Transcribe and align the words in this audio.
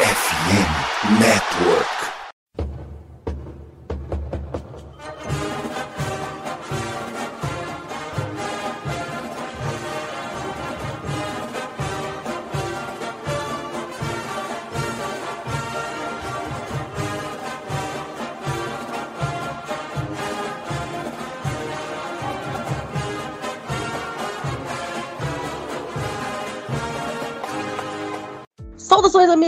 FM 0.00 1.18
Network. 1.18 2.17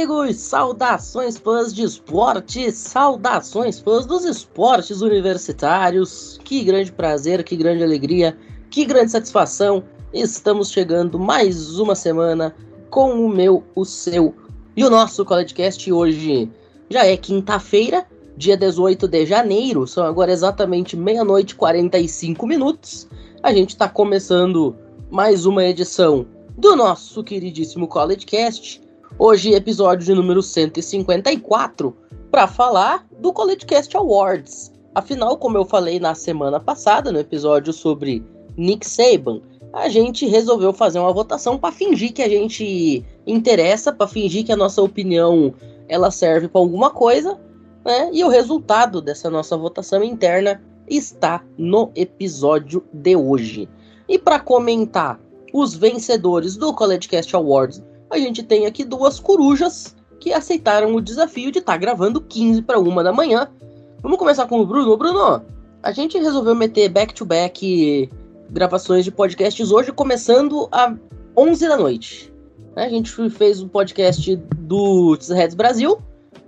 Amigos! 0.01 0.37
Saudações, 0.37 1.37
fãs 1.37 1.74
de 1.74 1.83
esporte! 1.83 2.73
Saudações, 2.73 3.80
fãs 3.80 4.07
dos 4.07 4.24
esportes 4.24 5.02
universitários! 5.02 6.41
Que 6.43 6.65
grande 6.65 6.91
prazer, 6.91 7.45
que 7.45 7.55
grande 7.55 7.84
alegria, 7.84 8.34
que 8.71 8.87
grande 8.87 9.10
satisfação! 9.10 9.84
Estamos 10.10 10.71
chegando 10.71 11.19
mais 11.19 11.79
uma 11.79 11.95
semana 11.95 12.55
com 12.88 13.12
o 13.12 13.29
meu, 13.29 13.62
o 13.74 13.84
seu 13.84 14.34
e 14.74 14.83
o 14.84 14.88
nosso 14.88 15.23
CollegeCast. 15.23 15.93
Hoje 15.93 16.51
já 16.88 17.05
é 17.05 17.15
quinta-feira, 17.15 18.07
dia 18.38 18.57
18 18.57 19.07
de 19.07 19.27
janeiro, 19.27 19.87
são 19.87 20.07
agora 20.07 20.32
exatamente 20.32 20.96
meia-noite 20.96 21.52
e 21.52 21.57
45 21.57 22.46
minutos. 22.46 23.07
A 23.43 23.52
gente 23.52 23.71
está 23.71 23.87
começando 23.87 24.74
mais 25.10 25.45
uma 25.45 25.62
edição 25.62 26.27
do 26.57 26.74
nosso 26.74 27.23
queridíssimo 27.23 27.87
CollegeCast. 27.87 28.88
Hoje, 29.19 29.52
episódio 29.52 30.06
de 30.06 30.14
número 30.14 30.42
154, 30.42 31.95
para 32.30 32.46
falar 32.46 33.06
do 33.18 33.32
CollegeCast 33.32 33.95
Awards. 33.96 34.73
Afinal, 34.95 35.37
como 35.37 35.59
eu 35.59 35.65
falei 35.65 36.01
na 36.01 36.15
semana 36.15 36.59
passada, 36.59 37.12
no 37.12 37.18
episódio 37.18 37.73
sobre 37.73 38.24
Nick 38.57 38.87
Saban, 38.87 39.43
a 39.73 39.88
gente 39.88 40.26
resolveu 40.26 40.73
fazer 40.73 40.98
uma 40.98 41.12
votação 41.12 41.59
para 41.59 41.73
fingir 41.73 42.12
que 42.12 42.23
a 42.23 42.29
gente 42.29 43.04
interessa, 43.26 43.93
para 43.93 44.09
fingir 44.09 44.45
que 44.45 44.52
a 44.52 44.57
nossa 44.57 44.80
opinião 44.80 45.52
ela 45.87 46.10
serve 46.10 46.48
para 46.48 46.60
alguma 46.60 46.90
coisa, 46.90 47.38
né? 47.85 48.10
E 48.13 48.24
o 48.24 48.29
resultado 48.29 49.02
dessa 49.02 49.29
nossa 49.29 49.57
votação 49.57 50.02
interna 50.02 50.63
está 50.88 51.45
no 51.59 51.90
episódio 51.95 52.82
de 52.92 53.16
hoje. 53.16 53.68
E 54.09 54.18
para 54.18 54.40
comentar 54.40 55.20
os 55.52 55.74
vencedores 55.74 56.57
do 56.57 56.73
CollegeCast 56.73 57.37
Awards 57.37 57.82
a 58.11 58.19
gente 58.19 58.43
tem 58.43 58.66
aqui 58.66 58.85
duas 58.85 59.21
corujas 59.21 59.95
que 60.19 60.33
aceitaram 60.33 60.95
o 60.95 61.01
desafio 61.01 61.51
de 61.51 61.61
estar 61.61 61.73
tá 61.73 61.79
gravando 61.79 62.21
15 62.21 62.63
para 62.63 62.79
uma 62.79 63.03
da 63.03 63.13
manhã. 63.13 63.49
Vamos 64.03 64.19
começar 64.19 64.47
com 64.47 64.61
o 64.61 64.66
Bruno. 64.66 64.97
Bruno, 64.97 65.43
a 65.83 65.93
gente 65.93 66.19
resolveu 66.19 66.55
meter 66.55 66.88
back-to-back 66.88 67.66
-back 67.66 68.21
gravações 68.50 69.05
de 69.05 69.11
podcasts 69.11 69.71
hoje, 69.71 69.93
começando 69.93 70.69
às 70.72 70.94
11 71.37 71.69
da 71.69 71.77
noite. 71.77 72.33
A 72.77 72.88
gente 72.88 73.11
fez 73.31 73.61
o 73.62 73.66
um 73.66 73.69
podcast 73.69 74.37
do 74.37 75.16
Heads 75.28 75.55
Brasil, 75.55 75.99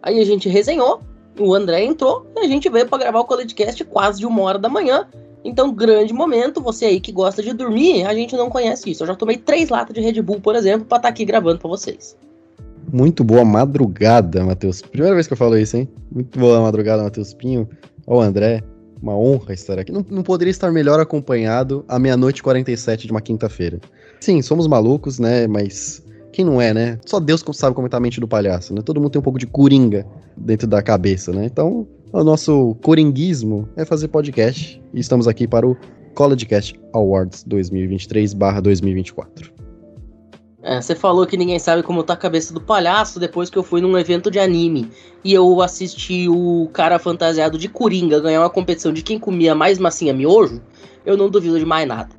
aí 0.02 0.20
a 0.20 0.24
gente 0.24 0.48
resenhou, 0.48 1.00
o 1.38 1.54
André 1.54 1.84
entrou 1.84 2.26
e 2.36 2.40
a 2.40 2.48
gente 2.48 2.68
veio 2.68 2.86
para 2.88 2.98
gravar 2.98 3.20
o 3.20 3.24
CollegeCast 3.24 3.84
quase 3.84 4.20
de 4.20 4.26
uma 4.26 4.42
hora 4.42 4.58
da 4.58 4.68
manhã. 4.68 5.06
Então, 5.44 5.74
grande 5.74 6.12
momento, 6.12 6.60
você 6.60 6.84
aí 6.84 7.00
que 7.00 7.10
gosta 7.10 7.42
de 7.42 7.52
dormir, 7.52 8.04
a 8.04 8.14
gente 8.14 8.36
não 8.36 8.48
conhece 8.48 8.90
isso. 8.90 9.02
Eu 9.02 9.08
já 9.08 9.14
tomei 9.14 9.36
três 9.36 9.68
latas 9.68 9.94
de 9.94 10.00
Red 10.00 10.22
Bull, 10.22 10.40
por 10.40 10.54
exemplo, 10.54 10.86
para 10.86 10.98
estar 10.98 11.08
tá 11.08 11.12
aqui 11.12 11.24
gravando 11.24 11.58
para 11.58 11.68
vocês. 11.68 12.16
Muito 12.92 13.24
boa 13.24 13.44
madrugada, 13.44 14.44
Matheus. 14.44 14.82
Primeira 14.82 15.14
vez 15.14 15.26
que 15.26 15.32
eu 15.32 15.36
falo 15.36 15.56
isso, 15.56 15.76
hein? 15.76 15.88
Muito 16.10 16.38
boa 16.38 16.60
madrugada, 16.60 17.02
Matheus 17.02 17.34
Pinho. 17.34 17.68
Ó, 18.06 18.20
André, 18.20 18.62
uma 19.00 19.16
honra 19.16 19.52
estar 19.52 19.78
aqui. 19.78 19.90
Não, 19.90 20.04
não 20.08 20.22
poderia 20.22 20.50
estar 20.50 20.70
melhor 20.70 21.00
acompanhado 21.00 21.84
à 21.88 21.98
meia-noite 21.98 22.40
e 22.40 22.42
47 22.42 23.06
de 23.06 23.12
uma 23.12 23.20
quinta-feira. 23.20 23.80
Sim, 24.20 24.40
somos 24.42 24.66
malucos, 24.66 25.18
né? 25.18 25.46
Mas 25.46 26.02
quem 26.32 26.44
não 26.44 26.60
é, 26.60 26.72
né? 26.72 26.98
Só 27.04 27.18
Deus 27.18 27.44
sabe 27.52 27.74
como 27.74 27.88
tá 27.88 27.96
a 27.96 28.00
mente 28.00 28.20
do 28.20 28.28
palhaço, 28.28 28.74
né? 28.74 28.80
Todo 28.82 29.00
mundo 29.00 29.10
tem 29.10 29.20
um 29.20 29.24
pouco 29.24 29.38
de 29.38 29.46
coringa 29.46 30.06
dentro 30.36 30.66
da 30.66 30.82
cabeça, 30.82 31.32
né? 31.32 31.44
Então, 31.46 31.86
o 32.12 32.22
nosso 32.22 32.76
coringuismo 32.82 33.66
é 33.74 33.86
fazer 33.86 34.08
podcast 34.08 34.82
e 34.92 35.00
estamos 35.00 35.26
aqui 35.26 35.48
para 35.48 35.66
o 35.66 35.74
CollegeCast 36.14 36.78
Awards 36.92 37.42
2023/2024. 37.48 39.50
É, 40.64 40.80
você 40.80 40.94
falou 40.94 41.26
que 41.26 41.36
ninguém 41.36 41.58
sabe 41.58 41.82
como 41.82 42.04
tá 42.04 42.12
a 42.12 42.16
cabeça 42.16 42.54
do 42.54 42.60
palhaço 42.60 43.18
depois 43.18 43.50
que 43.50 43.58
eu 43.58 43.64
fui 43.64 43.80
num 43.80 43.98
evento 43.98 44.30
de 44.30 44.38
anime 44.38 44.88
e 45.24 45.32
eu 45.32 45.60
assisti 45.60 46.28
o 46.28 46.68
cara 46.72 47.00
fantasiado 47.00 47.58
de 47.58 47.68
Coringa 47.68 48.20
ganhar 48.20 48.40
uma 48.40 48.50
competição 48.50 48.92
de 48.92 49.02
quem 49.02 49.18
comia 49.18 49.54
mais 49.54 49.78
massinha 49.78 50.12
miojo. 50.12 50.62
Eu 51.04 51.16
não 51.16 51.28
duvido 51.28 51.58
de 51.58 51.64
mais 51.64 51.88
nada. 51.88 52.10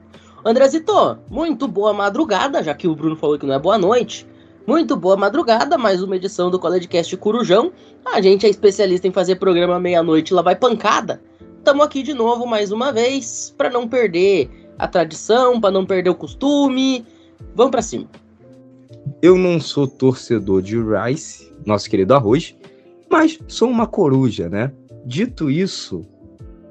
Andrezito, 0.44 1.20
muito 1.30 1.70
boa 1.70 1.94
madrugada, 1.94 2.62
já 2.62 2.74
que 2.74 2.86
o 2.86 2.96
Bruno 2.96 3.16
falou 3.16 3.40
que 3.40 3.46
não 3.46 3.54
é 3.54 3.60
boa 3.60 3.78
noite. 3.78 4.28
Muito 4.66 4.96
boa 4.96 5.18
madrugada, 5.18 5.78
mais 5.78 6.02
uma 6.02 6.16
edição 6.16 6.50
do 6.50 6.58
CollegeCast 6.58 7.18
Curujão. 7.18 7.74
A 8.06 8.22
gente 8.22 8.46
é 8.46 8.50
especialista 8.50 9.06
em 9.06 9.12
fazer 9.12 9.36
programa 9.36 9.78
meia-noite, 9.78 10.34
lá 10.34 10.42
vai 10.42 10.56
pancada. 10.56 11.22
Tamo 11.66 11.84
aqui 11.84 12.02
de 12.02 12.14
novo 12.14 12.48
mais 12.48 12.72
uma 12.72 12.90
vez, 12.94 13.54
para 13.58 13.70
não 13.70 13.90
perder 13.90 14.50
a 14.80 14.88
tradição, 14.88 15.60
para 15.60 15.70
não 15.70 15.86
perder 15.86 16.12
o 16.12 16.16
costume. 16.16 17.06
Vamos 17.54 17.72
para 17.72 17.82
cima. 17.82 18.08
Eu 19.22 19.38
não 19.38 19.60
sou 19.60 19.86
torcedor 19.86 20.62
de 20.62 20.78
Rice, 20.78 21.54
nosso 21.66 21.90
querido 21.90 22.14
arroz, 22.14 22.56
mas 23.10 23.38
sou 23.50 23.70
uma 23.70 23.86
coruja, 23.86 24.48
né? 24.48 24.72
Dito 25.06 25.52
isso, 25.52 26.06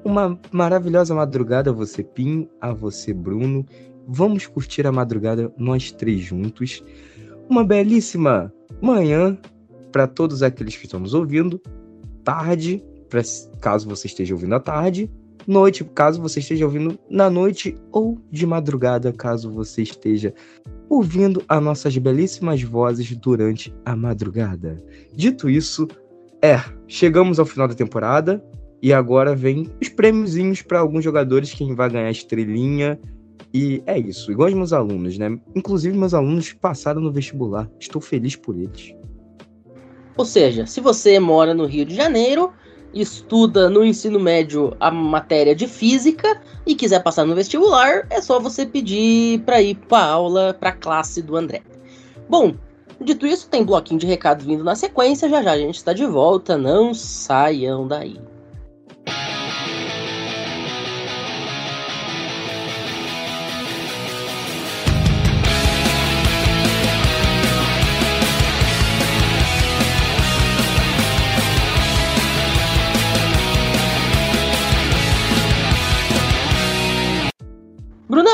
uma 0.03 0.39
maravilhosa 0.51 1.13
madrugada 1.13 1.69
a 1.69 1.73
você, 1.73 2.01
Pinho, 2.01 2.49
a 2.59 2.73
você, 2.73 3.13
Bruno. 3.13 3.63
Vamos 4.07 4.47
curtir 4.47 4.85
a 4.87 4.91
madrugada 4.91 5.53
nós 5.55 5.91
três 5.91 6.21
juntos 6.21 6.83
uma 7.53 7.63
belíssima 7.63 8.51
manhã 8.81 9.37
para 9.91 10.07
todos 10.07 10.41
aqueles 10.41 10.75
que 10.75 10.85
estão 10.85 10.99
nos 10.99 11.13
ouvindo, 11.13 11.61
tarde, 12.23 12.83
pra, 13.07 13.21
caso 13.61 13.87
você 13.87 14.07
esteja 14.07 14.33
ouvindo 14.33 14.55
à 14.55 14.59
tarde, 14.59 15.07
noite, 15.45 15.83
caso 15.83 16.19
você 16.19 16.39
esteja 16.39 16.65
ouvindo 16.65 16.97
na 17.07 17.29
noite, 17.29 17.77
ou 17.91 18.19
de 18.31 18.47
madrugada, 18.47 19.13
caso 19.13 19.51
você 19.51 19.83
esteja 19.83 20.33
ouvindo 20.89 21.43
as 21.47 21.61
nossas 21.61 21.95
belíssimas 21.95 22.63
vozes 22.63 23.15
durante 23.17 23.71
a 23.85 23.95
madrugada. 23.95 24.83
Dito 25.13 25.47
isso, 25.47 25.87
é, 26.41 26.59
chegamos 26.87 27.37
ao 27.37 27.45
final 27.45 27.67
da 27.67 27.75
temporada 27.75 28.43
e 28.81 28.91
agora 28.91 29.35
vem 29.35 29.69
os 29.79 29.89
prêmiozinhos 29.89 30.63
para 30.63 30.79
alguns 30.79 31.03
jogadores, 31.03 31.53
quem 31.53 31.75
vai 31.75 31.89
ganhar 31.89 32.09
estrelinha, 32.09 32.99
e 33.53 33.83
é 33.85 33.99
isso, 33.99 34.31
igual 34.31 34.49
os 34.49 34.55
meus 34.55 34.73
alunos, 34.73 35.17
né? 35.17 35.37
Inclusive, 35.55 35.95
meus 35.95 36.13
alunos 36.15 36.51
passaram 36.53 36.99
no 36.99 37.11
vestibular. 37.11 37.69
Estou 37.79 38.01
feliz 38.01 38.35
por 38.35 38.57
eles. 38.57 38.95
Ou 40.17 40.25
seja, 40.25 40.65
se 40.65 40.81
você 40.81 41.19
mora 41.19 41.53
no 41.53 41.65
Rio 41.65 41.85
de 41.85 41.95
Janeiro, 41.95 42.51
estuda 42.93 43.69
no 43.69 43.83
ensino 43.83 44.19
médio 44.19 44.75
a 44.79 44.89
matéria 44.89 45.55
de 45.55 45.67
física 45.67 46.41
e 46.65 46.73
quiser 46.75 47.01
passar 47.03 47.25
no 47.25 47.35
vestibular, 47.35 48.07
é 48.09 48.21
só 48.21 48.39
você 48.39 48.65
pedir 48.65 49.41
para 49.41 49.61
ir 49.61 49.75
para 49.75 50.03
aula, 50.03 50.55
para 50.59 50.71
classe 50.71 51.21
do 51.21 51.35
André. 51.35 51.61
Bom, 52.27 52.55
dito 53.01 53.27
isso, 53.27 53.49
tem 53.49 53.63
bloquinho 53.63 53.99
de 53.99 54.07
recado 54.07 54.43
vindo 54.43 54.63
na 54.63 54.75
sequência, 54.75 55.29
já 55.29 55.43
já 55.43 55.51
a 55.51 55.57
gente 55.57 55.75
está 55.75 55.93
de 55.93 56.05
volta, 56.05 56.57
não 56.57 56.93
saiam 56.93 57.87
daí. 57.87 58.19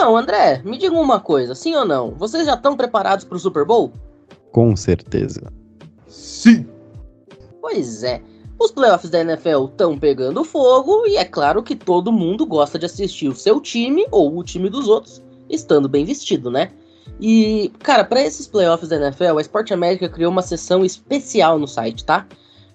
Brunão, 0.10 0.18
André, 0.18 0.62
me 0.66 0.78
diga 0.78 0.96
uma 0.96 1.20
coisa, 1.20 1.54
sim 1.54 1.76
ou 1.76 1.86
não? 1.86 2.12
Vocês 2.12 2.46
já 2.46 2.56
estão 2.56 2.76
preparados 2.76 3.24
para 3.24 3.36
o 3.36 3.40
Super 3.40 3.64
Bowl? 3.64 3.92
Com 4.52 4.76
certeza. 4.76 5.52
Sim. 6.08 6.68
Pois 7.62 8.04
é. 8.04 8.22
Os 8.60 8.72
playoffs 8.72 9.10
da 9.10 9.22
NFL 9.22 9.66
estão 9.66 9.98
pegando 9.98 10.44
fogo 10.44 11.06
e 11.06 11.16
é 11.16 11.24
claro 11.24 11.62
que 11.62 11.76
todo 11.76 12.12
mundo 12.12 12.46
gosta 12.46 12.80
de 12.80 12.86
assistir 12.88 13.30
o 13.30 13.36
seu 13.36 13.62
time 13.62 14.06
ou 14.12 14.38
o 14.38 14.44
time 14.44 14.70
dos 14.70 14.88
outros 14.88 15.22
estando 15.50 15.88
bem 15.88 16.04
vestido, 16.06 16.50
né? 16.52 16.72
E, 17.22 17.72
cara, 17.80 18.04
para 18.04 18.22
esses 18.22 18.48
playoffs 18.48 18.90
da 18.90 18.96
NFL, 18.96 19.38
a 19.38 19.42
Sport 19.42 19.72
América 19.72 20.10
criou 20.10 20.32
uma 20.32 20.42
sessão 20.42 20.84
especial 20.84 21.60
no 21.60 21.68
site, 21.68 22.04
tá? 22.04 22.28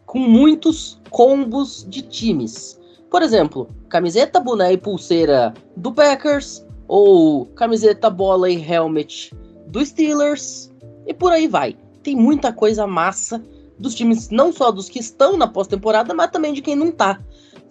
Com 0.07 0.19
muitos 0.21 1.01
combos 1.11 1.85
de 1.89 2.03
times. 2.03 2.81
Por 3.11 3.23
exemplo, 3.23 3.69
camiseta, 3.89 4.41
boné 4.41 4.73
e 4.73 4.79
pulseira 4.79 5.53
do 5.77 5.93
Packers, 5.93 6.64
ou 6.87 7.47
camiseta, 7.47 8.11
bola 8.11 8.51
e 8.51 8.63
helmet 8.63 9.33
do 9.67 9.85
Steelers, 9.85 10.73
e 11.07 11.15
por 11.15 11.33
aí 11.33 11.49
vai. 11.49 11.77
Tem 12.03 12.15
muita 12.15 12.53
coisa 12.53 12.87
massa 12.87 13.43
dos 13.79 13.95
times, 13.95 14.31
não 14.31 14.53
só 14.53 14.71
dos 14.71 14.89
que 14.89 14.99
estão 14.99 15.37
na 15.37 15.47
pós-temporada, 15.47 16.15
mas 16.15 16.31
também 16.31 16.53
de 16.53 16.63
quem 16.63 16.77
não 16.77 16.93
tá. 16.93 17.19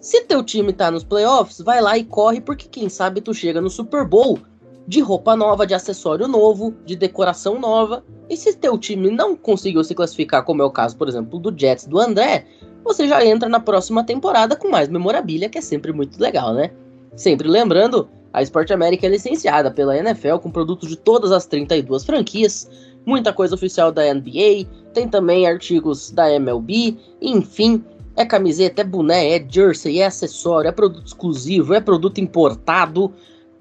Se 0.00 0.22
teu 0.22 0.42
time 0.42 0.72
tá 0.72 0.90
nos 0.90 1.02
playoffs, 1.02 1.60
vai 1.60 1.80
lá 1.80 1.96
e 1.96 2.04
corre, 2.04 2.40
porque 2.40 2.68
quem 2.68 2.88
sabe 2.88 3.20
tu 3.20 3.32
chega 3.32 3.60
no 3.60 3.70
Super 3.70 4.06
Bowl 4.06 4.38
de 4.86 5.00
roupa 5.00 5.34
nova, 5.34 5.66
de 5.66 5.74
acessório 5.74 6.28
novo, 6.28 6.74
de 6.84 6.94
decoração 6.94 7.58
nova. 7.58 8.04
E 8.28 8.36
se 8.36 8.54
teu 8.54 8.76
time 8.76 9.10
não 9.10 9.34
conseguiu 9.34 9.82
se 9.82 9.94
classificar, 9.94 10.44
como 10.44 10.62
é 10.62 10.64
o 10.64 10.70
caso, 10.70 10.96
por 10.96 11.08
exemplo, 11.08 11.38
do 11.38 11.58
Jets 11.58 11.86
do 11.86 11.98
André, 11.98 12.46
você 12.82 13.08
já 13.08 13.24
entra 13.24 13.48
na 13.48 13.60
próxima 13.60 14.04
temporada 14.04 14.54
com 14.56 14.68
mais 14.68 14.88
memorabilia, 14.88 15.48
que 15.48 15.58
é 15.58 15.62
sempre 15.62 15.92
muito 15.92 16.20
legal, 16.20 16.52
né? 16.52 16.70
Sempre 17.16 17.48
lembrando, 17.48 18.08
a 18.34 18.42
Sport 18.42 18.72
América 18.72 19.06
é 19.06 19.10
licenciada 19.10 19.70
pela 19.70 19.96
NFL 19.96 20.38
com 20.42 20.50
produtos 20.50 20.88
de 20.88 20.96
todas 20.96 21.30
as 21.30 21.46
32 21.46 22.04
franquias, 22.04 22.68
muita 23.06 23.32
coisa 23.32 23.54
oficial 23.54 23.92
da 23.92 24.12
NBA, 24.12 24.66
tem 24.92 25.08
também 25.08 25.46
artigos 25.46 26.10
da 26.10 26.32
MLB, 26.32 26.98
enfim, 27.22 27.84
é 28.16 28.26
camiseta, 28.26 28.82
é 28.82 28.84
boné, 28.84 29.36
é 29.36 29.46
jersey, 29.48 30.00
é 30.00 30.06
acessório, 30.06 30.68
é 30.68 30.72
produto 30.72 31.06
exclusivo, 31.06 31.74
é 31.74 31.80
produto 31.80 32.20
importado. 32.20 33.14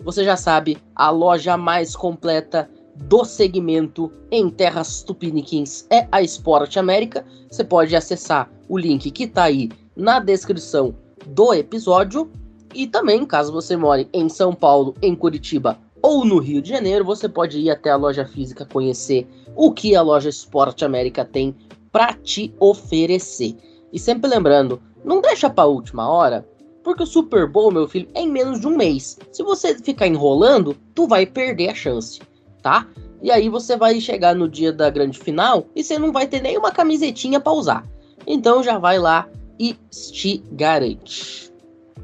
Você 0.03 0.23
já 0.23 0.35
sabe, 0.35 0.79
a 0.95 1.11
loja 1.11 1.55
mais 1.55 1.95
completa 1.95 2.67
do 2.95 3.23
segmento 3.23 4.11
em 4.31 4.49
terras 4.49 5.03
tupiniquins 5.03 5.85
é 5.91 6.07
a 6.11 6.21
Sport 6.23 6.77
América. 6.77 7.23
Você 7.49 7.63
pode 7.63 7.95
acessar 7.95 8.51
o 8.67 8.77
link 8.77 9.11
que 9.11 9.25
está 9.25 9.43
aí 9.43 9.69
na 9.95 10.19
descrição 10.19 10.95
do 11.27 11.53
episódio. 11.53 12.31
E 12.73 12.87
também, 12.87 13.25
caso 13.25 13.51
você 13.51 13.75
more 13.77 14.07
em 14.11 14.27
São 14.29 14.53
Paulo, 14.53 14.95
em 15.01 15.15
Curitiba 15.15 15.79
ou 16.01 16.25
no 16.25 16.37
Rio 16.39 16.61
de 16.61 16.69
Janeiro, 16.69 17.05
você 17.05 17.29
pode 17.29 17.59
ir 17.59 17.69
até 17.69 17.89
a 17.89 17.95
loja 17.95 18.25
física 18.25 18.65
conhecer 18.65 19.27
o 19.55 19.71
que 19.71 19.95
a 19.95 20.01
loja 20.01 20.29
Sport 20.29 20.81
América 20.81 21.23
tem 21.23 21.55
para 21.91 22.13
te 22.13 22.53
oferecer. 22.59 23.55
E 23.91 23.99
sempre 23.99 24.29
lembrando, 24.29 24.81
não 25.05 25.21
deixa 25.21 25.49
para 25.49 25.65
última 25.65 26.09
hora, 26.09 26.47
porque 26.83 27.03
o 27.03 27.07
Super 27.07 27.47
Bowl, 27.47 27.71
meu 27.71 27.87
filho, 27.87 28.09
é 28.13 28.21
em 28.21 28.29
menos 28.29 28.59
de 28.59 28.67
um 28.67 28.75
mês. 28.75 29.17
Se 29.31 29.43
você 29.43 29.77
ficar 29.77 30.07
enrolando, 30.07 30.75
tu 30.93 31.07
vai 31.07 31.25
perder 31.25 31.69
a 31.69 31.75
chance, 31.75 32.19
tá? 32.61 32.87
E 33.21 33.31
aí 33.31 33.47
você 33.47 33.77
vai 33.77 34.01
chegar 34.01 34.35
no 34.35 34.49
dia 34.49 34.73
da 34.73 34.89
grande 34.89 35.17
final 35.17 35.65
e 35.73 35.83
você 35.83 35.97
não 35.97 36.11
vai 36.11 36.27
ter 36.27 36.41
nenhuma 36.41 36.71
camisetinha 36.71 37.39
para 37.39 37.53
usar. 37.53 37.87
Então 38.27 38.61
já 38.61 38.77
vai 38.77 38.99
lá 38.99 39.29
e 39.57 39.73
te 40.11 40.43
garante. 40.51 41.49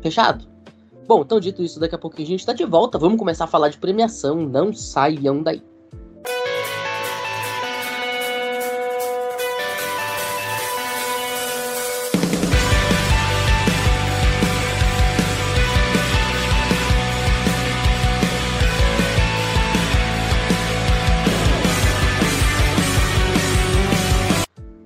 Fechado? 0.01 0.48
Bom, 1.09 1.23
então 1.23 1.39
dito 1.39 1.63
isso, 1.63 1.79
daqui 1.79 1.95
a 1.95 1.97
pouquinho 1.97 2.27
a 2.27 2.29
gente 2.29 2.45
tá 2.45 2.53
de 2.53 2.63
volta. 2.63 2.99
Vamos 2.99 3.17
começar 3.17 3.45
a 3.45 3.47
falar 3.47 3.69
de 3.69 3.79
premiação. 3.79 4.35
Não 4.47 4.71
saiam 4.71 5.41
daí. 5.41 5.59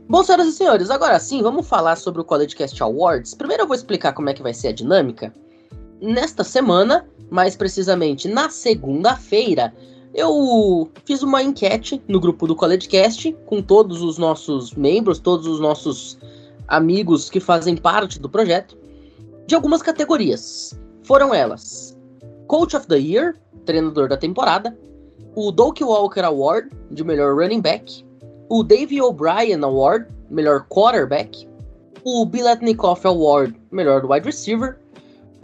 Bom, 0.08 0.24
senhoras 0.24 0.48
e 0.48 0.52
senhores, 0.54 0.90
agora 0.90 1.20
sim, 1.20 1.42
vamos 1.42 1.68
falar 1.68 1.98
sobre 1.98 2.22
o 2.22 2.24
College 2.24 2.56
Cast 2.56 2.82
Awards. 2.82 3.34
Primeiro 3.34 3.64
eu 3.64 3.68
vou 3.68 3.76
explicar 3.76 4.14
como 4.14 4.30
é 4.30 4.34
que 4.34 4.42
vai 4.42 4.54
ser 4.54 4.70
a 4.70 4.72
dinâmica. 4.72 5.34
Nesta 6.06 6.44
semana, 6.44 7.08
mais 7.32 7.56
precisamente 7.56 8.28
na 8.28 8.50
segunda-feira, 8.50 9.74
eu 10.14 10.90
fiz 11.06 11.24
uma 11.24 11.42
enquete 11.42 12.04
no 12.10 12.20
grupo 12.20 12.46
do 12.46 12.58
College 12.58 12.90
Cast 12.90 13.32
com 13.46 13.62
todos 13.62 14.02
os 14.02 14.18
nossos 14.18 14.74
membros, 14.74 15.18
todos 15.18 15.48
os 15.48 15.62
nossos 15.62 16.20
amigos 16.68 17.30
que 17.30 17.40
fazem 17.40 17.78
parte 17.78 18.20
do 18.20 18.28
projeto, 18.28 18.78
de 19.48 19.56
algumas 19.56 19.82
categorias. 19.82 20.78
Foram 21.04 21.34
elas: 21.34 21.98
Coach 22.48 22.76
of 22.76 22.86
the 22.88 23.00
Year, 23.00 23.38
treinador 23.66 24.10
da 24.10 24.18
temporada, 24.18 24.78
o 25.36 25.54
Doak 25.54 25.82
Walker 25.86 26.26
Award 26.26 26.70
de 26.92 27.02
melhor 27.02 27.34
running 27.34 27.62
back, 27.62 28.06
o 28.50 28.62
Dave 28.62 29.02
O'Brien 29.02 29.64
Award, 29.64 30.08
melhor 30.30 30.66
quarterback, 30.68 31.48
o 32.04 32.26
Biletnikoff 32.26 33.08
Award, 33.08 33.56
melhor 33.72 34.04
wide 34.04 34.26
receiver, 34.26 34.83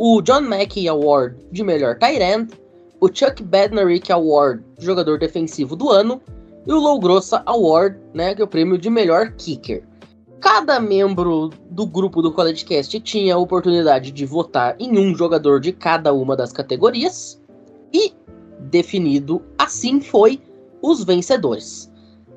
o 0.01 0.21
John 0.21 0.41
Mackey 0.41 0.87
Award 0.87 1.35
de 1.51 1.61
melhor 1.61 1.99
tight 1.99 2.47
o 3.01 3.07
Chuck 3.13 3.43
Bednarik 3.43 4.09
Award, 4.11 4.63
jogador 4.79 5.19
defensivo 5.19 5.75
do 5.75 5.89
ano, 5.89 6.21
e 6.65 6.71
o 6.71 6.79
Low 6.79 6.99
Grossa 7.01 7.43
Award, 7.45 7.97
né, 8.13 8.33
que 8.33 8.41
é 8.41 8.45
o 8.45 8.47
prêmio 8.47 8.77
de 8.77 8.89
melhor 8.89 9.33
kicker. 9.33 9.83
Cada 10.39 10.79
membro 10.79 11.49
do 11.69 11.85
grupo 11.85 12.21
do 12.21 12.31
College 12.31 12.63
Cast 12.63 12.97
tinha 13.01 13.35
a 13.35 13.37
oportunidade 13.37 14.11
de 14.11 14.25
votar 14.25 14.75
em 14.79 14.97
um 14.97 15.13
jogador 15.13 15.59
de 15.59 15.73
cada 15.73 16.13
uma 16.13 16.33
das 16.33 16.53
categorias 16.53 17.41
e 17.93 18.13
definido 18.71 19.41
assim 19.57 19.99
foi 19.99 20.41
os 20.81 21.03
vencedores. 21.03 21.91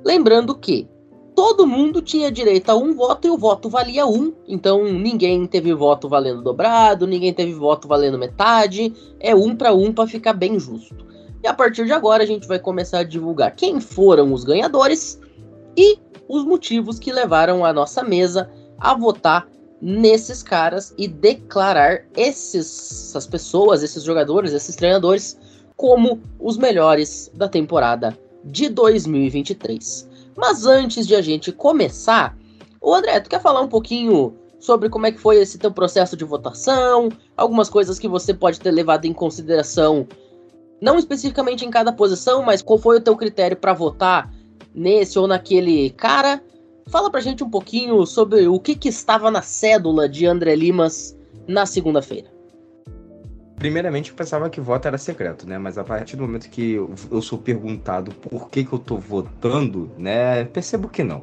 Lembrando 0.04 0.56
que 0.56 0.88
todo 1.34 1.66
mundo 1.66 2.02
tinha 2.02 2.30
direito 2.30 2.70
a 2.70 2.76
um 2.76 2.94
voto 2.94 3.26
e 3.26 3.30
o 3.30 3.36
voto 3.36 3.68
valia 3.68 4.06
um. 4.06 4.32
Então 4.46 4.84
ninguém 4.84 5.46
teve 5.46 5.72
voto 5.74 6.08
valendo 6.08 6.42
dobrado, 6.42 7.06
ninguém 7.06 7.32
teve 7.32 7.52
voto 7.52 7.88
valendo 7.88 8.18
metade. 8.18 8.92
É 9.18 9.34
um 9.34 9.56
para 9.56 9.72
um 9.72 9.92
para 9.92 10.06
ficar 10.06 10.32
bem 10.32 10.58
justo. 10.58 11.06
E 11.42 11.46
a 11.46 11.54
partir 11.54 11.84
de 11.86 11.92
agora 11.92 12.22
a 12.22 12.26
gente 12.26 12.46
vai 12.46 12.58
começar 12.58 13.00
a 13.00 13.04
divulgar 13.04 13.54
quem 13.56 13.80
foram 13.80 14.32
os 14.32 14.44
ganhadores 14.44 15.20
e 15.76 15.98
os 16.28 16.44
motivos 16.44 16.98
que 16.98 17.12
levaram 17.12 17.64
a 17.64 17.72
nossa 17.72 18.02
mesa 18.02 18.50
a 18.78 18.94
votar 18.94 19.48
nesses 19.80 20.42
caras 20.42 20.94
e 20.96 21.08
declarar 21.08 22.04
esses, 22.16 23.08
essas 23.08 23.26
pessoas, 23.26 23.82
esses 23.82 24.04
jogadores, 24.04 24.52
esses 24.52 24.76
treinadores 24.76 25.36
como 25.76 26.20
os 26.38 26.56
melhores 26.56 27.30
da 27.34 27.48
temporada 27.48 28.16
de 28.44 28.68
2023. 28.68 30.08
Mas 30.36 30.66
antes 30.66 31.06
de 31.06 31.14
a 31.14 31.22
gente 31.22 31.52
começar, 31.52 32.36
o 32.80 32.94
André, 32.94 33.20
tu 33.20 33.30
quer 33.30 33.40
falar 33.40 33.60
um 33.60 33.68
pouquinho 33.68 34.34
sobre 34.58 34.88
como 34.88 35.06
é 35.06 35.12
que 35.12 35.18
foi 35.18 35.36
esse 35.36 35.58
teu 35.58 35.72
processo 35.72 36.16
de 36.16 36.24
votação, 36.24 37.08
algumas 37.36 37.68
coisas 37.68 37.98
que 37.98 38.08
você 38.08 38.32
pode 38.32 38.60
ter 38.60 38.70
levado 38.70 39.04
em 39.04 39.12
consideração, 39.12 40.06
não 40.80 40.98
especificamente 40.98 41.64
em 41.64 41.70
cada 41.70 41.92
posição, 41.92 42.42
mas 42.42 42.62
qual 42.62 42.78
foi 42.78 42.98
o 42.98 43.00
teu 43.00 43.16
critério 43.16 43.56
para 43.56 43.72
votar 43.72 44.32
nesse 44.74 45.18
ou 45.18 45.26
naquele 45.26 45.90
cara? 45.90 46.42
Fala 46.88 47.10
pra 47.10 47.20
gente 47.20 47.44
um 47.44 47.50
pouquinho 47.50 48.04
sobre 48.06 48.46
o 48.48 48.58
que, 48.58 48.74
que 48.74 48.88
estava 48.88 49.30
na 49.30 49.42
cédula 49.42 50.08
de 50.08 50.26
André 50.26 50.54
Limas 50.54 51.16
na 51.46 51.66
segunda-feira. 51.66 52.30
Primeiramente, 53.62 54.10
eu 54.10 54.16
pensava 54.16 54.50
que 54.50 54.60
voto 54.60 54.88
era 54.88 54.98
secreto, 54.98 55.48
né? 55.48 55.56
Mas 55.56 55.78
a 55.78 55.84
partir 55.84 56.16
do 56.16 56.24
momento 56.24 56.50
que 56.50 56.72
eu, 56.72 57.22
sou 57.22 57.38
perguntado 57.38 58.10
por 58.10 58.50
que, 58.50 58.64
que 58.64 58.72
eu 58.72 58.78
tô 58.80 58.98
votando, 58.98 59.88
né? 59.96 60.44
Percebo 60.46 60.88
que 60.88 61.04
não. 61.04 61.22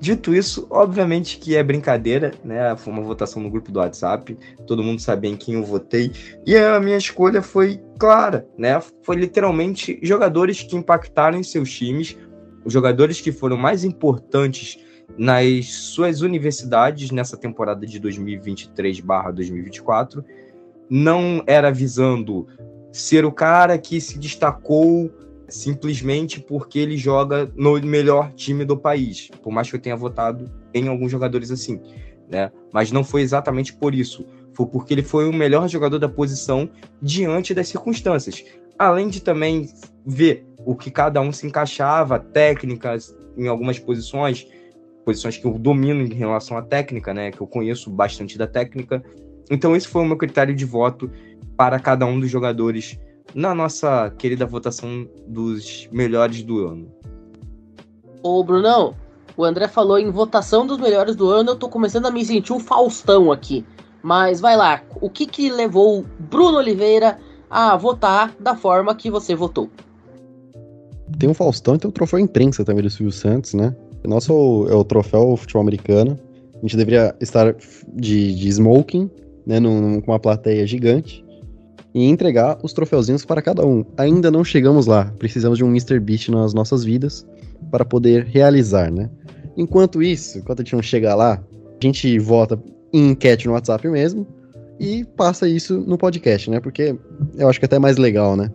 Dito 0.00 0.34
isso, 0.34 0.66
obviamente 0.70 1.36
que 1.36 1.54
é 1.54 1.62
brincadeira, 1.62 2.32
né? 2.42 2.74
Foi 2.74 2.90
uma 2.90 3.02
votação 3.02 3.42
no 3.42 3.50
grupo 3.50 3.70
do 3.70 3.80
WhatsApp, 3.80 4.34
todo 4.66 4.82
mundo 4.82 5.02
sabia 5.02 5.30
em 5.30 5.36
quem 5.36 5.56
eu 5.56 5.62
votei, 5.62 6.10
e 6.46 6.56
a 6.56 6.80
minha 6.80 6.96
escolha 6.96 7.42
foi 7.42 7.78
clara, 7.98 8.48
né? 8.56 8.80
Foi 9.02 9.16
literalmente 9.16 10.00
jogadores 10.02 10.62
que 10.62 10.76
impactaram 10.76 11.38
em 11.38 11.42
seus 11.42 11.70
times, 11.70 12.16
os 12.64 12.72
jogadores 12.72 13.20
que 13.20 13.30
foram 13.30 13.58
mais 13.58 13.84
importantes 13.84 14.78
nas 15.18 15.66
suas 15.66 16.22
universidades 16.22 17.10
nessa 17.10 17.36
temporada 17.36 17.86
de 17.86 18.00
2023/2024 18.00 20.24
não 20.88 21.42
era 21.46 21.70
visando 21.70 22.46
ser 22.92 23.24
o 23.24 23.32
cara 23.32 23.76
que 23.78 24.00
se 24.00 24.18
destacou 24.18 25.10
simplesmente 25.48 26.40
porque 26.40 26.78
ele 26.78 26.96
joga 26.96 27.50
no 27.54 27.80
melhor 27.80 28.32
time 28.32 28.64
do 28.64 28.76
país, 28.76 29.30
por 29.42 29.52
mais 29.52 29.68
que 29.68 29.76
eu 29.76 29.80
tenha 29.80 29.96
votado 29.96 30.50
em 30.72 30.88
alguns 30.88 31.10
jogadores 31.10 31.50
assim, 31.50 31.80
né? 32.28 32.50
Mas 32.72 32.90
não 32.90 33.04
foi 33.04 33.22
exatamente 33.22 33.72
por 33.72 33.94
isso, 33.94 34.26
foi 34.52 34.66
porque 34.66 34.94
ele 34.94 35.02
foi 35.02 35.28
o 35.28 35.32
melhor 35.32 35.68
jogador 35.68 35.98
da 35.98 36.08
posição 36.08 36.68
diante 37.00 37.54
das 37.54 37.68
circunstâncias. 37.68 38.44
Além 38.78 39.08
de 39.08 39.20
também 39.20 39.68
ver 40.04 40.46
o 40.64 40.74
que 40.74 40.90
cada 40.90 41.20
um 41.20 41.32
se 41.32 41.46
encaixava, 41.46 42.18
técnicas 42.18 43.16
em 43.36 43.46
algumas 43.48 43.78
posições, 43.78 44.46
posições 45.04 45.36
que 45.36 45.44
eu 45.44 45.58
domino 45.58 46.02
em 46.02 46.14
relação 46.14 46.56
à 46.56 46.62
técnica, 46.62 47.12
né? 47.12 47.30
Que 47.30 47.40
eu 47.40 47.46
conheço 47.46 47.90
bastante 47.90 48.38
da 48.38 48.46
técnica, 48.46 49.02
então, 49.50 49.74
esse 49.76 49.88
foi 49.88 50.02
o 50.02 50.06
meu 50.06 50.16
critério 50.16 50.54
de 50.54 50.64
voto 50.64 51.10
para 51.56 51.78
cada 51.78 52.06
um 52.06 52.18
dos 52.18 52.30
jogadores 52.30 52.98
na 53.34 53.54
nossa 53.54 54.10
querida 54.18 54.46
votação 54.46 55.08
dos 55.26 55.88
melhores 55.92 56.42
do 56.42 56.66
ano. 56.66 56.88
Ô, 58.22 58.42
Brunão, 58.42 58.94
o 59.36 59.44
André 59.44 59.68
falou 59.68 59.98
em 59.98 60.10
votação 60.10 60.66
dos 60.66 60.78
melhores 60.78 61.16
do 61.16 61.28
ano, 61.28 61.50
eu 61.50 61.56
tô 61.56 61.68
começando 61.68 62.06
a 62.06 62.10
me 62.10 62.24
sentir 62.24 62.52
um 62.52 62.60
Faustão 62.60 63.32
aqui. 63.32 63.64
Mas 64.02 64.40
vai 64.40 64.56
lá, 64.56 64.82
o 65.00 65.08
que 65.08 65.26
que 65.26 65.50
levou 65.50 66.04
Bruno 66.18 66.58
Oliveira 66.58 67.18
a 67.48 67.76
votar 67.76 68.34
da 68.38 68.54
forma 68.54 68.94
que 68.94 69.10
você 69.10 69.34
votou? 69.34 69.70
Tem 71.18 71.28
um 71.28 71.34
Faustão 71.34 71.74
e 71.74 71.78
tem 71.78 71.88
o 71.88 71.92
troféu 71.92 72.18
imprensa 72.18 72.64
também 72.64 72.82
do 72.82 72.90
Silvio 72.90 73.12
Santos, 73.12 73.54
né? 73.54 73.74
Nosso 74.04 74.66
é 74.68 74.74
o 74.74 74.84
troféu 74.84 75.36
futebol 75.36 75.62
americano. 75.62 76.18
A 76.56 76.60
gente 76.60 76.76
deveria 76.76 77.14
estar 77.20 77.54
de, 77.94 78.34
de 78.34 78.48
smoking, 78.48 79.10
né, 79.46 79.60
num, 79.60 80.00
com 80.00 80.12
uma 80.12 80.18
plateia 80.18 80.66
gigante, 80.66 81.24
e 81.94 82.04
entregar 82.04 82.58
os 82.62 82.72
troféuzinhos 82.72 83.24
para 83.24 83.40
cada 83.40 83.64
um. 83.64 83.84
Ainda 83.96 84.30
não 84.30 84.44
chegamos 84.44 84.86
lá. 84.86 85.12
Precisamos 85.18 85.56
de 85.56 85.64
um 85.64 85.68
Mr. 85.68 86.00
Beast 86.00 86.28
nas 86.28 86.52
nossas 86.52 86.84
vidas 86.84 87.24
para 87.70 87.84
poder 87.84 88.24
realizar, 88.24 88.90
né? 88.90 89.08
Enquanto 89.56 90.02
isso, 90.02 90.38
enquanto 90.38 90.60
a 90.60 90.64
gente 90.64 90.74
não 90.74 90.82
chegar 90.82 91.14
lá, 91.14 91.34
a 91.80 91.86
gente 91.86 92.18
vota 92.18 92.60
em 92.92 93.10
enquete 93.10 93.46
no 93.46 93.52
WhatsApp 93.52 93.88
mesmo 93.88 94.26
e 94.80 95.04
passa 95.04 95.48
isso 95.48 95.78
no 95.86 95.96
podcast, 95.96 96.50
né? 96.50 96.58
Porque 96.58 96.96
eu 97.36 97.48
acho 97.48 97.60
que 97.60 97.64
é 97.64 97.68
até 97.68 97.78
mais 97.78 97.96
legal, 97.96 98.36
né? 98.36 98.50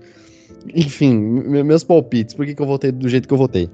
Enfim, 0.76 1.18
meus 1.18 1.86
palpites, 1.86 2.36
por 2.36 2.46
que, 2.46 2.54
que 2.54 2.62
eu 2.62 2.68
votei 2.68 2.92
do 2.92 3.08
jeito 3.08 3.26
que 3.26 3.34
eu 3.34 3.38
votei? 3.38 3.70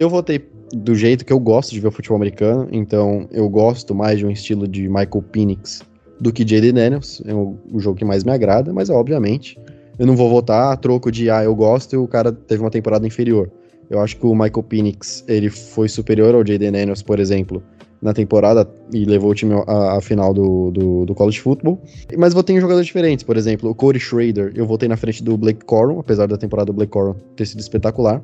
Eu 0.00 0.08
votei 0.08 0.48
do 0.72 0.94
jeito 0.94 1.24
que 1.24 1.32
eu 1.32 1.38
gosto 1.38 1.72
de 1.72 1.80
ver 1.80 1.88
o 1.88 1.92
futebol 1.92 2.16
americano, 2.16 2.66
então 2.72 3.28
eu 3.30 3.46
gosto 3.48 3.94
mais 3.94 4.18
de 4.18 4.24
um 4.24 4.30
estilo 4.30 4.66
de 4.66 4.88
Michael 4.88 5.22
Penix 5.30 5.82
do 6.20 6.32
que 6.32 6.44
J.D. 6.44 6.72
Daniels, 6.72 7.22
é 7.26 7.34
o, 7.34 7.56
o, 7.72 7.78
jogo 7.78 7.98
que 7.98 8.04
mais 8.04 8.24
me 8.24 8.32
agrada, 8.32 8.72
mas 8.72 8.88
obviamente 8.90 9.58
eu 9.98 10.06
não 10.06 10.16
vou 10.16 10.28
votar 10.30 10.72
a 10.72 10.76
troco 10.76 11.10
de 11.10 11.30
ah, 11.30 11.44
eu 11.44 11.54
gosto 11.54 11.94
e 11.94 11.96
o 11.96 12.06
cara 12.06 12.32
teve 12.32 12.62
uma 12.62 12.70
temporada 12.70 13.06
inferior. 13.06 13.50
Eu 13.88 14.00
acho 14.00 14.16
que 14.16 14.26
o 14.26 14.34
Michael 14.34 14.62
Penix, 14.62 15.24
ele 15.28 15.48
foi 15.48 15.88
superior 15.88 16.34
ao 16.34 16.42
J.D. 16.42 16.70
Daniels, 16.70 17.02
por 17.02 17.20
exemplo, 17.20 17.62
na 18.02 18.12
temporada 18.12 18.68
e 18.92 19.04
levou 19.04 19.30
o 19.30 19.34
time 19.34 19.54
à, 19.66 20.00
final 20.00 20.34
do, 20.34 20.70
do, 20.70 21.06
do, 21.06 21.14
college 21.14 21.40
football. 21.40 21.80
Mas 22.16 22.34
votei 22.34 22.56
em 22.56 22.60
jogadores 22.60 22.86
diferentes, 22.86 23.24
por 23.24 23.36
exemplo, 23.36 23.70
o 23.70 23.74
Corey 23.74 24.00
Schrader, 24.00 24.52
eu 24.54 24.66
votei 24.66 24.88
na 24.88 24.96
frente 24.96 25.22
do 25.22 25.36
Blake 25.36 25.64
Corum, 25.64 26.00
apesar 26.00 26.26
da 26.26 26.36
temporada 26.36 26.66
do 26.66 26.72
Blake 26.72 26.92
Corum 26.92 27.14
ter 27.34 27.46
sido 27.46 27.60
espetacular. 27.60 28.22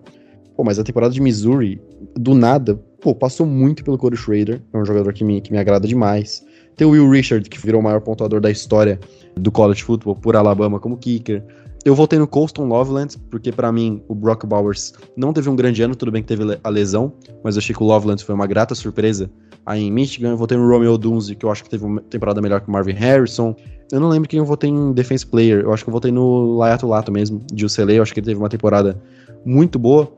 Pô, 0.56 0.64
mas 0.64 0.78
a 0.78 0.84
temporada 0.84 1.14
de 1.14 1.20
Missouri, 1.20 1.80
do 2.14 2.34
nada, 2.34 2.78
pô, 3.00 3.14
passou 3.14 3.46
muito 3.46 3.82
pelo 3.82 3.96
Corey 3.96 4.18
Schrader, 4.18 4.60
é 4.72 4.78
um 4.78 4.84
jogador 4.84 5.12
que 5.12 5.24
me, 5.24 5.40
que 5.40 5.50
me 5.50 5.58
agrada 5.58 5.88
demais. 5.88 6.44
Tem 6.76 6.86
o 6.86 6.90
Will 6.90 7.08
Richard, 7.08 7.48
que 7.48 7.58
virou 7.58 7.80
o 7.80 7.84
maior 7.84 8.00
pontuador 8.00 8.40
da 8.40 8.50
história 8.50 8.98
do 9.36 9.50
college 9.50 9.82
football 9.82 10.16
por 10.16 10.36
Alabama 10.36 10.78
como 10.78 10.96
kicker. 10.96 11.42
Eu 11.84 11.94
voltei 11.94 12.18
no 12.18 12.28
Colston 12.28 12.66
Loveland, 12.66 13.18
porque 13.28 13.50
para 13.50 13.72
mim 13.72 14.02
o 14.06 14.14
Brock 14.14 14.46
Bowers 14.46 14.92
não 15.16 15.32
teve 15.32 15.48
um 15.48 15.56
grande 15.56 15.82
ano, 15.82 15.96
tudo 15.96 16.12
bem 16.12 16.22
que 16.22 16.28
teve 16.28 16.58
a 16.62 16.68
lesão, 16.68 17.12
mas 17.42 17.56
eu 17.56 17.58
achei 17.58 17.74
que 17.74 17.82
o 17.82 17.86
Loveland 17.86 18.24
foi 18.24 18.34
uma 18.34 18.46
grata 18.46 18.74
surpresa 18.74 19.28
aí 19.66 19.82
em 19.82 19.90
Michigan. 19.90 20.30
Eu 20.30 20.36
votei 20.36 20.56
no 20.56 20.68
Romeo 20.68 20.96
Dunze, 20.96 21.34
que 21.34 21.44
eu 21.44 21.50
acho 21.50 21.64
que 21.64 21.70
teve 21.70 21.84
uma 21.84 22.00
temporada 22.00 22.40
melhor 22.40 22.60
que 22.60 22.68
o 22.68 22.72
Marvin 22.72 22.92
Harrison. 22.92 23.56
Eu 23.90 23.98
não 23.98 24.08
lembro 24.08 24.28
quem 24.28 24.38
eu 24.38 24.44
votei 24.44 24.70
em 24.70 24.92
Defense 24.92 25.26
Player, 25.26 25.60
eu 25.60 25.72
acho 25.72 25.84
que 25.84 25.90
eu 25.90 25.92
votei 25.92 26.12
no 26.12 26.56
Layato 26.56 26.86
Lato 26.86 27.10
mesmo, 27.10 27.42
de 27.52 27.66
UCLA, 27.66 27.94
eu 27.94 28.02
acho 28.02 28.14
que 28.14 28.20
ele 28.20 28.26
teve 28.26 28.38
uma 28.38 28.48
temporada 28.48 29.00
muito 29.44 29.78
boa, 29.78 30.10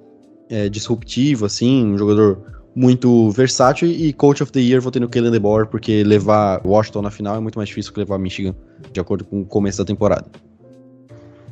é, 0.50 0.68
disruptiva, 0.68 1.46
assim, 1.46 1.94
um 1.94 1.98
jogador 1.98 2.53
muito 2.74 3.30
versátil 3.30 3.88
e 3.88 4.12
Coach 4.12 4.42
of 4.42 4.50
the 4.50 4.60
Year 4.60 4.80
votei 4.80 5.00
no 5.00 5.08
Kellen 5.08 5.30
DeBoer, 5.30 5.66
porque 5.66 6.02
levar 6.02 6.60
Washington 6.66 7.02
na 7.02 7.10
final 7.10 7.36
é 7.36 7.40
muito 7.40 7.56
mais 7.56 7.68
difícil 7.68 7.92
que 7.92 8.00
levar 8.00 8.18
Michigan, 8.18 8.54
de 8.92 9.00
acordo 9.00 9.24
com 9.24 9.42
o 9.42 9.46
começo 9.46 9.78
da 9.78 9.84
temporada. 9.84 10.26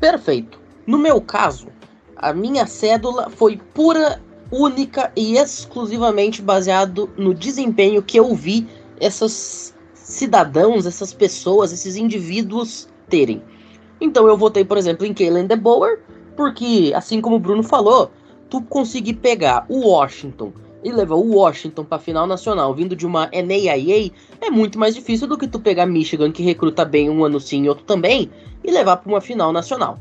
Perfeito. 0.01 0.61
No 0.87 0.99
meu 0.99 1.21
caso, 1.21 1.69
a 2.17 2.33
minha 2.33 2.67
cédula 2.67 3.31
foi 3.31 3.57
pura, 3.73 4.21
única 4.51 5.11
e 5.17 5.39
exclusivamente 5.39 6.43
baseado 6.43 7.09
no 7.17 7.33
desempenho 7.33 8.03
que 8.03 8.19
eu 8.19 8.35
vi 8.35 8.67
esses 9.01 9.75
cidadãos, 9.95 10.85
essas 10.85 11.15
pessoas, 11.15 11.73
esses 11.73 11.97
indivíduos 11.97 12.87
terem. 13.09 13.43
Então 14.01 14.27
eu 14.27 14.37
votei, 14.37 14.65
por 14.65 14.77
exemplo, 14.77 15.07
em 15.07 15.15
Kalen 15.15 15.47
DeBoer, 15.47 16.01
porque, 16.37 16.93
assim 16.95 17.21
como 17.21 17.37
o 17.37 17.41
Bruno 17.41 17.63
falou, 17.63 18.11
tu 18.51 18.61
conseguir 18.63 19.15
pegar 19.15 19.65
o 19.69 19.89
Washington 19.89 20.53
e 20.83 20.91
levar 20.93 21.17
o 21.17 21.37
Washington 21.37 21.85
para 21.85 21.99
final 21.99 22.27
nacional 22.27 22.75
vindo 22.75 22.97
de 22.97 23.07
uma 23.07 23.31
NAIA 23.33 24.11
é 24.41 24.51
muito 24.51 24.79
mais 24.79 24.95
difícil 24.95 25.27
do 25.27 25.39
que 25.39 25.47
tu 25.47 25.61
pegar 25.61 25.87
Michigan 25.87 26.33
que 26.33 26.43
recruta 26.43 26.85
bem 26.85 27.09
um 27.09 27.25
ano 27.25 27.39
sim 27.39 27.65
e 27.65 27.69
outro 27.69 27.85
também 27.85 28.31
e 28.65 28.71
levar 28.71 28.97
para 28.97 29.11
uma 29.11 29.21
final 29.21 29.53
nacional. 29.53 29.99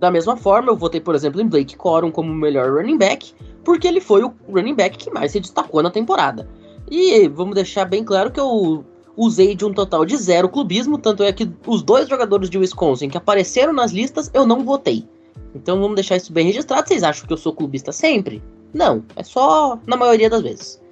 Da 0.00 0.10
mesma 0.10 0.36
forma, 0.36 0.70
eu 0.70 0.76
votei, 0.76 1.00
por 1.00 1.14
exemplo, 1.14 1.40
em 1.40 1.46
Blake 1.46 1.76
Corum 1.76 2.10
como 2.10 2.30
o 2.30 2.34
melhor 2.34 2.72
running 2.72 2.98
back, 2.98 3.32
porque 3.64 3.86
ele 3.86 4.00
foi 4.00 4.22
o 4.22 4.34
running 4.52 4.74
back 4.74 4.98
que 4.98 5.10
mais 5.10 5.32
se 5.32 5.40
destacou 5.40 5.82
na 5.82 5.90
temporada. 5.90 6.48
E 6.90 7.26
vamos 7.28 7.54
deixar 7.54 7.86
bem 7.86 8.04
claro 8.04 8.30
que 8.30 8.40
eu 8.40 8.84
usei 9.16 9.54
de 9.54 9.64
um 9.64 9.72
total 9.72 10.04
de 10.04 10.16
zero 10.16 10.48
clubismo, 10.48 10.98
tanto 10.98 11.22
é 11.22 11.32
que 11.32 11.50
os 11.66 11.82
dois 11.82 12.08
jogadores 12.08 12.50
de 12.50 12.58
Wisconsin 12.58 13.08
que 13.08 13.16
apareceram 13.16 13.72
nas 13.72 13.92
listas 13.92 14.30
eu 14.34 14.44
não 14.44 14.64
votei. 14.64 15.08
Então 15.54 15.80
vamos 15.80 15.94
deixar 15.94 16.16
isso 16.16 16.32
bem 16.32 16.46
registrado. 16.46 16.86
Vocês 16.86 17.02
acham 17.02 17.26
que 17.26 17.32
eu 17.32 17.38
sou 17.38 17.54
clubista 17.54 17.92
sempre? 17.92 18.42
Não, 18.74 19.04
é 19.14 19.22
só 19.22 19.78
na 19.86 19.96
maioria 19.96 20.28
das 20.28 20.42
vezes. 20.42 20.82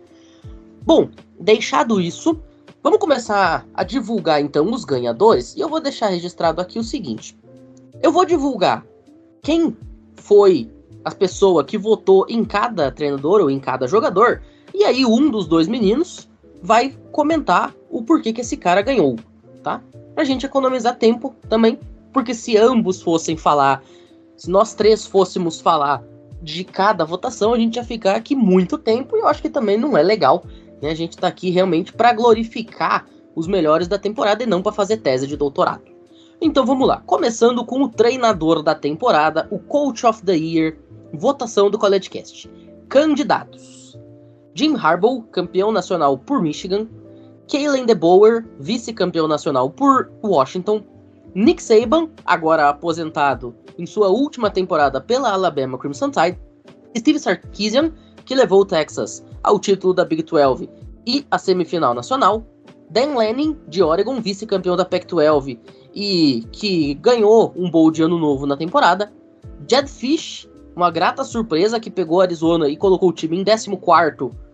Bom, 0.82 1.10
deixado 1.38 2.00
isso, 2.00 2.40
vamos 2.80 3.00
começar 3.00 3.66
a 3.74 3.82
divulgar 3.82 4.40
então 4.40 4.70
os 4.72 4.84
ganhadores 4.84 5.56
e 5.56 5.60
eu 5.60 5.68
vou 5.68 5.80
deixar 5.80 6.06
registrado 6.06 6.60
aqui 6.60 6.78
o 6.78 6.84
seguinte. 6.84 7.36
Eu 8.00 8.12
vou 8.12 8.24
divulgar 8.24 8.86
quem 9.42 9.76
foi 10.14 10.70
a 11.04 11.10
pessoa 11.10 11.64
que 11.64 11.76
votou 11.76 12.24
em 12.28 12.44
cada 12.44 12.90
treinador 12.92 13.40
ou 13.40 13.50
em 13.50 13.58
cada 13.58 13.88
jogador, 13.88 14.40
e 14.72 14.84
aí 14.84 15.04
um 15.04 15.28
dos 15.28 15.48
dois 15.48 15.66
meninos 15.66 16.28
vai 16.62 16.96
comentar 17.10 17.74
o 17.90 18.02
porquê 18.02 18.32
que 18.32 18.40
esse 18.40 18.56
cara 18.56 18.82
ganhou, 18.82 19.16
tá? 19.64 19.82
Pra 20.14 20.22
gente 20.22 20.46
economizar 20.46 20.96
tempo 20.96 21.34
também, 21.48 21.78
porque 22.12 22.34
se 22.34 22.56
ambos 22.56 23.02
fossem 23.02 23.36
falar, 23.36 23.82
se 24.36 24.48
nós 24.48 24.74
três 24.74 25.04
fôssemos 25.04 25.60
falar 25.60 26.04
de 26.42 26.64
cada 26.64 27.04
votação, 27.04 27.54
a 27.54 27.58
gente 27.58 27.76
ia 27.76 27.84
ficar 27.84 28.16
aqui 28.16 28.34
muito 28.34 28.76
tempo 28.76 29.16
e 29.16 29.20
eu 29.20 29.28
acho 29.28 29.40
que 29.40 29.48
também 29.48 29.78
não 29.78 29.96
é 29.96 30.02
legal. 30.02 30.44
Né? 30.80 30.90
A 30.90 30.94
gente 30.94 31.16
tá 31.16 31.28
aqui 31.28 31.50
realmente 31.50 31.92
para 31.92 32.12
glorificar 32.12 33.06
os 33.34 33.46
melhores 33.46 33.88
da 33.88 33.98
temporada 33.98 34.42
e 34.42 34.46
não 34.46 34.60
para 34.60 34.72
fazer 34.72 34.98
tese 34.98 35.26
de 35.26 35.36
doutorado. 35.36 35.82
Então 36.40 36.66
vamos 36.66 36.88
lá, 36.88 37.00
começando 37.06 37.64
com 37.64 37.82
o 37.82 37.88
treinador 37.88 38.62
da 38.62 38.74
temporada, 38.74 39.46
o 39.50 39.60
Coach 39.60 40.04
of 40.04 40.22
the 40.24 40.36
Year, 40.36 40.76
votação 41.12 41.70
do 41.70 41.78
CollegeCast. 41.78 42.50
Candidatos: 42.88 43.96
Jim 44.52 44.74
Harbaugh, 44.76 45.22
campeão 45.30 45.70
nacional 45.70 46.18
por 46.18 46.42
Michigan, 46.42 46.88
Kalen 47.50 47.86
DeBoer, 47.86 48.44
vice-campeão 48.58 49.28
nacional 49.28 49.70
por 49.70 50.10
Washington, 50.22 50.82
Nick 51.34 51.62
Saban, 51.62 52.10
agora 52.24 52.68
aposentado 52.68 53.54
em 53.78 53.86
sua 53.86 54.08
última 54.08 54.50
temporada 54.50 55.00
pela 55.00 55.32
Alabama 55.32 55.78
Crimson 55.78 56.10
Tide, 56.10 56.38
Steve 56.96 57.18
Sarkisian, 57.18 57.92
que 58.24 58.34
levou 58.34 58.60
o 58.60 58.64
Texas 58.66 59.24
ao 59.42 59.58
título 59.58 59.94
da 59.94 60.04
Big 60.04 60.22
12 60.22 60.68
e 61.06 61.26
a 61.30 61.38
semifinal 61.38 61.94
nacional, 61.94 62.44
Dan 62.90 63.14
Lanning, 63.14 63.58
de 63.66 63.82
Oregon, 63.82 64.20
vice-campeão 64.20 64.76
da 64.76 64.84
Pac-12 64.84 65.58
e 65.94 66.46
que 66.52 66.94
ganhou 66.94 67.52
um 67.56 67.70
bowl 67.70 67.90
de 67.90 68.02
ano 68.02 68.18
novo 68.18 68.46
na 68.46 68.56
temporada, 68.56 69.10
Jed 69.66 69.90
Fish, 69.90 70.46
uma 70.76 70.90
grata 70.90 71.24
surpresa 71.24 71.80
que 71.80 71.90
pegou 71.90 72.20
Arizona 72.20 72.68
e 72.68 72.76
colocou 72.76 73.08
o 73.08 73.12
time 73.12 73.38
em 73.38 73.44
14 73.44 73.78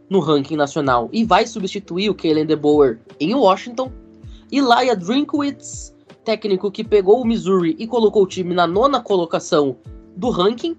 no 0.09 0.21
ranking 0.21 0.57
nacional 0.57 1.09
e 1.13 1.25
vai 1.25 1.47
substituir 1.47 2.09
o 2.09 2.15
Kalen 2.15 2.47
DeBoer 2.47 3.01
em 3.19 3.35
Washington, 3.35 3.93
Elijah 4.51 4.95
Drinkwitz, 4.95 5.95
técnico 6.29 6.71
que 6.71 6.85
pegou 6.85 7.23
o 7.23 7.25
Missouri 7.25 7.75
e 7.79 7.87
colocou 7.87 8.25
o 8.25 8.27
time 8.27 8.55
na 8.55 8.67
nona 8.67 9.01
colocação 9.01 9.79
do 10.15 10.29
ranking. 10.29 10.77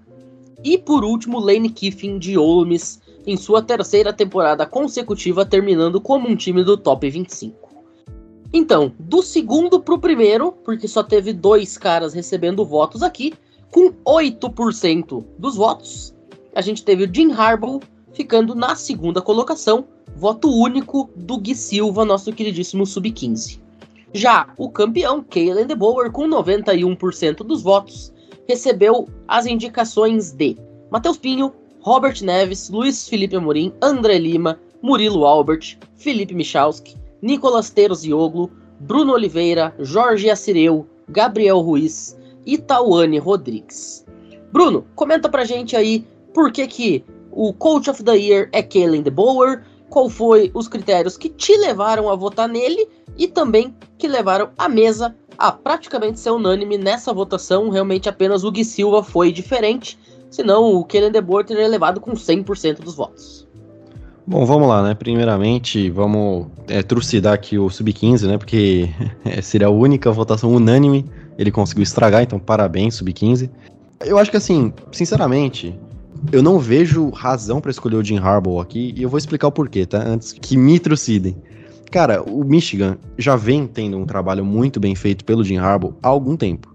E 0.62 0.78
por 0.78 1.02
último, 1.02 1.40
Lane 1.40 1.70
Kiffin 1.70 2.20
de 2.20 2.38
Ole 2.38 2.68
Miss 2.68 3.00
em 3.26 3.36
sua 3.36 3.60
terceira 3.60 4.12
temporada 4.12 4.64
consecutiva, 4.64 5.44
terminando 5.44 6.00
como 6.00 6.28
um 6.28 6.36
time 6.36 6.62
do 6.62 6.76
top 6.76 7.10
25. 7.10 7.68
Então, 8.52 8.92
do 8.96 9.22
segundo 9.22 9.80
para 9.80 9.94
o 9.94 9.98
primeiro, 9.98 10.52
porque 10.52 10.86
só 10.86 11.02
teve 11.02 11.32
dois 11.32 11.76
caras 11.76 12.14
recebendo 12.14 12.64
votos 12.64 13.02
aqui, 13.02 13.34
com 13.72 13.92
8% 14.06 15.24
dos 15.36 15.56
votos, 15.56 16.14
a 16.54 16.60
gente 16.60 16.84
teve 16.84 17.04
o 17.04 17.12
Jim 17.12 17.32
Harbaugh 17.32 17.80
ficando 18.12 18.54
na 18.54 18.76
segunda 18.76 19.20
colocação, 19.20 19.84
voto 20.14 20.48
único 20.48 21.10
do 21.16 21.38
Gui 21.38 21.56
Silva, 21.56 22.04
nosso 22.04 22.32
queridíssimo 22.32 22.86
sub-15. 22.86 23.69
Já 24.12 24.52
o 24.58 24.68
campeão, 24.68 25.22
Kalen 25.22 25.66
DeBoer, 25.66 26.10
com 26.10 26.28
91% 26.28 27.44
dos 27.44 27.62
votos, 27.62 28.12
recebeu 28.48 29.08
as 29.28 29.46
indicações 29.46 30.32
de 30.32 30.56
Matheus 30.90 31.16
Pinho, 31.16 31.52
Robert 31.80 32.20
Neves, 32.22 32.68
Luiz 32.68 33.08
Felipe 33.08 33.36
Amorim, 33.36 33.72
André 33.80 34.18
Lima, 34.18 34.58
Murilo 34.82 35.24
Albert, 35.24 35.78
Felipe 35.94 36.34
Michalski, 36.34 36.96
Nicolas 37.22 37.70
Terzioglu, 37.70 38.50
Bruno 38.80 39.12
Oliveira, 39.12 39.74
Jorge 39.78 40.28
Assireu, 40.28 40.86
Gabriel 41.08 41.60
Ruiz 41.60 42.18
e 42.44 42.58
Tauane 42.58 43.18
Rodrigues. 43.18 44.04
Bruno, 44.52 44.84
comenta 44.96 45.28
pra 45.28 45.44
gente 45.44 45.76
aí 45.76 46.04
por 46.34 46.50
que, 46.50 46.66
que 46.66 47.04
o 47.30 47.52
Coach 47.52 47.88
of 47.88 48.02
the 48.02 48.16
Year 48.16 48.48
é 48.52 48.62
Kalen 48.62 49.02
DeBoer, 49.02 49.64
qual 49.90 50.08
foi 50.08 50.50
os 50.54 50.68
critérios 50.68 51.18
que 51.18 51.28
te 51.28 51.54
levaram 51.58 52.08
a 52.08 52.14
votar 52.14 52.48
nele 52.48 52.88
e 53.18 53.28
também 53.28 53.74
que 53.98 54.08
levaram 54.08 54.50
a 54.56 54.68
mesa 54.68 55.14
a 55.36 55.50
praticamente 55.50 56.20
ser 56.20 56.30
unânime 56.30 56.78
nessa 56.78 57.12
votação. 57.12 57.68
Realmente 57.68 58.08
apenas 58.08 58.44
o 58.44 58.50
Gui 58.50 58.64
Silva 58.64 59.02
foi 59.02 59.32
diferente, 59.32 59.98
senão 60.30 60.74
o 60.74 60.84
Kellen 60.84 61.10
DeBoer 61.10 61.44
teria 61.44 61.68
levado 61.68 62.00
com 62.00 62.12
100% 62.12 62.80
dos 62.80 62.94
votos. 62.94 63.48
Bom, 64.26 64.46
vamos 64.46 64.68
lá, 64.68 64.82
né? 64.82 64.94
Primeiramente, 64.94 65.90
vamos 65.90 66.46
é, 66.68 66.82
trucidar 66.82 67.32
aqui 67.32 67.58
o 67.58 67.68
Sub-15, 67.68 68.28
né? 68.28 68.38
Porque 68.38 68.88
seria 69.42 69.66
a 69.66 69.70
única 69.70 70.12
votação 70.12 70.52
unânime. 70.52 71.04
Ele 71.36 71.50
conseguiu 71.50 71.82
estragar, 71.82 72.22
então 72.22 72.38
parabéns, 72.38 72.94
Sub-15. 72.94 73.50
Eu 74.04 74.18
acho 74.18 74.30
que 74.30 74.36
assim, 74.36 74.72
sinceramente, 74.92 75.76
eu 76.32 76.42
não 76.42 76.58
vejo 76.58 77.10
razão 77.10 77.60
para 77.60 77.70
escolher 77.70 77.96
o 77.96 78.04
Jim 78.04 78.18
Harbaugh 78.18 78.60
aqui 78.60 78.94
e 78.96 79.02
eu 79.02 79.08
vou 79.08 79.18
explicar 79.18 79.48
o 79.48 79.52
porquê, 79.52 79.86
tá? 79.86 80.02
Antes 80.06 80.32
que 80.32 80.56
me 80.56 80.78
trucidem. 80.78 81.36
Cara, 81.90 82.22
o 82.22 82.44
Michigan 82.44 82.96
já 83.18 83.34
vem 83.34 83.66
tendo 83.66 83.98
um 83.98 84.06
trabalho 84.06 84.44
muito 84.44 84.78
bem 84.78 84.94
feito 84.94 85.24
pelo 85.24 85.42
Jim 85.42 85.56
Harbaugh 85.56 85.94
há 86.02 86.08
algum 86.08 86.36
tempo. 86.36 86.72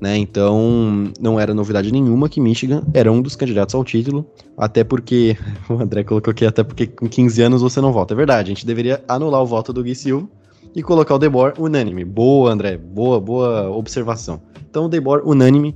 Né? 0.00 0.16
Então, 0.16 1.10
não 1.20 1.40
era 1.40 1.52
novidade 1.52 1.90
nenhuma 1.90 2.28
que 2.28 2.40
Michigan 2.40 2.82
era 2.94 3.10
um 3.10 3.20
dos 3.20 3.34
candidatos 3.34 3.74
ao 3.74 3.82
título, 3.82 4.24
até 4.56 4.84
porque, 4.84 5.36
o 5.68 5.74
André 5.74 6.04
colocou 6.04 6.30
aqui, 6.30 6.46
até 6.46 6.62
porque 6.62 6.86
com 6.86 7.08
15 7.08 7.42
anos 7.42 7.62
você 7.62 7.80
não 7.80 7.92
vota. 7.92 8.14
É 8.14 8.16
verdade, 8.16 8.52
a 8.52 8.54
gente 8.54 8.66
deveria 8.66 9.02
anular 9.08 9.42
o 9.42 9.46
voto 9.46 9.72
do 9.72 9.82
Gui 9.82 9.94
Silva 9.94 10.28
e 10.74 10.82
colocar 10.82 11.14
o 11.14 11.18
Debor 11.18 11.54
unânime. 11.58 12.04
Boa, 12.04 12.52
André, 12.52 12.76
boa, 12.76 13.20
boa 13.20 13.70
observação. 13.70 14.40
Então, 14.68 14.84
o 14.84 14.88
Debor 14.88 15.22
unânime, 15.24 15.74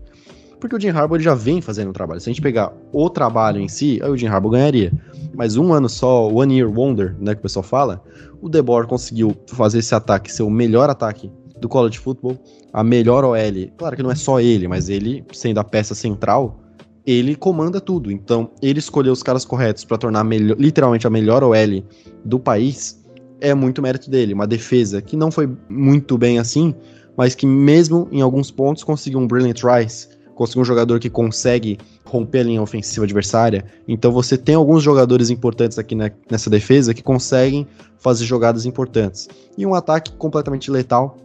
porque 0.62 0.76
o 0.76 0.81
Jim 0.81 0.90
Harbaugh 0.90 1.16
ele 1.16 1.25
já 1.25 1.35
vem 1.35 1.61
fazendo 1.61 1.90
o 1.90 1.92
trabalho. 1.92 2.21
Se 2.21 2.31
a 2.31 2.33
gente 2.33 2.40
pegar 2.40 2.73
o 2.92 3.11
trabalho 3.11 3.61
em 3.61 3.66
si, 3.66 3.99
aí 4.00 4.09
o 4.09 4.16
Jim 4.16 4.28
Harbaugh 4.28 4.52
ganharia. 4.52 4.92
Mas 5.35 5.57
um 5.57 5.73
ano 5.73 5.88
só, 5.88 6.28
one 6.28 6.57
year 6.57 6.71
wonder, 6.71 7.16
né, 7.19 7.35
que 7.35 7.40
o 7.40 7.42
pessoal 7.42 7.64
fala, 7.64 8.00
o 8.40 8.49
Debor 8.49 8.87
conseguiu 8.87 9.37
fazer 9.49 9.81
esse 9.81 9.92
ataque 9.92 10.33
ser 10.33 10.45
o 10.45 10.50
melhor 10.50 10.88
ataque 10.88 11.33
do 11.59 11.69
college 11.69 11.99
football, 11.99 12.38
a 12.73 12.85
melhor 12.85 13.25
OL. 13.25 13.37
Claro 13.76 13.97
que 13.97 14.04
não 14.04 14.11
é 14.12 14.14
só 14.14 14.40
ele, 14.40 14.69
mas 14.69 14.88
ele, 14.88 15.25
sendo 15.33 15.59
a 15.59 15.64
peça 15.64 15.97
central, 15.97 16.61
ele 17.04 17.35
comanda 17.35 17.81
tudo. 17.81 18.12
Então, 18.12 18.49
ele 18.62 18.78
escolher 18.78 19.11
os 19.11 19.21
caras 19.21 19.45
corretos 19.45 19.85
para 19.85 19.99
tornar 19.99 20.23
melhor, 20.23 20.57
literalmente 20.57 21.09
a 21.09 21.11
melhor 21.11 21.42
OL 21.42 21.83
do 22.25 22.38
país 22.38 23.04
é 23.40 23.52
muito 23.52 23.83
mérito 23.83 24.09
dele. 24.09 24.33
Uma 24.33 24.47
defesa 24.47 25.02
que 25.02 25.16
não 25.16 25.33
foi 25.33 25.50
muito 25.69 26.16
bem 26.16 26.38
assim, 26.38 26.73
mas 27.16 27.35
que 27.35 27.47
mesmo 27.47 28.07
em 28.12 28.21
alguns 28.21 28.52
pontos 28.52 28.85
conseguiu 28.85 29.19
um 29.19 29.26
brilliant 29.26 29.61
rise, 29.61 30.12
conseguiu 30.35 30.62
um 30.62 30.65
jogador 30.65 30.99
que 30.99 31.11
consegue 31.11 31.79
romper 32.05 32.41
a 32.41 32.45
linha 32.45 32.62
ofensiva 32.62 33.05
adversária. 33.05 33.65
Então 33.87 34.12
você 34.12 34.37
tem 34.37 34.55
alguns 34.55 34.83
jogadores 34.83 35.31
importantes 35.31 35.79
aqui 35.79 35.95
nessa 35.95 36.51
defesa 36.51 36.95
que 36.95 37.03
conseguem 37.03 37.67
fazer 37.99 38.25
jogadas 38.25 38.67
importantes. 38.67 39.29
E 39.57 39.65
um 39.65 39.75
ataque 39.75 40.12
completamente 40.12 40.71
letal 40.71 41.19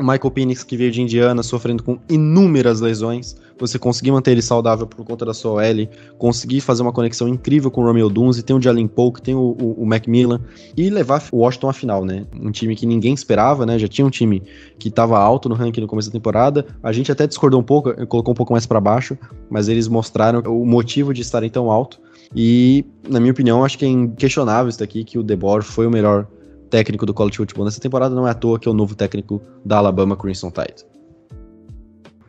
Michael 0.00 0.30
Penix, 0.30 0.64
que 0.64 0.76
veio 0.76 0.90
de 0.90 1.02
Indiana, 1.02 1.42
sofrendo 1.42 1.82
com 1.82 1.98
inúmeras 2.08 2.80
lesões. 2.80 3.36
Você 3.62 3.78
conseguir 3.78 4.10
manter 4.10 4.32
ele 4.32 4.42
saudável 4.42 4.88
por 4.88 5.06
conta 5.06 5.24
da 5.24 5.32
sua 5.32 5.52
OL, 5.52 5.88
conseguir 6.18 6.60
fazer 6.60 6.82
uma 6.82 6.92
conexão 6.92 7.28
incrível 7.28 7.70
com 7.70 7.80
o 7.80 7.84
Romeo 7.84 8.08
Dunze, 8.08 8.42
tem 8.42 8.56
o 8.56 8.60
Jalen 8.60 8.88
Polk, 8.88 9.22
tem 9.22 9.36
o, 9.36 9.56
o, 9.56 9.82
o 9.84 9.86
Macmillan, 9.86 10.40
e 10.76 10.90
levar 10.90 11.22
o 11.30 11.36
Washington 11.36 11.68
à 11.68 11.72
final, 11.72 12.04
né? 12.04 12.26
Um 12.40 12.50
time 12.50 12.74
que 12.74 12.84
ninguém 12.84 13.14
esperava, 13.14 13.64
né? 13.64 13.78
Já 13.78 13.86
tinha 13.86 14.04
um 14.04 14.10
time 14.10 14.42
que 14.80 14.88
estava 14.88 15.16
alto 15.16 15.48
no 15.48 15.54
ranking 15.54 15.80
no 15.80 15.86
começo 15.86 16.08
da 16.08 16.12
temporada. 16.12 16.66
A 16.82 16.90
gente 16.90 17.12
até 17.12 17.24
discordou 17.24 17.60
um 17.60 17.62
pouco, 17.62 17.94
colocou 18.08 18.32
um 18.32 18.34
pouco 18.34 18.52
mais 18.52 18.66
para 18.66 18.80
baixo, 18.80 19.16
mas 19.48 19.68
eles 19.68 19.86
mostraram 19.86 20.40
o 20.40 20.66
motivo 20.66 21.14
de 21.14 21.22
estarem 21.22 21.48
tão 21.48 21.70
alto. 21.70 22.00
E, 22.34 22.84
na 23.08 23.20
minha 23.20 23.30
opinião, 23.30 23.64
acho 23.64 23.78
que 23.78 23.84
é 23.84 23.88
inquestionável 23.88 24.70
isso 24.70 24.80
daqui, 24.80 25.04
que 25.04 25.20
o 25.20 25.22
DeBoer 25.22 25.62
foi 25.62 25.86
o 25.86 25.90
melhor 25.90 26.26
técnico 26.68 27.06
do 27.06 27.14
college 27.14 27.36
football 27.36 27.66
nessa 27.66 27.80
temporada, 27.80 28.12
não 28.12 28.26
é 28.26 28.32
à 28.32 28.34
toa 28.34 28.58
que 28.58 28.66
é 28.66 28.70
o 28.72 28.74
novo 28.74 28.96
técnico 28.96 29.40
da 29.64 29.76
Alabama 29.76 30.16
Crimson 30.16 30.50
Tide. 30.50 30.91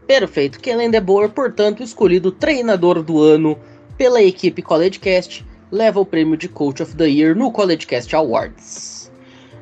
Perfeito. 0.07 0.59
Kellen 0.59 0.91
DeBoer, 0.91 1.29
portanto, 1.29 1.81
escolhido 1.81 2.31
treinador 2.31 3.01
do 3.01 3.21
ano 3.21 3.57
pela 3.97 4.21
equipe 4.21 4.61
CollegeCast, 4.61 5.45
leva 5.71 5.99
o 5.99 6.05
prêmio 6.05 6.35
de 6.35 6.49
Coach 6.49 6.83
of 6.83 6.95
the 6.95 7.07
Year 7.07 7.35
no 7.35 7.51
CollegeCast 7.51 8.15
Awards. 8.15 9.11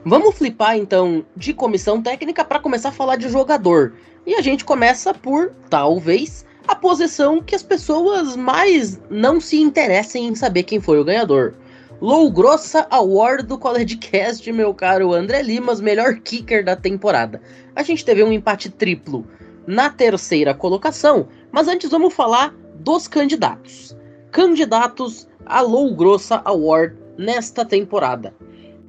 Vamos 0.04 0.36
flipar 0.36 0.78
então 0.78 1.24
de 1.36 1.54
comissão 1.54 2.02
técnica 2.02 2.44
para 2.44 2.60
começar 2.60 2.90
a 2.90 2.94
falar 2.94 3.18
de 3.18 3.30
jogador. 3.30 3.94
E 4.26 4.34
a 4.34 4.42
gente 4.42 4.66
começa 4.66 5.14
por, 5.14 5.52
talvez, 5.70 6.44
a 6.68 6.76
posição 6.76 7.42
que 7.42 7.56
as 7.56 7.62
pessoas 7.62 8.36
mais 8.36 9.00
não 9.10 9.40
se 9.40 9.60
interessem 9.60 10.28
em 10.28 10.36
saber 10.36 10.64
quem 10.64 10.82
foi 10.82 11.00
o 11.00 11.04
ganhador. 11.04 11.54
Low 12.02 12.32
Grossa 12.32 12.88
Award 12.90 13.46
do 13.46 13.60
College 13.60 13.98
Cast, 13.98 14.52
meu 14.52 14.74
caro 14.74 15.14
André 15.14 15.44
Limas, 15.44 15.80
melhor 15.80 16.16
kicker 16.16 16.66
da 16.66 16.76
temporada. 16.76 17.40
A 17.76 17.84
gente 17.84 18.04
teve 18.04 18.24
um 18.24 18.32
empate 18.32 18.72
triplo 18.72 19.28
na 19.68 19.90
terceira 19.90 20.54
colocação, 20.54 21.28
mas 21.52 21.68
antes 21.68 21.90
vamos 21.90 22.14
falar 22.14 22.54
dos 22.80 23.08
candidatos. 23.08 23.96
Candidatos 24.32 25.28
a 25.46 25.62
Low 25.62 25.94
Grossa 25.96 26.42
Award 26.46 26.98
nesta 27.18 27.66
temporada. 27.66 28.34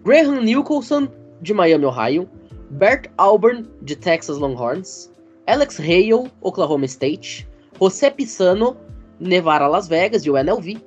Graham 0.05 0.43
Nicholson, 0.43 1.09
de 1.41 1.53
Miami, 1.53 1.85
Ohio. 1.85 2.29
Bert 2.71 3.11
Auburn, 3.19 3.69
de 3.83 3.97
Texas 3.97 4.39
Longhorns. 4.39 5.11
Alex 5.47 5.79
Hale, 5.79 6.31
Oklahoma 6.41 6.87
State. 6.87 7.47
José 7.79 8.11
Pisano, 8.11 8.77
Nevada, 9.21 9.67
Las 9.67 9.89
Vegas, 9.89 10.23
de 10.23 10.31
UNLV. 10.31 10.81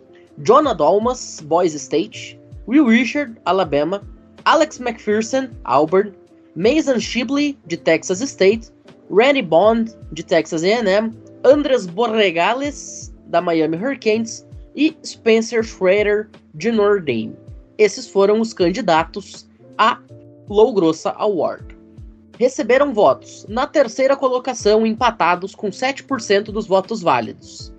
Jonah 0.43 0.73
Dalmas, 0.73 1.39
Boise 1.39 1.77
State, 1.77 2.37
Will 2.67 2.85
Richard, 2.85 3.37
Alabama, 3.45 4.01
Alex 4.45 4.79
McPherson, 4.79 5.55
Auburn, 5.65 6.13
Mason 6.55 6.99
Shibley, 6.99 7.57
de 7.67 7.77
Texas 7.77 8.21
State, 8.21 8.69
Randy 9.11 9.41
Bond, 9.41 9.93
de 10.11 10.23
Texas 10.23 10.63
A&M, 10.63 11.13
Andres 11.43 11.85
Borregales, 11.85 13.13
da 13.27 13.41
Miami 13.41 13.77
Hurricanes 13.77 14.45
e 14.75 14.95
Spencer 15.03 15.63
Schrader, 15.63 16.29
de 16.53 16.71
Notre 16.71 17.01
Dame. 17.01 17.35
Esses 17.77 18.07
foram 18.07 18.39
os 18.39 18.53
candidatos 18.53 19.47
a 19.77 19.99
Low 20.49 20.73
Grossa 20.73 21.11
Award. 21.11 21.75
Receberam 22.39 22.93
votos 22.93 23.45
na 23.47 23.65
terceira 23.65 24.15
colocação, 24.15 24.85
empatados 24.85 25.55
com 25.55 25.69
7% 25.69 26.45
dos 26.45 26.67
votos 26.67 27.01
válidos. 27.01 27.73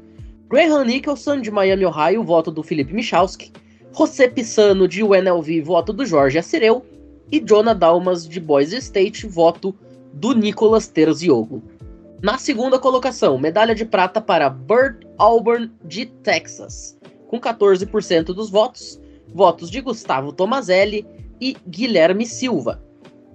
Graham 0.49 0.85
Nicholson, 0.85 1.41
de 1.41 1.51
Miami, 1.51 1.85
Ohio, 1.85 2.23
voto 2.23 2.51
do 2.51 2.63
Felipe 2.63 2.95
Michalski. 2.95 3.53
José 3.93 4.29
Pisano, 4.29 4.87
de 4.87 5.03
UNLV, 5.03 5.61
voto 5.63 5.93
do 5.93 6.07
Jorge 6.07 6.39
Assireu. 6.39 6.85
E 7.31 7.41
Jonah 7.41 7.75
Dalmas, 7.75 8.29
de 8.29 8.39
Boise 8.39 8.77
State, 8.77 9.27
voto 9.27 9.75
do 10.17 10.35
Nicolas 10.35 10.89
Terziogo. 10.89 11.63
Na 12.23 12.39
segunda 12.39 12.79
colocação, 12.79 13.39
medalha 13.39 13.75
de 13.75 13.85
prata 13.85 14.21
para 14.21 14.49
Burt 14.49 15.05
Auburn, 15.19 15.71
de 15.85 16.07
Texas, 16.07 16.99
com 17.29 17.39
14% 17.39 18.27
dos 18.27 18.51
votos. 18.51 19.01
Votos 19.35 19.71
de 19.71 19.81
Gustavo 19.81 20.33
Tomazelli 20.33 21.07
e 21.41 21.55
Guilherme 21.69 22.25
Silva. 22.25 22.83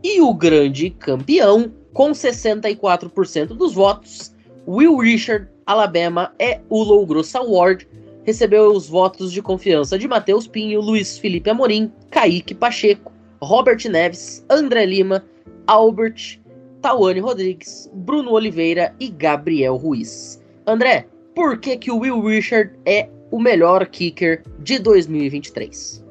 E 0.04 0.20
o 0.22 0.34
grande 0.34 0.90
campeão, 0.90 1.72
com 1.94 2.12
64% 2.12 3.48
dos 3.48 3.74
votos, 3.74 4.34
Will 4.68 4.98
Richard 4.98 5.48
Alabama 5.66 6.34
é 6.40 6.60
o 6.70 6.82
Low 6.82 7.06
Gross 7.06 7.36
Award. 7.36 7.88
Recebeu 8.24 8.72
os 8.72 8.90
votos 8.90 9.32
de 9.32 9.42
confiança 9.42 10.00
de 10.00 10.08
Matheus 10.08 10.48
Pinho, 10.48 10.82
Luiz 10.82 11.20
Felipe 11.20 11.50
Amorim, 11.50 11.92
Kaique 12.10 12.56
Pacheco, 12.56 13.12
Robert 13.42 13.88
Neves, 13.88 14.44
André 14.50 14.86
Lima, 14.86 15.24
Albert, 15.68 16.41
Tawane 16.82 17.20
Rodrigues, 17.20 17.90
Bruno 17.94 18.32
Oliveira 18.32 18.94
e 19.00 19.08
Gabriel 19.08 19.76
Ruiz. 19.78 20.42
André, 20.66 21.08
por 21.36 21.60
que, 21.60 21.78
que 21.78 21.92
o 21.92 22.00
Will 22.00 22.22
Richard 22.22 22.72
é 22.86 23.08
o 23.30 23.40
melhor 23.40 23.86
kicker 23.88 24.44
de 24.60 24.80
2023? 24.80 26.04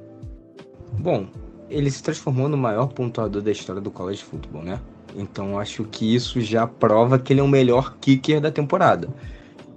Bom, 0.99 1.27
ele 1.69 1.91
se 1.91 2.03
transformou 2.03 2.49
no 2.49 2.57
maior 2.57 2.89
pontuador 2.89 3.43
da 3.43 3.51
história 3.51 3.81
do 3.81 3.91
college 3.91 4.23
football, 4.23 4.63
né? 4.63 4.81
Então 5.17 5.59
acho 5.59 5.85
que 5.85 6.15
isso 6.15 6.41
já 6.41 6.67
prova 6.67 7.19
que 7.19 7.33
ele 7.33 7.41
é 7.41 7.43
o 7.43 7.49
melhor 7.49 7.97
kicker 8.01 8.41
da 8.41 8.51
temporada. 8.51 9.09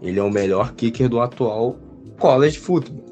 Ele 0.01 0.19
é 0.19 0.23
o 0.23 0.29
melhor 0.29 0.73
kicker 0.73 1.09
do 1.09 1.19
atual 1.19 1.77
college 2.19 2.59
football. 2.59 3.03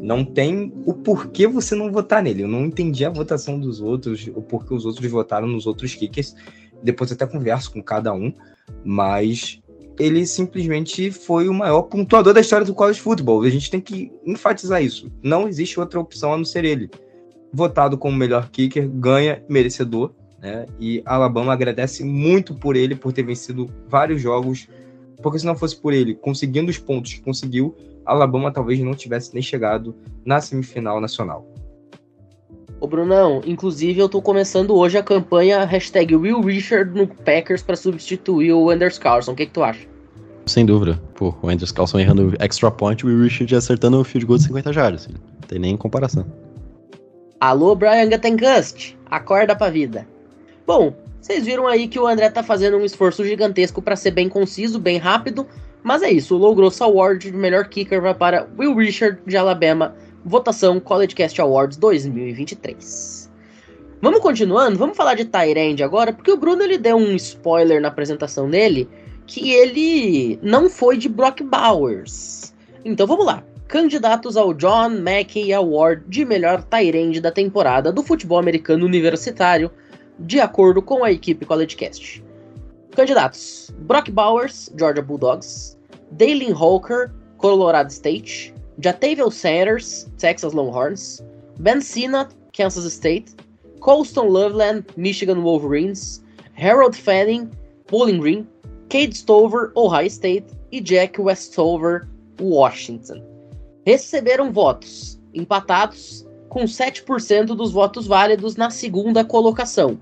Não 0.00 0.24
tem 0.24 0.72
o 0.86 0.94
porquê 0.94 1.46
você 1.46 1.74
não 1.74 1.90
votar 1.90 2.22
nele. 2.22 2.42
Eu 2.42 2.48
não 2.48 2.66
entendi 2.66 3.04
a 3.04 3.10
votação 3.10 3.58
dos 3.58 3.80
outros, 3.80 4.28
o 4.34 4.40
porquê 4.42 4.74
os 4.74 4.86
outros 4.86 5.10
votaram 5.10 5.48
nos 5.48 5.66
outros 5.66 5.94
kickers. 5.94 6.36
Depois 6.82 7.10
até 7.12 7.26
converso 7.26 7.72
com 7.72 7.82
cada 7.82 8.12
um, 8.12 8.32
mas 8.84 9.60
ele 9.98 10.24
simplesmente 10.26 11.10
foi 11.10 11.48
o 11.48 11.54
maior 11.54 11.82
pontuador 11.82 12.32
da 12.32 12.40
história 12.40 12.64
do 12.64 12.74
college 12.74 13.00
football. 13.00 13.42
A 13.42 13.50
gente 13.50 13.70
tem 13.70 13.80
que 13.80 14.12
enfatizar 14.24 14.82
isso. 14.82 15.10
Não 15.22 15.48
existe 15.48 15.80
outra 15.80 15.98
opção 15.98 16.32
a 16.32 16.36
não 16.36 16.44
ser 16.44 16.64
ele. 16.64 16.88
Votado 17.52 17.98
como 17.98 18.16
melhor 18.16 18.48
kicker, 18.50 18.88
ganha 18.88 19.42
merecedor, 19.48 20.12
né? 20.40 20.66
E 20.78 21.02
Alabama 21.04 21.52
agradece 21.52 22.04
muito 22.04 22.54
por 22.54 22.76
ele 22.76 22.94
por 22.94 23.12
ter 23.12 23.24
vencido 23.24 23.68
vários 23.88 24.20
jogos 24.20 24.68
porque 25.22 25.38
se 25.38 25.46
não 25.46 25.56
fosse 25.56 25.76
por 25.76 25.92
ele 25.92 26.14
conseguindo 26.14 26.70
os 26.70 26.78
pontos 26.78 27.14
que 27.14 27.20
conseguiu, 27.20 27.76
Alabama 28.04 28.52
talvez 28.52 28.78
não 28.80 28.94
tivesse 28.94 29.34
nem 29.34 29.42
chegado 29.42 29.94
na 30.24 30.40
semifinal 30.40 31.00
nacional. 31.00 31.46
Ô 32.80 32.86
Brunão, 32.86 33.42
inclusive 33.44 33.98
eu 33.98 34.08
tô 34.08 34.22
começando 34.22 34.76
hoje 34.76 34.96
a 34.96 35.02
campanha 35.02 35.64
hashtag 35.64 36.14
Will 36.14 36.40
Richard 36.40 36.96
no 36.96 37.08
Packers 37.08 37.60
para 37.60 37.74
substituir 37.74 38.52
o 38.52 38.70
Anders 38.70 38.98
Carlson. 38.98 39.32
O 39.32 39.34
que, 39.34 39.46
que 39.46 39.52
tu 39.52 39.64
acha? 39.64 39.84
Sem 40.46 40.64
dúvida. 40.64 41.00
Pô, 41.16 41.34
o 41.42 41.48
Anders 41.48 41.72
Carlson 41.72 41.98
errando 41.98 42.34
extra 42.38 42.70
point, 42.70 43.04
o 43.04 43.08
Will 43.08 43.22
Richard 43.22 43.52
acertando 43.56 44.00
o 44.00 44.04
field 44.04 44.26
goal 44.26 44.38
de 44.38 44.44
50 44.44 44.72
jardas. 44.72 45.08
Não 45.08 45.48
tem 45.48 45.58
nem 45.58 45.76
comparação. 45.76 46.24
Alô, 47.40 47.74
Brian 47.74 48.08
Gattenkust, 48.08 48.96
acorda 49.06 49.56
pra 49.56 49.70
vida. 49.70 50.06
Bom, 50.64 50.94
vocês 51.20 51.44
viram 51.44 51.66
aí 51.66 51.88
que 51.88 51.98
o 51.98 52.06
André 52.06 52.30
tá 52.30 52.44
fazendo 52.44 52.76
um 52.76 52.84
esforço 52.84 53.24
gigantesco 53.24 53.82
para 53.82 53.96
ser 53.96 54.12
bem 54.12 54.28
conciso, 54.28 54.78
bem 54.78 54.98
rápido, 54.98 55.46
mas 55.82 56.02
é 56.02 56.10
isso, 56.10 56.36
o 56.36 56.38
Low 56.38 56.54
Gross 56.54 56.80
Award 56.80 57.30
de 57.30 57.36
melhor 57.36 57.68
kicker 57.68 58.00
vai 58.00 58.14
para 58.14 58.48
Will 58.56 58.74
Richard 58.76 59.18
de 59.26 59.36
Alabama, 59.36 59.94
votação 60.24 60.80
College 60.80 61.14
Cast 61.14 61.40
Awards 61.40 61.76
2023. 61.76 63.30
Vamos 64.00 64.20
continuando, 64.20 64.78
vamos 64.78 64.96
falar 64.96 65.14
de 65.14 65.24
Tyrande 65.24 65.82
agora, 65.82 66.12
porque 66.12 66.30
o 66.30 66.36
Bruno 66.36 66.62
ele 66.62 66.78
deu 66.78 66.96
um 66.96 67.16
spoiler 67.16 67.80
na 67.80 67.88
apresentação 67.88 68.48
dele 68.48 68.88
que 69.26 69.52
ele 69.52 70.38
não 70.42 70.70
foi 70.70 70.96
de 70.96 71.08
Brock 71.08 71.42
Bowers. 71.42 72.54
Então 72.84 73.06
vamos 73.06 73.26
lá. 73.26 73.42
Candidatos 73.66 74.36
ao 74.36 74.54
John 74.54 75.00
Mackey 75.00 75.52
Award 75.52 76.04
de 76.08 76.24
melhor 76.24 76.62
Tyrande 76.62 77.20
da 77.20 77.30
temporada 77.30 77.92
do 77.92 78.02
futebol 78.02 78.38
americano 78.38 78.86
universitário, 78.86 79.70
de 80.18 80.40
acordo 80.40 80.80
com 80.80 81.04
a 81.04 81.12
equipe 81.12 81.44
CollegeCast. 81.44 82.24
Candidatos: 82.92 83.70
Brock 83.80 84.10
Bowers, 84.10 84.72
Georgia 84.78 85.02
Bulldogs, 85.02 85.76
Dalen 86.12 86.52
Holker, 86.52 87.10
Colorado 87.36 87.90
State, 87.90 88.54
Jataviel 88.80 89.32
Sanders, 89.32 90.08
Texas 90.18 90.52
Longhorns, 90.52 91.22
Ben 91.58 91.80
Sinnott, 91.80 92.34
Kansas 92.52 92.92
State, 92.92 93.34
Colston 93.80 94.28
Loveland, 94.28 94.84
Michigan 94.96 95.42
Wolverines, 95.42 96.22
Harold 96.56 96.96
Fanning, 96.96 97.50
Bowling 97.88 98.20
Green, 98.20 98.46
Cade 98.88 99.16
Stover, 99.16 99.72
Ohio 99.76 100.06
State 100.06 100.46
e 100.70 100.80
Jack 100.80 101.20
Westover, 101.20 102.08
Washington. 102.40 103.22
Receberam 103.84 104.52
votos 104.52 105.20
empatados 105.34 106.26
com 106.48 106.64
7% 106.64 107.46
dos 107.46 107.72
votos 107.72 108.06
válidos 108.06 108.56
na 108.56 108.70
segunda 108.70 109.24
colocação. 109.24 109.98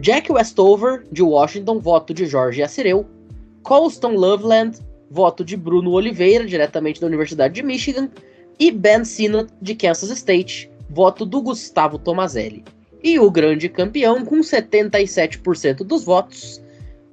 Jack 0.00 0.30
Westover, 0.30 1.06
de 1.10 1.22
Washington, 1.22 1.78
voto 1.78 2.12
de 2.12 2.26
Jorge 2.26 2.62
Assireu. 2.62 3.06
Colston 3.62 4.12
Loveland, 4.12 4.78
voto 5.10 5.44
de 5.44 5.56
Bruno 5.56 5.92
Oliveira, 5.92 6.44
diretamente 6.44 7.00
da 7.00 7.06
Universidade 7.06 7.54
de 7.54 7.62
Michigan. 7.62 8.10
E 8.58 8.70
Ben 8.70 9.04
Sinnott, 9.04 9.52
de 9.60 9.74
Kansas 9.74 10.10
State, 10.10 10.70
voto 10.88 11.26
do 11.26 11.42
Gustavo 11.42 11.98
Tomazelli. 11.98 12.64
E 13.02 13.18
o 13.18 13.30
grande 13.30 13.68
campeão, 13.68 14.24
com 14.24 14.40
77% 14.40 15.84
dos 15.84 16.04
votos, 16.04 16.62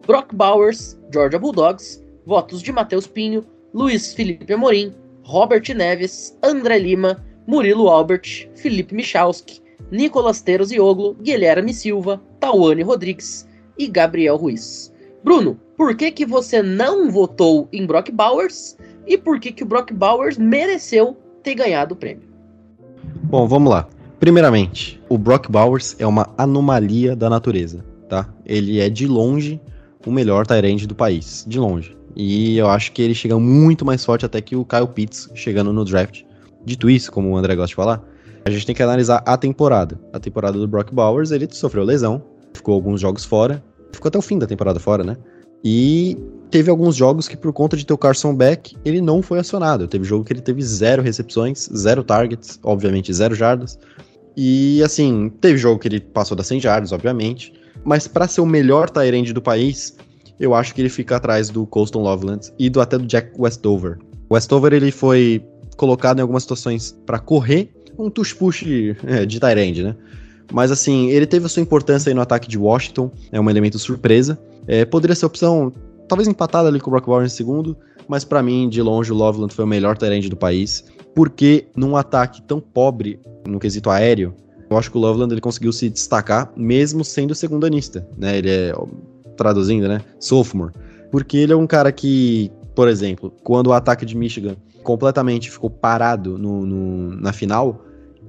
Brock 0.07 0.33
Bowers, 0.33 0.97
Georgia 1.11 1.39
Bulldogs, 1.39 2.03
votos 2.25 2.61
de 2.61 2.71
Matheus 2.71 3.07
Pinho, 3.07 3.45
Luiz 3.73 4.13
Felipe 4.13 4.53
Amorim, 4.53 4.93
Robert 5.23 5.63
Neves, 5.75 6.37
André 6.41 6.77
Lima, 6.77 7.23
Murilo 7.47 7.89
Albert, 7.89 8.49
Felipe 8.55 8.95
Michalski, 8.95 9.61
Nicolas 9.91 10.41
Teros 10.41 10.71
Ioglo, 10.71 11.15
Guilherme 11.15 11.73
Silva, 11.73 12.21
Tawane 12.39 12.83
Rodrigues 12.83 13.47
e 13.77 13.87
Gabriel 13.87 14.37
Ruiz. 14.37 14.92
Bruno, 15.23 15.57
por 15.77 15.95
que, 15.95 16.11
que 16.11 16.25
você 16.25 16.61
não 16.61 17.09
votou 17.09 17.67
em 17.71 17.85
Brock 17.85 18.11
Bowers 18.11 18.77
e 19.07 19.17
por 19.17 19.39
que, 19.39 19.51
que 19.51 19.63
o 19.63 19.65
Brock 19.65 19.91
Bowers 19.93 20.37
mereceu 20.37 21.17
ter 21.41 21.55
ganhado 21.55 21.93
o 21.93 21.97
prêmio? 21.97 22.27
Bom, 23.23 23.47
vamos 23.47 23.71
lá. 23.71 23.87
Primeiramente, 24.19 25.01
o 25.09 25.17
Brock 25.17 25.49
Bowers 25.49 25.95
é 25.99 26.05
uma 26.05 26.29
anomalia 26.37 27.15
da 27.15 27.29
natureza, 27.29 27.83
tá? 28.07 28.29
Ele 28.45 28.79
é 28.79 28.89
de 28.89 29.07
longe 29.07 29.59
o 30.05 30.11
melhor 30.11 30.45
Tyrande 30.45 30.85
do 30.85 30.95
país, 30.95 31.45
de 31.47 31.59
longe. 31.59 31.97
E 32.15 32.57
eu 32.57 32.69
acho 32.69 32.91
que 32.91 33.01
ele 33.01 33.15
chega 33.15 33.39
muito 33.39 33.85
mais 33.85 34.03
forte 34.03 34.25
até 34.25 34.39
que 34.39 34.55
o 34.55 34.65
Kyle 34.65 34.87
Pitts 34.87 35.29
chegando 35.33 35.73
no 35.73 35.83
draft. 35.83 36.23
Dito 36.63 36.89
isso, 36.89 37.11
como 37.11 37.29
o 37.29 37.37
André 37.37 37.55
gosta 37.55 37.69
de 37.69 37.75
falar, 37.75 38.03
a 38.45 38.49
gente 38.49 38.65
tem 38.65 38.75
que 38.75 38.83
analisar 38.83 39.23
a 39.25 39.37
temporada. 39.37 39.99
A 40.11 40.19
temporada 40.19 40.57
do 40.57 40.67
Brock 40.67 40.93
Bowers, 40.93 41.31
ele 41.31 41.47
sofreu 41.51 41.83
lesão, 41.83 42.21
ficou 42.53 42.75
alguns 42.75 43.01
jogos 43.01 43.25
fora, 43.25 43.63
ficou 43.93 44.09
até 44.09 44.17
o 44.17 44.21
fim 44.21 44.37
da 44.37 44.47
temporada 44.47 44.79
fora, 44.79 45.03
né? 45.03 45.17
E 45.63 46.17
teve 46.51 46.69
alguns 46.69 46.95
jogos 46.95 47.27
que, 47.27 47.37
por 47.37 47.53
conta 47.53 47.77
de 47.77 47.85
ter 47.85 47.93
o 47.93 47.97
Carson 47.97 48.35
Beck, 48.35 48.75
ele 48.83 48.99
não 48.99 49.21
foi 49.21 49.39
acionado. 49.39 49.87
Teve 49.87 50.03
jogo 50.03 50.25
que 50.25 50.33
ele 50.33 50.41
teve 50.41 50.61
zero 50.61 51.01
recepções, 51.01 51.69
zero 51.75 52.03
targets, 52.03 52.59
obviamente 52.63 53.13
zero 53.13 53.33
jardas. 53.33 53.79
E 54.35 54.81
assim, 54.83 55.31
teve 55.39 55.57
jogo 55.57 55.79
que 55.79 55.87
ele 55.87 55.99
passou 55.99 56.35
das 56.35 56.47
100 56.47 56.59
jardas, 56.59 56.91
obviamente. 56.91 57.53
Mas 57.83 58.07
para 58.07 58.27
ser 58.27 58.41
o 58.41 58.45
melhor 58.45 58.89
Tyrande 58.89 59.31
do 59.31 59.41
país, 59.41 59.95
eu 60.39 60.53
acho 60.53 60.73
que 60.73 60.81
ele 60.81 60.89
fica 60.89 61.15
atrás 61.15 61.49
do 61.49 61.65
Colston 61.65 62.01
Loveland 62.01 62.51
e 62.59 62.69
do 62.69 62.81
até 62.81 62.97
do 62.97 63.05
Jack 63.05 63.31
Westover. 63.39 63.97
Westover 64.31 64.73
ele 64.73 64.91
foi 64.91 65.45
colocado 65.77 66.19
em 66.19 66.21
algumas 66.21 66.43
situações 66.43 66.97
para 67.05 67.19
correr, 67.19 67.71
um 67.97 68.09
tush-push 68.09 68.63
é, 69.05 69.25
de 69.25 69.39
Tyrande, 69.39 69.83
né? 69.83 69.95
Mas 70.53 70.71
assim, 70.71 71.09
ele 71.09 71.25
teve 71.25 71.47
a 71.47 71.49
sua 71.49 71.63
importância 71.63 72.11
aí 72.11 72.13
no 72.13 72.21
ataque 72.21 72.47
de 72.47 72.57
Washington, 72.57 73.11
é 73.31 73.41
um 73.41 73.49
elemento 73.49 73.79
surpresa. 73.79 74.39
É, 74.67 74.85
poderia 74.85 75.15
ser 75.15 75.25
opção, 75.25 75.73
talvez 76.07 76.27
empatada 76.27 76.69
ali 76.69 76.79
com 76.79 76.89
o 76.89 76.91
Brock 76.91 77.07
Bowers 77.07 77.33
em 77.33 77.35
segundo, 77.35 77.75
mas 78.07 78.23
para 78.23 78.43
mim, 78.43 78.69
de 78.69 78.81
longe, 78.81 79.11
o 79.11 79.15
Loveland 79.15 79.53
foi 79.53 79.65
o 79.65 79.67
melhor 79.67 79.97
Tyrande 79.97 80.29
do 80.29 80.37
país, 80.37 80.85
porque 81.15 81.65
num 81.75 81.97
ataque 81.97 82.41
tão 82.43 82.59
pobre 82.59 83.19
no 83.47 83.59
quesito 83.59 83.89
aéreo, 83.89 84.35
eu 84.69 84.77
acho 84.77 84.91
que 84.91 84.97
o 84.97 85.01
Loveland 85.01 85.33
ele 85.33 85.41
conseguiu 85.41 85.73
se 85.73 85.89
destacar 85.89 86.51
mesmo 86.55 87.03
sendo 87.03 87.33
secundanista, 87.33 88.07
né? 88.15 88.37
Ele 88.37 88.49
é 88.49 88.73
traduzindo, 89.35 89.87
né? 89.87 90.01
Sophomore. 90.19 90.71
Porque 91.11 91.37
ele 91.37 91.53
é 91.53 91.55
um 91.55 91.67
cara 91.67 91.91
que, 91.91 92.51
por 92.75 92.87
exemplo, 92.87 93.33
quando 93.43 93.67
o 93.67 93.73
ataque 93.73 94.05
de 94.05 94.15
Michigan 94.15 94.55
completamente 94.83 95.49
ficou 95.49 95.69
parado 95.69 96.37
no, 96.37 96.65
no 96.65 97.15
na 97.15 97.33
final, 97.33 97.83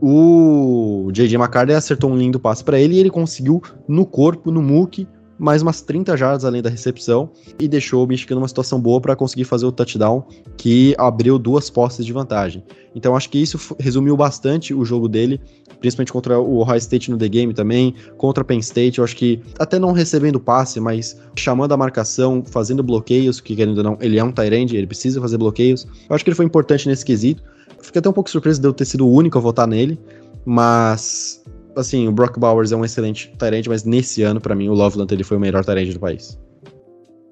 o 0.06 1.10
J.J. 1.12 1.38
McCarthy 1.38 1.72
acertou 1.72 2.10
um 2.10 2.16
lindo 2.16 2.38
passe 2.38 2.62
para 2.62 2.78
ele 2.78 2.96
e 2.96 2.98
ele 2.98 3.08
conseguiu 3.08 3.62
no 3.88 4.04
corpo, 4.04 4.50
no 4.50 4.60
muque, 4.60 5.08
mais 5.38 5.62
umas 5.62 5.80
30 5.80 6.14
jardas 6.14 6.44
além 6.44 6.60
da 6.60 6.68
recepção 6.68 7.30
e 7.58 7.66
deixou 7.66 8.04
o 8.04 8.06
Michigan 8.06 8.34
numa 8.34 8.46
situação 8.46 8.78
boa 8.78 9.00
para 9.00 9.16
conseguir 9.16 9.44
fazer 9.44 9.64
o 9.64 9.72
touchdown 9.72 10.22
que 10.58 10.94
abriu 10.98 11.38
duas 11.38 11.70
postes 11.70 12.04
de 12.04 12.12
vantagem. 12.12 12.62
Então 12.94 13.16
acho 13.16 13.30
que 13.30 13.38
isso 13.38 13.74
resumiu 13.80 14.14
bastante 14.14 14.74
o 14.74 14.84
jogo 14.84 15.08
dele, 15.08 15.40
principalmente 15.80 16.12
contra 16.12 16.38
o 16.38 16.58
Ohio 16.58 16.76
State 16.76 17.10
no 17.10 17.16
The 17.16 17.28
Game 17.28 17.54
também, 17.54 17.94
contra 18.18 18.44
Penn 18.44 18.58
State. 18.58 18.98
Eu 18.98 19.04
acho 19.04 19.16
que 19.16 19.40
até 19.58 19.78
não 19.78 19.92
recebendo 19.92 20.38
passe, 20.38 20.78
mas 20.80 21.18
chamando 21.34 21.72
a 21.72 21.78
marcação, 21.78 22.42
fazendo 22.44 22.82
bloqueios, 22.82 23.40
que 23.40 23.56
querendo 23.56 23.78
ou 23.78 23.84
não, 23.84 23.96
ele 24.02 24.18
é 24.18 24.22
um 24.22 24.30
Tyrande, 24.30 24.76
ele 24.76 24.86
precisa 24.86 25.18
fazer 25.18 25.38
bloqueios. 25.38 25.86
Eu 26.10 26.14
acho 26.14 26.22
que 26.22 26.28
ele 26.28 26.36
foi 26.36 26.44
importante 26.44 26.86
nesse 26.86 27.06
quesito. 27.06 27.42
Fiquei 27.80 27.98
até 27.98 28.08
um 28.08 28.12
pouco 28.12 28.30
surpreso 28.30 28.60
de 28.60 28.66
eu 28.66 28.72
ter 28.72 28.84
sido 28.84 29.06
o 29.06 29.12
único 29.12 29.38
a 29.38 29.40
votar 29.40 29.66
nele, 29.66 29.98
mas 30.44 31.42
assim, 31.76 32.06
o 32.08 32.12
Brock 32.12 32.38
Bowers 32.38 32.72
é 32.72 32.76
um 32.76 32.84
excelente 32.84 33.34
Tyrande, 33.38 33.68
mas 33.68 33.84
nesse 33.84 34.22
ano, 34.22 34.40
para 34.40 34.54
mim, 34.54 34.68
o 34.68 34.74
Loveland 34.74 35.12
ele 35.12 35.24
foi 35.24 35.36
o 35.36 35.40
melhor 35.40 35.64
Tyrande 35.64 35.92
do 35.92 36.00
país. 36.00 36.38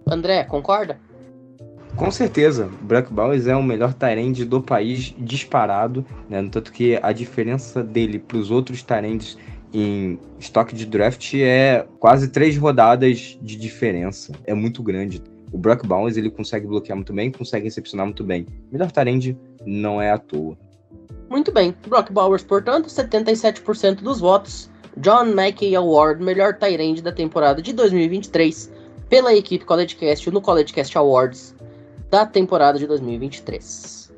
André, 0.06 0.44
concorda? 0.44 0.98
Com 1.96 2.10
certeza, 2.10 2.70
o 2.80 2.84
Brock 2.84 3.10
Bowers 3.10 3.46
é 3.46 3.54
o 3.54 3.62
melhor 3.62 3.92
Tyrande 3.92 4.44
do 4.44 4.62
país 4.62 5.14
disparado, 5.18 6.04
né? 6.28 6.46
Tanto 6.50 6.72
que 6.72 6.98
a 7.02 7.12
diferença 7.12 7.82
dele 7.82 8.18
para 8.18 8.38
os 8.38 8.50
outros 8.50 8.82
Tyrands 8.82 9.36
em 9.74 10.18
estoque 10.38 10.74
de 10.74 10.86
draft 10.86 11.34
é 11.34 11.86
quase 11.98 12.28
três 12.28 12.56
rodadas 12.56 13.38
de 13.40 13.56
diferença. 13.56 14.32
É 14.44 14.54
muito 14.54 14.82
grande. 14.82 15.22
O 15.50 15.58
Brock 15.58 15.86
Bowers 15.86 16.16
ele 16.16 16.30
consegue 16.30 16.66
bloquear 16.66 16.96
muito 16.96 17.12
bem, 17.12 17.30
consegue 17.30 17.64
recepcionar 17.64 18.06
muito 18.06 18.24
bem. 18.24 18.46
Melhor 18.70 18.90
Tyrande 18.90 19.36
não 19.66 20.00
é 20.00 20.10
à 20.10 20.18
toa. 20.18 20.56
Muito 21.28 21.50
bem, 21.50 21.74
Brock 21.86 22.12
Bowers, 22.12 22.42
portanto, 22.42 22.88
77% 22.88 24.02
dos 24.02 24.20
votos. 24.20 24.70
John 24.98 25.34
Mackey 25.34 25.74
Award, 25.74 26.22
melhor 26.22 26.54
Tyrande 26.58 27.00
da 27.00 27.10
temporada 27.10 27.62
de 27.62 27.72
2023, 27.72 28.70
pela 29.08 29.34
equipe 29.34 29.64
CollegeCast 29.64 30.30
no 30.30 30.42
CollegeCast 30.42 30.98
Awards 30.98 31.54
da 32.10 32.26
temporada 32.26 32.78
de 32.78 32.86
2023. 32.86 34.12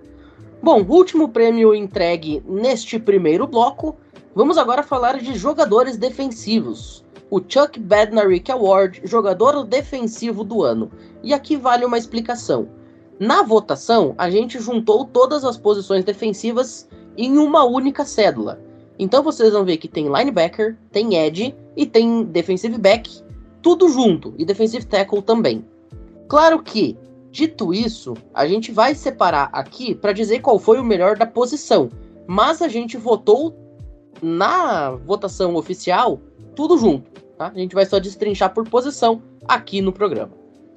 Bom, 0.60 0.84
último 0.88 1.28
prêmio 1.28 1.74
entregue 1.74 2.42
neste 2.44 2.98
primeiro 2.98 3.46
bloco. 3.46 3.96
Vamos 4.34 4.58
agora 4.58 4.82
falar 4.82 5.18
de 5.18 5.38
jogadores 5.38 5.96
defensivos. 5.96 7.04
O 7.30 7.38
Chuck 7.38 7.78
Bednarik 7.78 8.50
Award, 8.50 9.02
jogador 9.04 9.62
defensivo 9.64 10.42
do 10.42 10.64
ano. 10.64 10.90
E 11.22 11.32
aqui 11.32 11.56
vale 11.56 11.84
uma 11.84 11.98
explicação. 11.98 12.68
Na 13.18 13.42
votação, 13.42 14.14
a 14.18 14.28
gente 14.28 14.58
juntou 14.58 15.04
todas 15.04 15.44
as 15.44 15.56
posições 15.56 16.04
defensivas 16.04 16.88
em 17.16 17.38
uma 17.38 17.64
única 17.64 18.04
cédula. 18.04 18.60
Então 18.98 19.22
vocês 19.22 19.52
vão 19.52 19.64
ver 19.64 19.76
que 19.76 19.88
tem 19.88 20.06
linebacker, 20.06 20.76
tem 20.90 21.14
edge 21.16 21.54
e 21.76 21.86
tem 21.86 22.24
defensive 22.24 22.78
back, 22.78 23.22
tudo 23.62 23.88
junto, 23.88 24.34
e 24.36 24.44
defensive 24.44 24.84
tackle 24.84 25.22
também. 25.22 25.64
Claro 26.28 26.62
que, 26.62 26.96
dito 27.30 27.72
isso, 27.72 28.14
a 28.32 28.46
gente 28.46 28.72
vai 28.72 28.94
separar 28.94 29.48
aqui 29.52 29.94
para 29.94 30.12
dizer 30.12 30.40
qual 30.40 30.58
foi 30.58 30.78
o 30.78 30.84
melhor 30.84 31.16
da 31.16 31.26
posição, 31.26 31.88
mas 32.26 32.62
a 32.62 32.68
gente 32.68 32.96
votou 32.96 33.54
na 34.22 34.90
votação 34.90 35.54
oficial 35.56 36.20
tudo 36.54 36.78
junto, 36.78 37.10
tá? 37.36 37.52
A 37.54 37.58
gente 37.58 37.74
vai 37.74 37.84
só 37.84 37.98
destrinchar 37.98 38.54
por 38.54 38.68
posição 38.68 39.22
aqui 39.46 39.80
no 39.80 39.92
programa. 39.92 40.32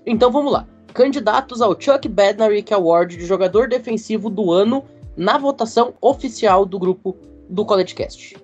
Então 0.05 0.31
vamos 0.31 0.51
lá. 0.51 0.67
Candidatos 0.93 1.61
ao 1.61 1.75
Chuck 1.75 2.07
Bednarik 2.07 2.73
Award 2.73 3.17
de 3.17 3.25
jogador 3.25 3.67
defensivo 3.67 4.29
do 4.29 4.51
ano 4.51 4.83
na 5.15 5.37
votação 5.37 5.93
oficial 6.01 6.65
do 6.65 6.79
grupo 6.79 7.15
do 7.49 7.65
CollegeCast. 7.65 8.35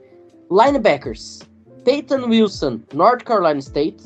Linebackers: 0.49 1.41
Peyton 1.83 2.29
Wilson, 2.29 2.81
North 2.93 3.23
Carolina 3.23 3.61
State, 3.61 4.03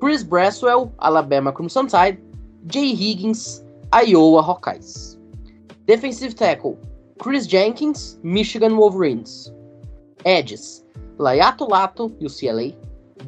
Chris 0.00 0.22
Braswell, 0.22 0.92
Alabama 0.98 1.52
Crimson 1.52 1.86
Tide, 1.86 2.18
Jay 2.66 2.92
Higgins, 2.92 3.64
Iowa 3.92 4.42
Hawkeyes. 4.42 5.18
Defensive 5.86 6.34
tackle: 6.34 6.78
Chris 7.18 7.46
Jenkins, 7.46 8.18
Michigan 8.22 8.76
Wolverines. 8.76 9.52
Edges: 10.24 10.84
Layato 11.18 11.68
Lato, 11.68 12.10
UCLA, 12.20 12.74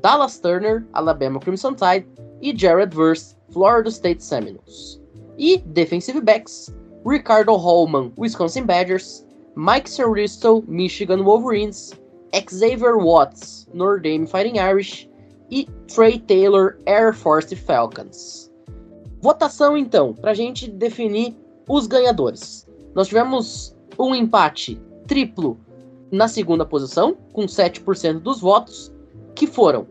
Dallas 0.01 0.39
Turner, 0.39 0.87
Alabama 0.95 1.41
Crimson 1.41 1.75
Tide 1.75 2.07
e 2.41 2.53
Jared 2.53 2.93
Verse, 2.93 3.34
Florida 3.55 3.89
State 3.89 4.23
Seminoles. 4.23 5.01
E 5.39 5.59
defensive 5.59 6.21
backs: 6.21 6.75
Ricardo 7.07 7.55
Holman, 7.55 8.13
Wisconsin 8.19 8.65
Badgers, 8.65 9.25
Mike 9.57 9.89
Saristo, 9.89 10.65
Michigan 10.67 11.23
Wolverines, 11.23 11.93
Xavier 12.35 12.99
Watts, 12.99 13.69
Notre 13.73 14.03
Dame 14.03 14.27
Fighting 14.27 14.59
Irish 14.59 15.09
e 15.51 15.69
Trey 15.87 16.19
Taylor, 16.19 16.77
Air 16.87 17.15
Force 17.15 17.55
Falcons. 17.55 18.51
Votação 19.21 19.77
então, 19.77 20.13
para 20.13 20.33
a 20.33 20.35
gente 20.35 20.69
definir 20.69 21.37
os 21.69 21.87
ganhadores. 21.87 22.67
Nós 22.95 23.09
tivemos 23.09 23.77
um 23.99 24.15
empate 24.15 24.81
triplo 25.07 25.59
na 26.11 26.29
segunda 26.29 26.67
posição, 26.67 27.17
com 27.33 27.47
7% 27.47 28.21
dos 28.21 28.41
votos, 28.41 28.93
que 29.35 29.47
foram 29.47 29.87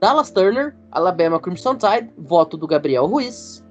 Dallas 0.00 0.30
Turner, 0.30 0.74
Alabama 0.90 1.38
Crimson 1.38 1.76
Tide, 1.76 2.10
voto 2.16 2.56
do 2.56 2.66
Gabriel 2.66 3.06
Ruiz, 3.06 3.62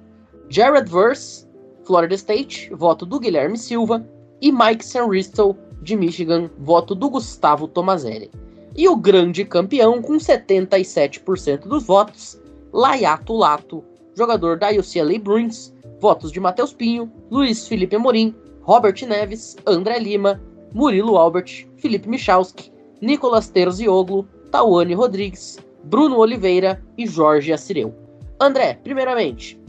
Jared 0.48 0.88
Verse, 0.88 1.44
Florida 1.84 2.14
State, 2.14 2.70
voto 2.72 3.04
do 3.04 3.18
Guilherme 3.18 3.58
Silva, 3.58 4.06
e 4.40 4.52
Mike 4.52 4.84
Sanristel, 4.84 5.58
de 5.82 5.96
Michigan, 5.96 6.48
voto 6.58 6.94
do 6.94 7.10
Gustavo 7.10 7.66
Tomazelli. 7.66 8.30
E 8.76 8.88
o 8.88 8.94
grande 8.94 9.44
campeão, 9.44 10.00
com 10.00 10.18
77% 10.18 11.66
dos 11.66 11.84
votos, 11.84 12.40
Layato 12.72 13.32
Lato, 13.32 13.84
jogador 14.14 14.56
da 14.56 14.70
UCLA 14.70 15.18
Bruins, 15.18 15.74
votos 15.98 16.30
de 16.30 16.38
Matheus 16.38 16.72
Pinho, 16.72 17.10
Luiz 17.28 17.66
Felipe 17.66 17.96
Amorim, 17.96 18.34
Robert 18.62 19.02
Neves, 19.04 19.56
André 19.66 19.98
Lima, 19.98 20.40
Murilo 20.72 21.16
Albert, 21.16 21.66
Felipe 21.78 22.08
Michalski, 22.08 22.72
Nicolas 23.00 23.48
Terzioglu, 23.48 24.28
Tawane 24.52 24.94
Rodrigues, 24.94 25.58
Bruno 25.84 26.18
Oliveira 26.18 26.82
e 26.96 27.06
Jorge 27.06 27.52
Assireu. 27.52 27.94
André, 28.40 28.78
primeiramente, 28.82 29.60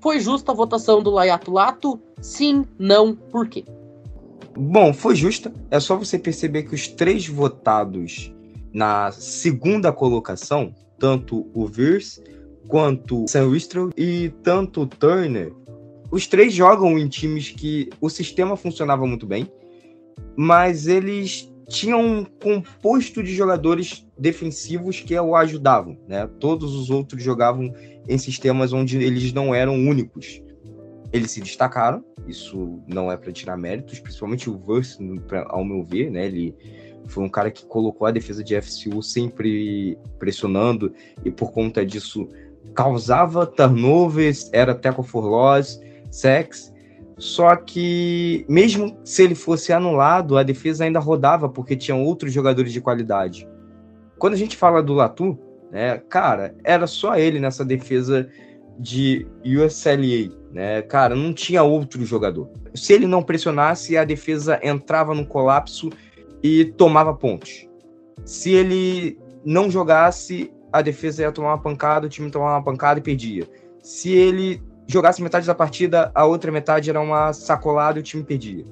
foi 0.00 0.20
justa 0.20 0.52
a 0.52 0.54
votação 0.54 1.02
do 1.02 1.10
Layato 1.10 1.50
Lato? 1.50 2.00
Sim, 2.20 2.64
não, 2.78 3.14
por 3.14 3.48
quê? 3.48 3.64
Bom, 4.56 4.92
foi 4.92 5.14
justa. 5.14 5.52
É 5.70 5.78
só 5.78 5.96
você 5.96 6.18
perceber 6.18 6.64
que 6.64 6.74
os 6.74 6.88
três 6.88 7.26
votados 7.26 8.32
na 8.72 9.10
segunda 9.12 9.92
colocação, 9.92 10.74
tanto 10.98 11.46
o 11.54 11.66
Verse 11.66 12.22
quanto 12.66 13.24
o 13.24 13.28
Sam 13.28 13.48
Wistrel 13.48 13.90
e 13.96 14.30
tanto 14.42 14.82
o 14.82 14.86
Turner, 14.86 15.52
os 16.10 16.26
três 16.26 16.52
jogam 16.52 16.98
em 16.98 17.08
times 17.08 17.50
que 17.50 17.88
o 18.00 18.08
sistema 18.08 18.56
funcionava 18.56 19.06
muito 19.06 19.26
bem, 19.26 19.50
mas 20.36 20.86
eles 20.86 21.50
tinham 21.68 22.00
um 22.00 22.24
composto 22.24 23.22
de 23.22 23.34
jogadores 23.34 24.06
defensivos 24.18 25.00
que 25.00 25.18
o 25.18 25.36
ajudavam, 25.36 25.98
né? 26.08 26.28
Todos 26.40 26.74
os 26.74 26.88
outros 26.90 27.22
jogavam 27.22 27.72
em 28.08 28.18
sistemas 28.18 28.72
onde 28.72 28.96
eles 28.96 29.32
não 29.32 29.54
eram 29.54 29.74
únicos. 29.74 30.42
Eles 31.12 31.30
se 31.30 31.40
destacaram, 31.40 32.02
isso 32.26 32.80
não 32.86 33.12
é 33.12 33.16
para 33.16 33.32
tirar 33.32 33.56
méritos, 33.56 34.00
principalmente 34.00 34.48
o 34.48 34.58
Verse, 34.58 34.98
ao 35.46 35.64
meu 35.64 35.84
ver, 35.84 36.10
né? 36.10 36.26
Ele 36.26 36.54
foi 37.06 37.24
um 37.24 37.28
cara 37.28 37.50
que 37.50 37.64
colocou 37.66 38.06
a 38.06 38.10
defesa 38.10 38.42
de 38.42 38.60
FCU 38.60 39.02
sempre 39.02 39.98
pressionando 40.18 40.92
e 41.24 41.30
por 41.30 41.52
conta 41.52 41.84
disso 41.84 42.28
causava 42.74 43.46
turnovers, 43.46 44.50
era 44.52 44.74
tackle 44.74 45.04
for 45.04 45.24
loss, 45.24 45.80
sacks. 46.10 46.72
Só 47.18 47.54
que 47.56 48.46
mesmo 48.48 48.96
se 49.04 49.24
ele 49.24 49.34
fosse 49.34 49.72
anulado, 49.72 50.38
a 50.38 50.42
defesa 50.44 50.84
ainda 50.84 51.00
rodava 51.00 51.48
porque 51.48 51.76
tinham 51.76 52.04
outros 52.04 52.32
jogadores 52.32 52.72
de 52.72 52.80
qualidade. 52.80 53.48
Quando 54.18 54.34
a 54.34 54.36
gente 54.36 54.56
fala 54.56 54.82
do 54.82 54.94
Latu, 54.94 55.36
né, 55.70 55.98
cara, 56.08 56.54
era 56.62 56.86
só 56.86 57.16
ele 57.16 57.40
nessa 57.40 57.64
defesa 57.64 58.28
de 58.78 59.26
USLA, 59.44 60.32
né? 60.52 60.82
Cara, 60.82 61.16
não 61.16 61.32
tinha 61.32 61.64
outro 61.64 62.04
jogador. 62.04 62.48
Se 62.74 62.92
ele 62.92 63.06
não 63.06 63.22
pressionasse, 63.22 63.96
a 63.96 64.04
defesa 64.04 64.60
entrava 64.62 65.12
no 65.12 65.26
colapso 65.26 65.90
e 66.42 66.64
tomava 66.64 67.12
pontos. 67.12 67.66
Se 68.24 68.52
ele 68.52 69.18
não 69.44 69.68
jogasse, 69.68 70.52
a 70.72 70.80
defesa 70.80 71.22
ia 71.22 71.32
tomar 71.32 71.54
uma 71.54 71.62
pancada, 71.62 72.06
o 72.06 72.10
time 72.10 72.30
tomava 72.30 72.56
uma 72.56 72.64
pancada 72.64 73.00
e 73.00 73.02
perdia. 73.02 73.48
Se 73.82 74.12
ele 74.12 74.62
jogasse 74.88 75.22
metade 75.22 75.46
da 75.46 75.54
partida, 75.54 76.10
a 76.14 76.24
outra 76.24 76.50
metade 76.50 76.88
era 76.88 77.00
uma 77.00 77.32
sacolada 77.32 77.98
e 77.98 78.00
o 78.00 78.02
time 78.02 78.24
perdia. 78.24 78.64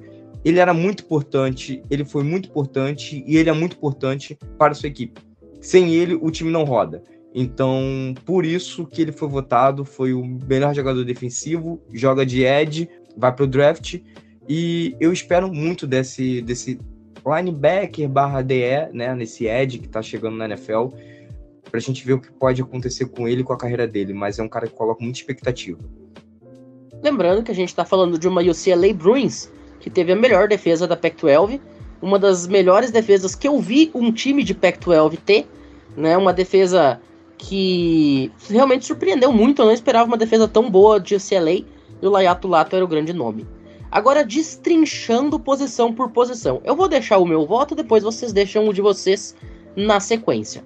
Ele 0.43 0.59
era 0.59 0.73
muito 0.73 1.03
importante, 1.03 1.83
ele 1.89 2.03
foi 2.03 2.23
muito 2.23 2.49
importante 2.49 3.23
e 3.25 3.37
ele 3.37 3.49
é 3.49 3.53
muito 3.53 3.77
importante 3.77 4.37
para 4.57 4.71
a 4.71 4.75
sua 4.75 4.87
equipe. 4.87 5.21
Sem 5.61 5.93
ele, 5.93 6.15
o 6.15 6.31
time 6.31 6.49
não 6.49 6.63
roda. 6.63 7.03
Então, 7.35 8.15
por 8.25 8.45
isso 8.45 8.85
que 8.87 9.01
ele 9.01 9.11
foi 9.11 9.27
votado, 9.27 9.85
foi 9.85 10.13
o 10.13 10.25
melhor 10.25 10.73
jogador 10.73 11.05
defensivo, 11.05 11.79
joga 11.93 12.25
de 12.25 12.43
edge, 12.43 12.89
vai 13.15 13.31
para 13.31 13.43
o 13.43 13.47
draft 13.47 13.99
e 14.49 14.95
eu 14.99 15.13
espero 15.13 15.53
muito 15.53 15.85
desse, 15.85 16.41
desse 16.41 16.79
linebacker 17.25 18.07
barra 18.07 18.41
DE, 18.41 18.89
né, 18.93 19.13
nesse 19.13 19.45
edge 19.45 19.77
que 19.79 19.85
está 19.85 20.01
chegando 20.01 20.37
na 20.37 20.45
NFL, 20.45 20.87
para 21.69 21.77
a 21.77 21.79
gente 21.79 22.05
ver 22.05 22.13
o 22.13 22.21
que 22.21 22.31
pode 22.31 22.61
acontecer 22.61 23.05
com 23.07 23.27
ele 23.27 23.41
e 23.41 23.43
com 23.43 23.53
a 23.53 23.57
carreira 23.57 23.85
dele, 23.85 24.13
mas 24.13 24.39
é 24.39 24.43
um 24.43 24.47
cara 24.47 24.67
que 24.67 24.73
coloca 24.73 25.03
muita 25.03 25.19
expectativa. 25.19 25.77
Lembrando 27.01 27.43
que 27.43 27.51
a 27.51 27.55
gente 27.55 27.69
está 27.69 27.85
falando 27.85 28.17
de 28.17 28.27
uma 28.27 28.41
UCLA 28.41 28.93
Bruins, 28.93 29.51
que 29.79 29.89
teve 29.89 30.11
a 30.11 30.15
melhor 30.15 30.47
defesa 30.47 30.87
da 30.87 30.97
Pac-12, 30.97 31.59
uma 32.01 32.19
das 32.19 32.47
melhores 32.47 32.91
defesas 32.91 33.35
que 33.35 33.47
eu 33.47 33.59
vi 33.59 33.91
um 33.93 34.11
time 34.11 34.43
de 34.43 34.53
Pac-12 34.53 35.17
ter, 35.25 35.47
né? 35.95 36.17
Uma 36.17 36.33
defesa 36.33 36.99
que 37.37 38.31
realmente 38.49 38.85
surpreendeu 38.85 39.31
muito. 39.31 39.61
Eu 39.61 39.67
não 39.67 39.73
esperava 39.73 40.05
uma 40.05 40.17
defesa 40.17 40.47
tão 40.47 40.69
boa 40.69 40.99
de 40.99 41.15
UCLA 41.15 41.51
e 41.51 41.65
o 42.01 42.09
Layato 42.09 42.47
Lato 42.47 42.75
era 42.75 42.83
o 42.83 42.87
grande 42.87 43.13
nome. 43.13 43.47
Agora, 43.89 44.23
destrinchando 44.23 45.39
posição 45.39 45.93
por 45.93 46.11
posição. 46.11 46.61
Eu 46.63 46.75
vou 46.75 46.87
deixar 46.89 47.17
o 47.19 47.25
meu 47.25 47.45
voto, 47.45 47.73
depois 47.73 48.03
vocês 48.03 48.33
deixam 48.33 48.67
o 48.67 48.73
de 48.73 48.81
vocês 48.81 49.35
na 49.75 49.99
sequência. 49.99 50.63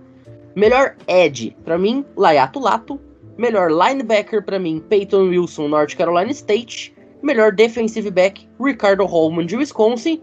Melhor 0.55 0.95
Edge, 1.07 1.55
para 1.63 1.77
mim, 1.77 2.03
Layato 2.15 2.59
Lato. 2.59 2.99
Melhor 3.41 3.71
linebacker 3.71 4.43
para 4.43 4.59
mim, 4.59 4.79
Peyton 4.87 5.29
Wilson, 5.29 5.67
North 5.67 5.95
Carolina 5.95 6.29
State. 6.29 6.93
Melhor 7.23 7.51
defensive 7.51 8.11
back, 8.11 8.47
Ricardo 8.59 9.03
Holman, 9.03 9.47
de 9.47 9.57
Wisconsin. 9.57 10.21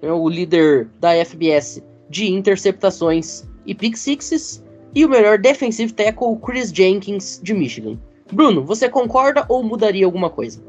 É 0.00 0.12
o 0.12 0.28
líder 0.28 0.88
da 1.00 1.12
FBS 1.24 1.82
de 2.08 2.30
interceptações 2.30 3.44
e 3.66 3.74
pick 3.74 3.96
sixes. 3.96 4.62
E 4.94 5.04
o 5.04 5.08
melhor 5.08 5.36
defensive 5.36 5.92
tackle, 5.92 6.36
Chris 6.36 6.70
Jenkins, 6.70 7.40
de 7.42 7.52
Michigan. 7.52 7.98
Bruno, 8.32 8.64
você 8.64 8.88
concorda 8.88 9.44
ou 9.48 9.64
mudaria 9.64 10.06
alguma 10.06 10.30
coisa? 10.30 10.62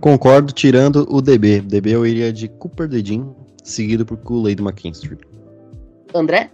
Concordo, 0.00 0.52
tirando 0.52 1.04
o 1.12 1.20
DB. 1.20 1.62
DB 1.62 1.90
eu 1.90 2.06
iria 2.06 2.32
de 2.32 2.46
Cooper 2.46 2.86
Dedin, 2.86 3.28
seguido 3.64 4.06
por 4.06 4.18
Kool-Aid 4.18 4.62
McKinstry. 4.62 5.18
André? 6.14 6.48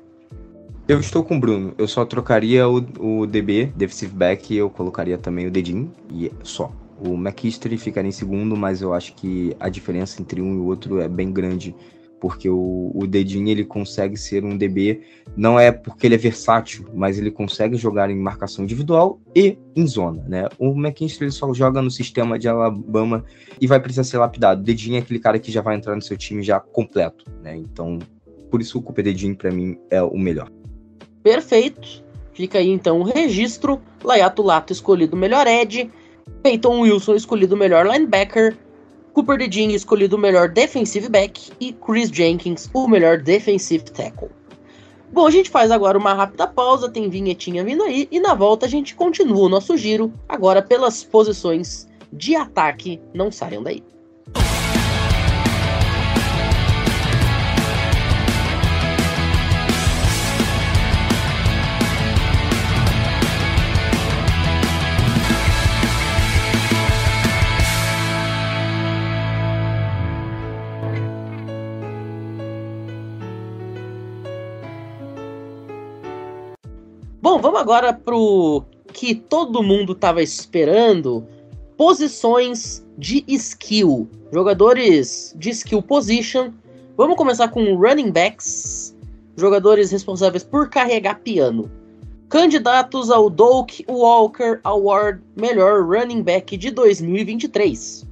Eu 0.88 1.01
estou 1.01 1.25
com 1.25 1.37
o 1.37 1.40
Bruno. 1.40 1.75
Eu 1.77 1.88
só 1.88 2.05
trocaria 2.05 2.68
o, 2.68 2.77
o 3.01 3.27
DB, 3.27 3.72
defensive 3.75 4.14
back, 4.14 4.55
eu 4.55 4.70
colocaria 4.70 5.18
também 5.18 5.46
o 5.46 5.51
Dedin, 5.51 5.90
e 6.12 6.31
só. 6.44 6.72
O 7.05 7.14
McKinstry 7.14 7.77
ficaria 7.77 8.09
em 8.09 8.12
segundo, 8.12 8.57
mas 8.57 8.81
eu 8.81 8.94
acho 8.94 9.14
que 9.14 9.55
a 9.59 9.68
diferença 9.68 10.22
entre 10.22 10.40
um 10.40 10.55
e 10.55 10.59
o 10.59 10.64
outro 10.64 11.01
é 11.01 11.09
bem 11.09 11.33
grande 11.33 11.75
porque 12.20 12.49
o, 12.49 12.92
o 12.94 13.07
Dedinho 13.07 13.49
ele 13.49 13.64
consegue 13.64 14.16
ser 14.16 14.44
um 14.44 14.57
DB, 14.57 15.03
não 15.37 15.61
é 15.61 15.70
porque 15.70 16.07
ele 16.07 16.14
é 16.14 16.18
versátil, 16.18 16.87
mas 16.94 17.18
ele 17.18 17.31
consegue 17.31 17.77
jogar 17.77 18.11
em 18.11 18.16
marcação 18.16 18.64
individual 18.64 19.20
e 19.35 19.59
em 19.75 19.87
zona, 19.87 20.25
né? 20.27 20.49
O 20.59 20.70
McKinstry 20.70 21.27
ele 21.27 21.33
só 21.33 21.53
joga 21.53 21.83
no 21.83 21.90
sistema 21.90 22.38
de 22.38 22.49
Alabama 22.49 23.25
e 23.61 23.66
vai 23.66 23.79
precisar 23.81 24.05
ser 24.05 24.18
lapidado. 24.18 24.61
O 24.61 24.64
Dedinho 24.64 24.96
é 24.96 25.01
aquele 25.01 25.18
cara 25.18 25.38
que 25.38 25.53
já 25.53 25.61
vai 25.61 25.77
entrar 25.77 25.94
no 25.94 26.03
seu 26.03 26.16
time 26.16 26.42
já 26.42 26.59
completo, 26.59 27.25
né? 27.42 27.57
Então, 27.57 27.99
por 28.51 28.61
isso 28.61 28.79
o 28.79 28.83
Cooper 28.83 29.05
Dedinho 29.05 29.37
para 29.37 29.51
mim 29.51 29.77
é 29.90 30.03
o 30.03 30.16
melhor. 30.16 30.51
Perfeito. 31.27 32.05
Fica 32.35 32.59
aí 32.59 32.71
então 32.71 33.01
o 33.01 33.03
registro. 33.03 33.83
Layato 34.05 34.43
Lato 34.43 34.73
escolhido 34.73 35.17
melhor 35.17 35.49
Ed. 35.49 35.91
Peyton 36.41 36.83
Wilson 36.83 37.17
escolhido 37.17 37.57
melhor 37.57 37.85
linebacker. 37.85 38.57
Cooper 39.12 39.37
DeJean 39.37 39.73
escolhido 39.73 40.15
o 40.15 40.21
melhor 40.21 40.49
defensive 40.49 41.09
back 41.09 41.51
e 41.59 41.73
Chris 41.73 42.11
Jenkins 42.11 42.71
o 42.73 42.87
melhor 42.87 43.19
defensive 43.19 43.83
tackle. 43.87 44.29
Bom, 45.12 45.27
a 45.27 45.31
gente 45.33 45.51
faz 45.51 45.73
agora 45.73 45.99
uma 45.99 46.15
rápida 46.15 46.47
pausa, 46.47 46.89
tem 46.89 47.11
vinhetinha 47.11 47.65
vindo 47.65 47.83
aí, 47.83 48.07
e 48.09 48.21
na 48.21 48.33
volta 48.33 48.67
a 48.67 48.69
gente 48.69 48.95
continua 48.95 49.47
o 49.47 49.49
nosso 49.49 49.77
giro, 49.77 50.12
agora 50.29 50.62
pelas 50.62 51.03
posições 51.03 51.89
de 52.12 52.37
ataque. 52.37 53.01
Não 53.12 53.33
saiam 53.33 53.65
daí. 53.65 53.83
Bom, 77.27 77.41
vamos 77.41 77.59
agora 77.59 77.93
pro 77.93 78.62
que 78.93 79.12
todo 79.12 79.61
mundo 79.61 79.95
estava 79.95 80.23
esperando: 80.23 81.27
posições 81.77 82.87
de 82.97 83.25
skill. 83.27 84.09
Jogadores 84.33 85.35
de 85.37 85.51
skill 85.51 85.83
position. 85.83 86.53
Vamos 86.97 87.17
começar 87.17 87.49
com 87.49 87.75
running 87.75 88.12
backs, 88.12 88.97
jogadores 89.37 89.91
responsáveis 89.91 90.45
por 90.45 90.71
carregar 90.71 91.19
piano. 91.19 91.69
Candidatos 92.29 93.11
ao 93.11 93.29
Doak 93.29 93.85
Walker 93.89 94.61
Award 94.62 95.21
Melhor 95.35 95.85
Running 95.85 96.23
Back 96.23 96.57
de 96.57 96.71
2023. 96.71 98.07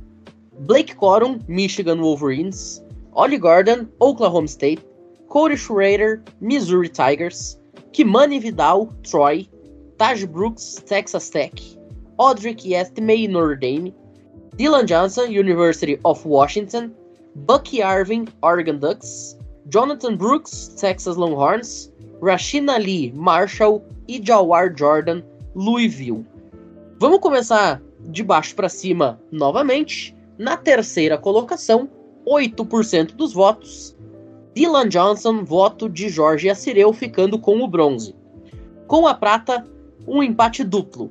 Blake 0.58 0.96
Corum, 0.96 1.38
Michigan 1.46 1.98
Wolverines. 2.00 2.82
Ollie 3.12 3.38
Gordon, 3.38 3.86
Oklahoma 4.00 4.48
State. 4.48 4.84
Cody 5.28 5.56
Schrader, 5.56 6.20
Missouri 6.40 6.88
Tigers. 6.88 7.60
Kimani 7.94 8.40
Vidal, 8.40 8.92
Troy. 9.04 9.48
Taj 9.98 10.24
Brooks, 10.24 10.82
Texas 10.84 11.30
Tech. 11.30 11.52
Audric 12.18 12.64
Estimay, 12.66 13.28
Notre 13.28 13.54
Dame. 13.54 13.94
Dylan 14.56 14.86
Johnson, 14.86 15.30
University 15.30 15.96
of 16.04 16.26
Washington. 16.26 16.92
Bucky 17.46 17.78
Arvin, 17.82 18.28
Oregon 18.42 18.80
Ducks. 18.80 19.36
Jonathan 19.68 20.16
Brooks, 20.16 20.74
Texas 20.76 21.16
Longhorns. 21.16 21.92
Rashina 22.20 22.84
Lee, 22.84 23.12
Marshall. 23.14 23.84
E 24.08 24.20
Jawar 24.20 24.76
Jordan, 24.76 25.22
Louisville. 25.54 26.26
Vamos 26.98 27.20
começar 27.20 27.80
de 28.00 28.24
baixo 28.24 28.56
para 28.56 28.68
cima 28.68 29.20
novamente. 29.30 30.16
Na 30.36 30.56
terceira 30.56 31.16
colocação, 31.16 31.88
8% 32.26 33.14
dos 33.14 33.32
votos. 33.32 33.93
Dylan 34.54 34.88
Johnson, 34.88 35.44
voto 35.44 35.88
de 35.88 36.08
Jorge 36.08 36.48
Assireu, 36.48 36.92
ficando 36.92 37.38
com 37.38 37.60
o 37.60 37.66
bronze. 37.66 38.14
Com 38.86 39.06
a 39.06 39.12
prata, 39.12 39.66
um 40.06 40.22
empate 40.22 40.62
duplo, 40.62 41.10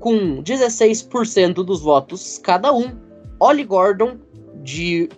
com 0.00 0.42
16% 0.42 1.54
dos 1.56 1.82
votos 1.82 2.38
cada 2.38 2.72
um. 2.72 2.96
Ollie 3.38 3.64
Gordon, 3.64 4.16
de 4.62 5.08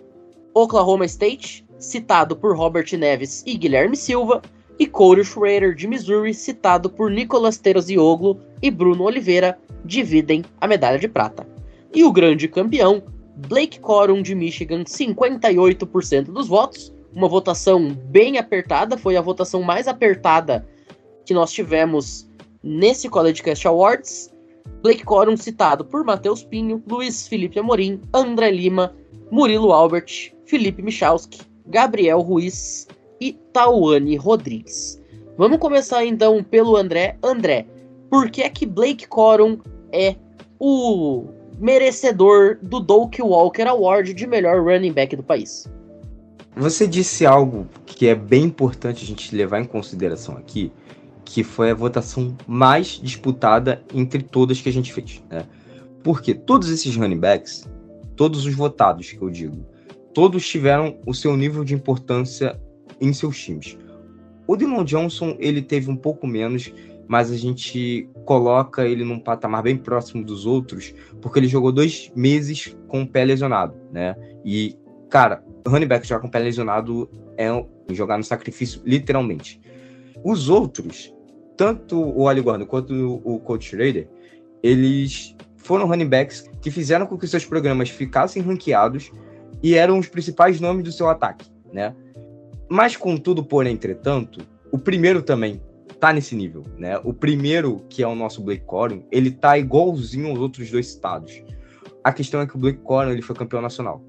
Oklahoma 0.53 1.05
State, 1.05 1.65
citado 1.79 2.35
por 2.35 2.57
Robert 2.57 2.91
Neves 2.93 3.41
e 3.45 3.55
Guilherme 3.55 3.95
Silva, 3.95 4.41
e 4.77 4.85
Corey 4.85 5.23
Schrader, 5.23 5.73
de 5.73 5.87
Missouri, 5.87 6.33
citado 6.33 6.89
por 6.89 7.09
Nicolas 7.09 7.57
Terzioglu 7.57 8.39
e 8.61 8.69
Bruno 8.69 9.03
Oliveira, 9.03 9.57
dividem 9.85 10.43
a 10.59 10.67
medalha 10.67 10.99
de 10.99 11.07
prata. 11.07 11.47
E 11.93 12.03
o 12.03 12.11
grande 12.11 12.47
campeão, 12.47 13.03
Blake 13.47 13.79
Corum, 13.79 14.21
de 14.21 14.35
Michigan, 14.35 14.83
58% 14.83 16.25
dos 16.25 16.47
votos, 16.47 16.91
uma 17.13 17.27
votação 17.27 17.93
bem 17.93 18.37
apertada, 18.37 18.97
foi 18.97 19.17
a 19.17 19.21
votação 19.21 19.61
mais 19.61 19.87
apertada 19.87 20.67
que 21.25 21.33
nós 21.33 21.51
tivemos 21.51 22.27
nesse 22.63 23.09
College 23.09 23.43
Cast 23.43 23.67
Awards. 23.67 24.31
Blake 24.81 25.03
Corum 25.03 25.37
citado 25.37 25.85
por 25.85 26.03
Matheus 26.03 26.43
Pinho, 26.43 26.81
Luiz 26.87 27.27
Felipe 27.27 27.59
Amorim, 27.59 28.01
André 28.13 28.51
Lima, 28.51 28.95
Murilo 29.29 29.71
Albert, 29.71 30.33
Felipe 30.45 30.81
Michalski, 30.81 31.41
Gabriel 31.67 32.19
Ruiz 32.21 32.87
e 33.19 33.33
Tawane 33.53 34.15
Rodrigues. 34.15 35.01
Vamos 35.37 35.59
começar 35.59 36.05
então 36.05 36.43
pelo 36.43 36.75
André. 36.75 37.17
André, 37.23 37.65
por 38.09 38.29
que 38.29 38.41
é 38.41 38.49
que 38.49 38.65
Blake 38.65 39.07
Corum 39.07 39.59
é 39.91 40.15
o 40.59 41.25
merecedor 41.59 42.57
do 42.61 42.79
Doak 42.79 43.21
Walker 43.21 43.67
Award 43.67 44.13
de 44.13 44.27
melhor 44.27 44.63
running 44.63 44.91
back 44.91 45.15
do 45.15 45.23
país? 45.23 45.69
Você 46.55 46.85
disse 46.85 47.25
algo 47.25 47.67
que 47.85 48.07
é 48.07 48.15
bem 48.15 48.43
importante 48.43 49.03
a 49.03 49.07
gente 49.07 49.33
levar 49.35 49.61
em 49.61 49.65
consideração 49.65 50.35
aqui, 50.35 50.71
que 51.23 51.43
foi 51.43 51.71
a 51.71 51.75
votação 51.75 52.35
mais 52.45 52.99
disputada 53.01 53.81
entre 53.93 54.21
todas 54.21 54.59
que 54.59 54.67
a 54.67 54.73
gente 54.73 54.91
fez. 54.91 55.23
Né? 55.29 55.45
Porque 56.03 56.33
todos 56.33 56.69
esses 56.69 56.95
running 56.95 57.19
backs, 57.19 57.69
todos 58.17 58.45
os 58.45 58.53
votados 58.53 59.11
que 59.11 59.21
eu 59.21 59.29
digo, 59.29 59.65
todos 60.13 60.45
tiveram 60.45 60.97
o 61.05 61.13
seu 61.13 61.37
nível 61.37 61.63
de 61.63 61.73
importância 61.73 62.59
em 62.99 63.13
seus 63.13 63.39
times. 63.39 63.77
O 64.45 64.57
Dylan 64.57 64.83
Johnson 64.83 65.37
ele 65.39 65.61
teve 65.61 65.89
um 65.89 65.95
pouco 65.95 66.27
menos, 66.27 66.73
mas 67.07 67.31
a 67.31 67.37
gente 67.37 68.09
coloca 68.25 68.85
ele 68.85 69.05
num 69.05 69.19
patamar 69.19 69.63
bem 69.63 69.77
próximo 69.77 70.23
dos 70.23 70.45
outros, 70.45 70.93
porque 71.21 71.39
ele 71.39 71.47
jogou 71.47 71.71
dois 71.71 72.11
meses 72.13 72.75
com 72.89 73.03
o 73.03 73.07
pé 73.07 73.23
lesionado, 73.23 73.75
né? 73.91 74.15
E, 74.43 74.75
cara, 75.09 75.43
running 75.67 75.87
back 75.87 76.07
jogar 76.07 76.21
com 76.21 76.27
o 76.27 76.31
pé 76.31 76.39
lesionado 76.39 77.09
é 77.37 77.47
jogar 77.91 78.17
no 78.17 78.23
sacrifício, 78.23 78.81
literalmente. 78.85 79.59
Os 80.23 80.49
outros, 80.49 81.13
tanto 81.57 81.99
o 81.99 82.27
Ali 82.27 82.41
Gordon 82.41 82.65
quanto 82.65 83.21
o 83.23 83.39
Coach 83.39 83.69
Schrader, 83.69 84.07
eles 84.63 85.35
foram 85.57 85.87
running 85.87 86.07
backs 86.07 86.49
que 86.61 86.71
fizeram 86.71 87.05
com 87.05 87.17
que 87.17 87.27
seus 87.27 87.45
programas 87.45 87.89
ficassem 87.89 88.41
ranqueados 88.41 89.11
e 89.61 89.75
eram 89.75 89.99
os 89.99 90.07
principais 90.07 90.59
nomes 90.59 90.83
do 90.83 90.91
seu 90.91 91.09
ataque, 91.09 91.49
né? 91.71 91.95
Mas 92.69 92.95
contudo, 92.95 93.43
porém, 93.43 93.73
entretanto, 93.73 94.41
o 94.71 94.77
primeiro 94.77 95.21
também 95.21 95.61
tá 95.99 96.11
nesse 96.13 96.35
nível, 96.35 96.63
né? 96.77 96.97
O 97.03 97.13
primeiro, 97.13 97.81
que 97.89 98.01
é 98.01 98.07
o 98.07 98.15
nosso 98.15 98.41
Blake 98.41 98.65
Corum, 98.65 99.03
ele 99.11 99.29
tá 99.29 99.57
igualzinho 99.57 100.29
aos 100.29 100.39
outros 100.39 100.71
dois 100.71 100.87
estados. 100.87 101.43
A 102.03 102.11
questão 102.11 102.41
é 102.41 102.47
que 102.47 102.55
o 102.55 102.59
Blake 102.59 102.79
Corum, 102.79 103.11
ele 103.11 103.21
foi 103.21 103.35
campeão 103.35 103.61
nacional 103.61 104.03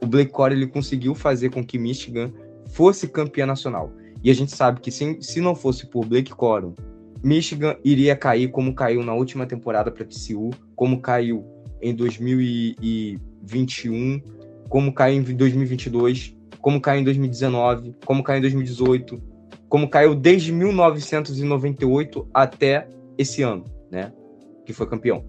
o 0.00 0.06
Blake 0.06 0.30
Core 0.30 0.54
ele 0.54 0.66
conseguiu 0.66 1.14
fazer 1.14 1.50
com 1.50 1.64
que 1.64 1.78
Michigan 1.78 2.32
fosse 2.70 3.08
campeã 3.08 3.46
nacional. 3.46 3.92
E 4.22 4.30
a 4.30 4.34
gente 4.34 4.54
sabe 4.54 4.80
que 4.80 4.90
se, 4.90 5.18
se 5.20 5.40
não 5.40 5.54
fosse 5.54 5.86
por 5.86 6.04
Blake 6.04 6.32
Corum, 6.32 6.74
Michigan 7.22 7.76
iria 7.84 8.16
cair 8.16 8.50
como 8.50 8.74
caiu 8.74 9.02
na 9.02 9.14
última 9.14 9.46
temporada 9.46 9.90
para 9.90 10.04
TCU, 10.04 10.50
como 10.74 11.00
caiu 11.00 11.42
em 11.80 11.94
2021, 11.94 14.20
como 14.68 14.92
caiu 14.92 15.20
em 15.20 15.34
2022, 15.34 16.36
como 16.60 16.78
caiu 16.80 17.00
em 17.00 17.04
2019, 17.04 17.94
como 18.04 18.22
caiu 18.22 18.38
em 18.38 18.42
2018, 18.42 19.20
como 19.68 19.88
caiu 19.88 20.14
desde 20.14 20.52
1998 20.52 22.28
até 22.32 22.88
esse 23.16 23.42
ano, 23.42 23.64
né? 23.90 24.12
Que 24.64 24.72
foi 24.72 24.86
campeão. 24.86 25.24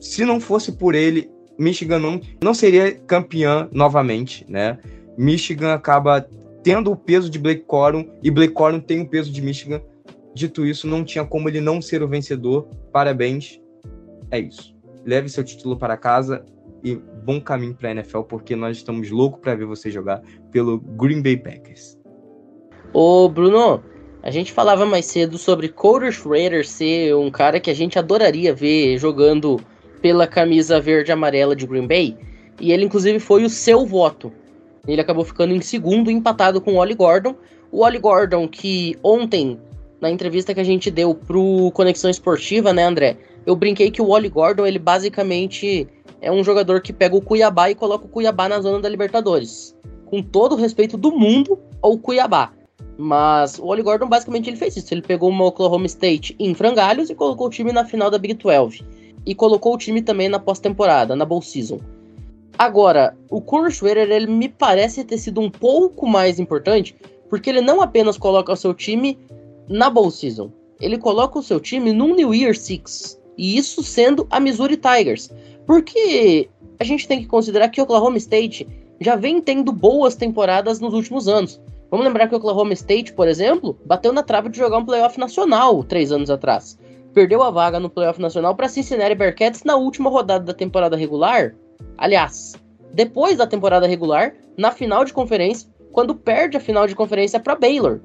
Se 0.00 0.24
não 0.24 0.40
fosse 0.40 0.72
por 0.72 0.94
ele, 0.94 1.30
Michigan 1.58 1.98
não, 1.98 2.20
não 2.42 2.54
seria 2.54 2.92
campeã 2.92 3.68
novamente, 3.72 4.44
né? 4.48 4.78
Michigan 5.16 5.72
acaba 5.72 6.26
tendo 6.62 6.90
o 6.90 6.96
peso 6.96 7.30
de 7.30 7.38
Blake 7.38 7.62
Corum 7.62 8.08
e 8.22 8.30
Blake 8.30 8.54
Corum 8.54 8.80
tem 8.80 9.02
o 9.02 9.08
peso 9.08 9.30
de 9.30 9.40
Michigan. 9.40 9.80
Dito 10.34 10.66
isso, 10.66 10.86
não 10.86 11.04
tinha 11.04 11.24
como 11.24 11.48
ele 11.48 11.60
não 11.60 11.80
ser 11.80 12.02
o 12.02 12.08
vencedor. 12.08 12.66
Parabéns. 12.92 13.60
É 14.30 14.40
isso. 14.40 14.74
Leve 15.04 15.28
seu 15.28 15.44
título 15.44 15.76
para 15.76 15.96
casa 15.96 16.44
e 16.82 16.96
bom 16.96 17.40
caminho 17.40 17.74
para 17.74 17.90
a 17.90 17.92
NFL, 17.92 18.22
porque 18.22 18.56
nós 18.56 18.78
estamos 18.78 19.10
loucos 19.10 19.40
para 19.40 19.54
ver 19.54 19.66
você 19.66 19.90
jogar 19.90 20.22
pelo 20.50 20.78
Green 20.78 21.22
Bay 21.22 21.36
Packers. 21.36 21.96
Ô, 22.92 23.28
Bruno, 23.28 23.82
a 24.22 24.30
gente 24.30 24.52
falava 24.52 24.84
mais 24.86 25.06
cedo 25.06 25.38
sobre 25.38 25.68
Cody 25.68 26.10
Schrader 26.10 26.66
ser 26.66 27.14
um 27.14 27.30
cara 27.30 27.60
que 27.60 27.70
a 27.70 27.74
gente 27.74 27.98
adoraria 27.98 28.54
ver 28.54 28.98
jogando 28.98 29.60
pela 30.04 30.26
camisa 30.26 30.78
verde 30.78 31.10
e 31.10 31.14
amarela 31.14 31.56
de 31.56 31.66
Green 31.66 31.86
Bay, 31.86 32.14
e 32.60 32.72
ele 32.72 32.84
inclusive 32.84 33.18
foi 33.18 33.42
o 33.42 33.48
seu 33.48 33.86
voto. 33.86 34.30
Ele 34.86 35.00
acabou 35.00 35.24
ficando 35.24 35.54
em 35.54 35.62
segundo, 35.62 36.10
empatado 36.10 36.60
com 36.60 36.74
o 36.74 36.76
Oli 36.76 36.92
Gordon. 36.94 37.34
O 37.72 37.82
Oli 37.82 37.98
Gordon, 37.98 38.46
que 38.46 38.98
ontem, 39.02 39.58
na 40.02 40.10
entrevista 40.10 40.52
que 40.52 40.60
a 40.60 40.64
gente 40.64 40.90
deu 40.90 41.14
pro 41.14 41.70
Conexão 41.72 42.10
Esportiva, 42.10 42.70
né, 42.70 42.84
André? 42.84 43.16
Eu 43.46 43.56
brinquei 43.56 43.90
que 43.90 44.02
o 44.02 44.10
Oli 44.10 44.28
Gordon, 44.28 44.66
ele 44.66 44.78
basicamente 44.78 45.88
é 46.20 46.30
um 46.30 46.44
jogador 46.44 46.82
que 46.82 46.92
pega 46.92 47.16
o 47.16 47.22
Cuiabá 47.22 47.70
e 47.70 47.74
coloca 47.74 48.04
o 48.04 48.08
Cuiabá 48.08 48.46
na 48.46 48.60
zona 48.60 48.80
da 48.80 48.90
Libertadores. 48.90 49.74
Com 50.04 50.20
todo 50.20 50.52
o 50.52 50.58
respeito 50.58 50.98
do 50.98 51.12
mundo 51.12 51.58
ao 51.80 51.96
Cuiabá. 51.96 52.52
Mas 52.98 53.58
o 53.58 53.64
Oli 53.68 53.80
Gordon 53.80 54.06
basicamente 54.06 54.50
ele 54.50 54.58
fez 54.58 54.76
isso. 54.76 54.92
Ele 54.92 55.00
pegou 55.00 55.30
uma 55.30 55.46
Oklahoma 55.46 55.86
State 55.86 56.36
em 56.38 56.52
frangalhos 56.52 57.08
e 57.08 57.14
colocou 57.14 57.46
o 57.46 57.50
time 57.50 57.72
na 57.72 57.86
final 57.86 58.10
da 58.10 58.18
Big 58.18 58.34
12 58.34 58.84
e 59.26 59.34
colocou 59.34 59.74
o 59.74 59.78
time 59.78 60.02
também 60.02 60.28
na 60.28 60.38
pós-temporada, 60.38 61.16
na 61.16 61.24
Bowl 61.24 61.42
Season. 61.42 61.80
Agora, 62.56 63.16
o 63.30 63.40
Corey 63.40 63.72
ele 63.82 64.26
me 64.26 64.48
parece 64.48 65.04
ter 65.04 65.18
sido 65.18 65.40
um 65.40 65.50
pouco 65.50 66.06
mais 66.06 66.38
importante, 66.38 66.94
porque 67.28 67.50
ele 67.50 67.60
não 67.60 67.80
apenas 67.80 68.16
coloca 68.16 68.52
o 68.52 68.56
seu 68.56 68.72
time 68.72 69.18
na 69.68 69.90
Bowl 69.90 70.10
Season, 70.10 70.50
ele 70.80 70.98
coloca 70.98 71.38
o 71.38 71.42
seu 71.42 71.58
time 71.58 71.92
num 71.92 72.14
New 72.14 72.34
Year 72.34 72.56
Six, 72.56 73.20
e 73.36 73.56
isso 73.56 73.82
sendo 73.82 74.26
a 74.30 74.38
Missouri 74.38 74.76
Tigers. 74.76 75.30
Porque 75.66 76.48
a 76.78 76.84
gente 76.84 77.08
tem 77.08 77.20
que 77.20 77.26
considerar 77.26 77.70
que 77.70 77.80
Oklahoma 77.80 78.18
State 78.18 78.68
já 79.00 79.16
vem 79.16 79.40
tendo 79.40 79.72
boas 79.72 80.14
temporadas 80.14 80.78
nos 80.78 80.94
últimos 80.94 81.26
anos. 81.26 81.60
Vamos 81.90 82.06
lembrar 82.06 82.28
que 82.28 82.34
Oklahoma 82.34 82.72
State, 82.74 83.12
por 83.12 83.26
exemplo, 83.26 83.76
bateu 83.84 84.12
na 84.12 84.22
trave 84.22 84.48
de 84.48 84.58
jogar 84.58 84.78
um 84.78 84.84
playoff 84.84 85.18
nacional 85.18 85.82
três 85.82 86.12
anos 86.12 86.30
atrás 86.30 86.78
perdeu 87.14 87.42
a 87.42 87.50
vaga 87.50 87.78
no 87.78 87.88
playoff 87.88 88.20
nacional 88.20 88.56
para 88.56 88.68
Cincinnati 88.68 89.14
Bearcats 89.14 89.62
na 89.62 89.76
última 89.76 90.10
rodada 90.10 90.44
da 90.44 90.52
temporada 90.52 90.96
regular. 90.96 91.54
Aliás, 91.96 92.54
depois 92.92 93.38
da 93.38 93.46
temporada 93.46 93.86
regular, 93.86 94.34
na 94.58 94.72
final 94.72 95.04
de 95.04 95.12
conferência, 95.12 95.70
quando 95.92 96.14
perde 96.14 96.56
a 96.56 96.60
final 96.60 96.86
de 96.88 96.94
conferência 96.94 97.38
para 97.38 97.54
Baylor. 97.54 98.00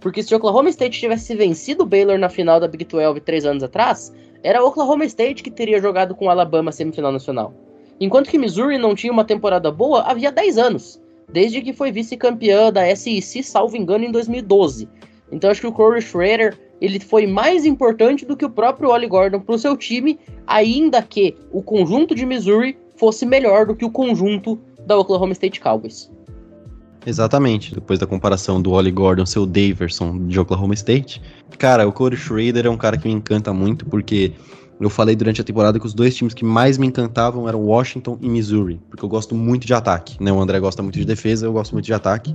Porque 0.00 0.22
se 0.22 0.34
Oklahoma 0.34 0.70
State 0.70 0.98
tivesse 0.98 1.34
vencido 1.34 1.84
Baylor 1.84 2.18
na 2.18 2.28
final 2.28 2.60
da 2.60 2.68
Big 2.68 2.84
12 2.84 3.20
três 3.20 3.44
anos 3.44 3.64
atrás, 3.64 4.12
era 4.42 4.64
Oklahoma 4.64 5.04
State 5.04 5.42
que 5.42 5.50
teria 5.50 5.80
jogado 5.80 6.14
com 6.14 6.30
Alabama 6.30 6.72
semifinal 6.72 7.12
nacional. 7.12 7.52
Enquanto 8.00 8.30
que 8.30 8.38
Missouri 8.38 8.78
não 8.78 8.94
tinha 8.94 9.12
uma 9.12 9.24
temporada 9.24 9.70
boa 9.70 10.02
havia 10.02 10.32
10 10.32 10.58
anos, 10.58 11.00
desde 11.28 11.60
que 11.62 11.72
foi 11.72 11.92
vice-campeã 11.92 12.72
da 12.72 12.94
SEC, 12.94 13.42
salvo 13.42 13.76
engano, 13.76 14.04
em 14.04 14.10
2012. 14.10 14.88
Então 15.30 15.50
acho 15.50 15.60
que 15.60 15.66
o 15.66 15.72
Corey 15.72 16.02
Schrader 16.02 16.58
ele 16.82 16.98
foi 16.98 17.28
mais 17.28 17.64
importante 17.64 18.26
do 18.26 18.36
que 18.36 18.44
o 18.44 18.50
próprio 18.50 18.90
Oli 18.90 19.06
Gordon 19.06 19.38
para 19.38 19.54
o 19.54 19.58
seu 19.58 19.76
time, 19.76 20.18
ainda 20.44 21.00
que 21.00 21.36
o 21.52 21.62
conjunto 21.62 22.12
de 22.12 22.26
Missouri 22.26 22.76
fosse 22.96 23.24
melhor 23.24 23.66
do 23.66 23.76
que 23.76 23.84
o 23.84 23.90
conjunto 23.90 24.58
da 24.84 24.98
Oklahoma 24.98 25.32
State 25.32 25.60
Cowboys. 25.60 26.10
Exatamente, 27.06 27.72
depois 27.72 28.00
da 28.00 28.06
comparação 28.06 28.60
do 28.60 28.72
Oli 28.72 28.90
Gordon 28.90 29.24
seu 29.24 29.46
Daverson 29.46 30.26
de 30.26 30.40
Oklahoma 30.40 30.74
State. 30.74 31.22
Cara, 31.56 31.86
o 31.86 31.92
Corey 31.92 32.18
Schrader 32.18 32.66
é 32.66 32.70
um 32.70 32.76
cara 32.76 32.98
que 32.98 33.06
me 33.06 33.14
encanta 33.14 33.52
muito, 33.52 33.86
porque 33.86 34.32
eu 34.80 34.90
falei 34.90 35.14
durante 35.14 35.40
a 35.40 35.44
temporada 35.44 35.78
que 35.78 35.86
os 35.86 35.94
dois 35.94 36.16
times 36.16 36.34
que 36.34 36.44
mais 36.44 36.78
me 36.78 36.88
encantavam 36.88 37.48
eram 37.48 37.60
Washington 37.60 38.18
e 38.20 38.28
Missouri, 38.28 38.80
porque 38.90 39.04
eu 39.04 39.08
gosto 39.08 39.36
muito 39.36 39.64
de 39.64 39.74
ataque, 39.74 40.20
né? 40.20 40.32
O 40.32 40.40
André 40.40 40.58
gosta 40.58 40.82
muito 40.82 40.98
de 40.98 41.04
defesa, 41.04 41.46
eu 41.46 41.52
gosto 41.52 41.72
muito 41.72 41.84
de 41.84 41.94
ataque. 41.94 42.34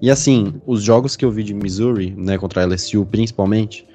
E 0.00 0.10
assim, 0.10 0.54
os 0.66 0.82
jogos 0.82 1.14
que 1.14 1.24
eu 1.24 1.30
vi 1.30 1.42
de 1.42 1.52
Missouri, 1.52 2.14
né, 2.16 2.38
contra 2.38 2.62
a 2.62 2.66
LSU 2.66 3.04
principalmente, 3.04 3.86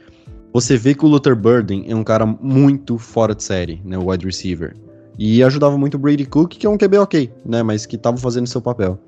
você 0.53 0.77
vê 0.77 0.93
que 0.93 1.03
o 1.03 1.07
Luther 1.07 1.35
Burden 1.35 1.85
é 1.87 1.95
um 1.95 2.03
cara 2.03 2.25
muito 2.25 2.97
fora 2.97 3.33
de 3.33 3.43
série, 3.43 3.81
né, 3.83 3.97
o 3.97 4.09
wide 4.09 4.25
receiver. 4.25 4.75
E 5.17 5.43
ajudava 5.43 5.77
muito 5.77 5.95
o 5.95 5.99
Brady 5.99 6.25
Cook, 6.25 6.51
que 6.51 6.67
é 6.67 6.69
um 6.69 6.77
QB 6.77 6.97
ok, 6.97 7.31
né, 7.45 7.63
mas 7.63 7.85
que 7.85 7.97
tava 7.97 8.17
fazendo 8.17 8.47
seu 8.47 8.61
papel. 8.61 8.99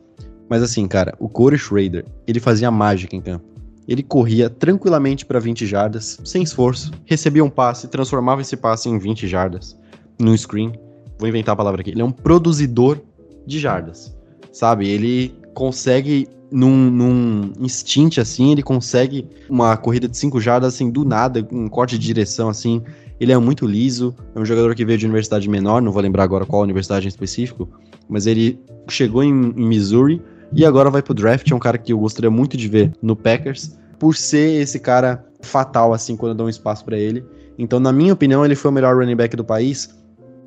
Mas 0.50 0.64
assim, 0.64 0.88
cara, 0.88 1.14
o 1.20 1.30
Corey 1.30 1.60
Schrader, 1.60 2.06
ele 2.26 2.40
fazia 2.40 2.72
mágica 2.72 3.16
em 3.16 3.22
campo. 3.22 3.46
Ele 3.88 4.04
corria 4.04 4.50
tranquilamente 4.50 5.26
para 5.26 5.40
20 5.40 5.66
jardas, 5.66 6.20
sem 6.26 6.44
esforço, 6.44 6.92
recebia 7.06 7.44
um 7.44 7.50
passe, 7.50 7.88
transformava 7.88 8.42
esse 8.42 8.58
passe 8.58 8.90
em 8.90 8.98
20 8.98 9.28
jardas, 9.28 9.78
no 10.20 10.38
screen. 10.38 10.74
Vou 11.18 11.30
inventar 11.30 11.54
a 11.54 11.56
palavra 11.56 11.82
aqui. 11.82 11.92
Ele 11.92 12.02
é 12.02 12.06
um 12.06 12.12
produzidor 12.12 13.00
de 13.46 13.60
jardas, 13.60 14.14
sabe? 14.52 14.90
Ele 14.90 15.34
consegue 15.54 16.28
num, 16.52 16.90
num 16.90 17.54
instinto 17.60 18.22
assim, 18.22 18.52
ele 18.52 18.64
consegue 18.64 19.28
uma 19.50 19.76
corrida 19.76 20.08
de 20.08 20.18
5 20.18 20.40
jardas 20.40 20.74
assim 20.74 20.90
do 20.90 21.04
nada, 21.04 21.46
um 21.52 21.68
corte 21.68 21.98
de 21.98 22.06
direção 22.06 22.50
assim. 22.50 22.82
Ele 23.20 23.32
é 23.32 23.38
muito 23.38 23.66
liso, 23.66 24.16
é 24.36 24.40
um 24.40 24.46
jogador 24.46 24.76
que 24.76 24.86
veio 24.86 24.98
de 24.98 25.06
universidade 25.06 25.50
menor, 25.50 25.82
não 25.82 25.92
vou 25.92 26.02
lembrar 26.02 26.24
agora 26.24 26.46
qual 26.46 26.62
universidade 26.62 27.08
em 27.08 27.10
específico, 27.10 27.68
mas 28.08 28.28
ele 28.28 28.60
chegou 28.88 29.24
em, 29.24 29.30
em 29.30 29.68
Missouri 29.68 30.22
e 30.54 30.64
agora 30.64 30.90
vai 30.90 31.02
pro 31.02 31.14
draft. 31.14 31.50
É 31.50 31.56
um 31.56 31.60
cara 31.60 31.78
que 31.78 31.92
eu 31.92 32.00
gostaria 32.00 32.30
muito 32.30 32.56
de 32.56 32.68
ver 32.68 32.94
no 33.02 33.16
Packers, 33.16 33.78
por 33.98 34.16
ser 34.16 34.62
esse 34.62 34.80
cara 34.80 35.26
fatal 35.42 35.94
assim 35.94 36.16
quando 36.16 36.36
dão 36.36 36.46
um 36.46 36.50
espaço 36.50 36.86
para 36.86 36.98
ele. 36.98 37.26
Então, 37.58 37.80
na 37.80 37.92
minha 37.92 38.14
opinião, 38.14 38.46
ele 38.46 38.56
foi 38.56 38.70
o 38.70 38.74
melhor 38.74 38.96
running 38.96 39.16
back 39.16 39.36
do 39.36 39.44
país 39.44 39.98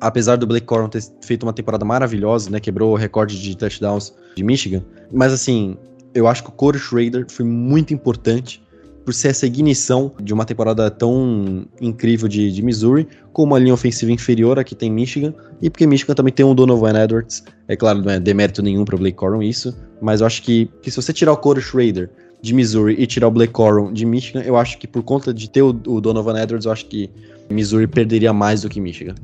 apesar 0.01 0.35
do 0.35 0.47
Blake 0.47 0.65
Corum 0.65 0.89
ter 0.89 1.03
feito 1.21 1.43
uma 1.43 1.53
temporada 1.53 1.85
maravilhosa, 1.85 2.49
né, 2.49 2.59
quebrou 2.59 2.91
o 2.91 2.95
recorde 2.95 3.39
de 3.39 3.55
touchdowns 3.55 4.13
de 4.35 4.43
Michigan, 4.43 4.83
mas 5.13 5.31
assim, 5.31 5.77
eu 6.13 6.27
acho 6.27 6.43
que 6.43 6.49
o 6.49 6.51
Corey 6.51 6.79
Schrader 6.79 7.25
foi 7.29 7.45
muito 7.45 7.93
importante 7.93 8.61
por 9.03 9.13
ser 9.13 9.29
essa 9.29 9.47
ignição 9.47 10.11
de 10.21 10.33
uma 10.33 10.45
temporada 10.45 10.89
tão 10.91 11.65
incrível 11.79 12.27
de, 12.27 12.51
de 12.51 12.61
Missouri, 12.61 13.07
com 13.33 13.43
uma 13.43 13.57
linha 13.57 13.73
ofensiva 13.73 14.11
inferior 14.11 14.59
a 14.59 14.63
que 14.63 14.75
tem 14.75 14.91
Michigan, 14.91 15.33
e 15.61 15.69
porque 15.69 15.87
Michigan 15.87 16.13
também 16.13 16.31
tem 16.31 16.45
o 16.45 16.53
Donovan 16.53 17.01
Edwards. 17.03 17.43
É 17.67 17.75
claro, 17.75 18.01
não 18.01 18.11
é 18.11 18.19
demérito 18.19 18.61
nenhum 18.61 18.85
para 18.85 18.97
Blake 18.97 19.17
Corum 19.17 19.41
isso, 19.41 19.75
mas 19.99 20.21
eu 20.21 20.27
acho 20.27 20.43
que, 20.43 20.69
que 20.81 20.91
se 20.91 21.01
você 21.01 21.11
tirar 21.11 21.33
o 21.33 21.37
Corey 21.37 21.63
Schrader 21.63 22.09
de 22.41 22.53
Missouri 22.53 22.95
e 22.97 23.07
tirar 23.07 23.27
o 23.27 23.31
Blake 23.31 23.53
Corum 23.53 23.91
de 23.91 24.05
Michigan, 24.05 24.41
eu 24.41 24.55
acho 24.55 24.77
que 24.77 24.87
por 24.87 25.03
conta 25.03 25.33
de 25.33 25.49
ter 25.49 25.61
o, 25.61 25.69
o 25.69 26.01
Donovan 26.01 26.39
Edwards, 26.39 26.65
eu 26.65 26.71
acho 26.71 26.85
que 26.85 27.09
Missouri 27.49 27.87
perderia 27.87 28.33
mais 28.33 28.61
do 28.61 28.69
que 28.69 28.79
Michigan. 28.79 29.15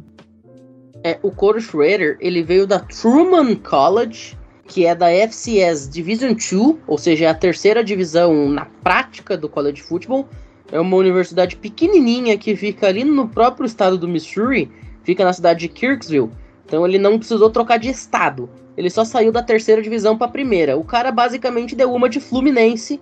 É, 1.03 1.19
o 1.21 1.31
Corey 1.31 1.61
Schrader, 1.61 2.17
ele 2.19 2.43
veio 2.43 2.65
da 2.65 2.79
Truman 2.79 3.55
College, 3.55 4.37
que 4.67 4.85
é 4.85 4.93
da 4.93 5.09
FCS 5.09 5.89
Division 5.89 6.33
2, 6.33 6.77
ou 6.85 6.97
seja, 6.97 7.25
é 7.25 7.27
a 7.29 7.33
terceira 7.33 7.83
divisão 7.83 8.49
na 8.49 8.65
prática 8.83 9.37
do 9.37 9.47
college 9.47 9.81
football. 9.81 10.27
É 10.71 10.79
uma 10.79 10.97
universidade 10.97 11.55
pequenininha 11.55 12.37
que 12.37 12.55
fica 12.55 12.87
ali 12.87 13.05
no 13.05 13.29
próprio 13.29 13.65
estado 13.65 13.97
do 13.97 14.07
Missouri, 14.07 14.69
fica 15.03 15.23
na 15.23 15.31
cidade 15.31 15.61
de 15.61 15.69
Kirksville. 15.69 16.29
Então 16.65 16.85
ele 16.85 16.99
não 16.99 17.17
precisou 17.17 17.49
trocar 17.49 17.77
de 17.77 17.89
estado. 17.89 18.49
Ele 18.75 18.89
só 18.89 19.05
saiu 19.05 19.31
da 19.31 19.41
terceira 19.41 19.81
divisão 19.81 20.17
para 20.17 20.27
a 20.27 20.31
primeira. 20.31 20.77
O 20.77 20.83
cara 20.83 21.11
basicamente 21.11 21.75
deu 21.75 21.93
uma 21.93 22.09
de 22.09 22.19
Fluminense 22.19 22.99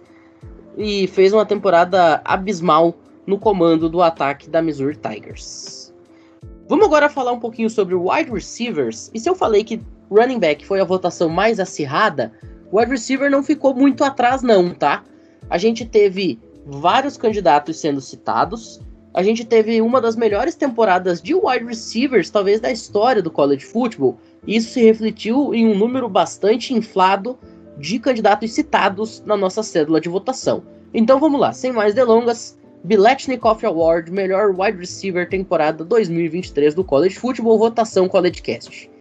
e 0.77 1.07
fez 1.07 1.33
uma 1.33 1.45
temporada 1.45 2.21
abismal 2.23 2.95
no 3.25 3.39
comando 3.39 3.89
do 3.89 4.01
ataque 4.03 4.49
da 4.49 4.61
Missouri 4.61 4.95
Tigers. 4.95 5.91
Vamos 6.67 6.85
agora 6.85 7.09
falar 7.09 7.31
um 7.31 7.39
pouquinho 7.39 7.69
sobre 7.69 7.95
wide 7.95 8.31
receivers. 8.31 9.09
E 9.13 9.19
se 9.19 9.29
eu 9.29 9.35
falei 9.35 9.63
que 9.63 9.81
running 10.09 10.39
back 10.39 10.65
foi 10.65 10.79
a 10.79 10.85
votação 10.85 11.29
mais 11.29 11.59
acirrada, 11.59 12.31
o 12.71 12.79
wide 12.79 12.91
receiver 12.91 13.29
não 13.29 13.43
ficou 13.43 13.73
muito 13.73 14.03
atrás, 14.03 14.41
não, 14.41 14.73
tá? 14.73 15.03
A 15.49 15.57
gente 15.57 15.85
teve 15.85 16.39
vários 16.65 17.15
candidatos 17.15 17.79
sendo 17.79 18.01
citados. 18.01 18.81
A 19.13 19.23
gente 19.23 19.45
teve 19.45 19.81
uma 19.81 20.01
das 20.01 20.15
melhores 20.15 20.55
temporadas 20.55 21.21
de 21.21 21.33
wide 21.33 21.65
receivers, 21.65 22.29
talvez, 22.29 22.59
da 22.59 22.71
história 22.71 23.21
do 23.21 23.31
college 23.31 23.63
football. 23.63 24.17
Isso 24.45 24.71
se 24.71 24.83
refletiu 24.83 25.53
em 25.53 25.65
um 25.67 25.77
número 25.77 26.09
bastante 26.09 26.73
inflado 26.73 27.37
de 27.77 27.99
candidatos 27.99 28.51
citados 28.51 29.23
na 29.25 29.37
nossa 29.37 29.63
cédula 29.63 30.01
de 30.01 30.09
votação. 30.09 30.63
Então 30.93 31.19
vamos 31.19 31.39
lá, 31.39 31.53
sem 31.53 31.71
mais 31.71 31.93
delongas. 31.93 32.57
Biletnikoff 32.83 33.65
Award, 33.65 34.11
melhor 34.11 34.53
wide 34.55 34.77
receiver 34.77 35.27
temporada 35.27 35.83
2023 35.83 36.75
do 36.75 36.83
College 36.83 37.15
Football, 37.15 37.57
votação 37.57 38.07
College 38.07 38.41
Cast. 38.41 38.91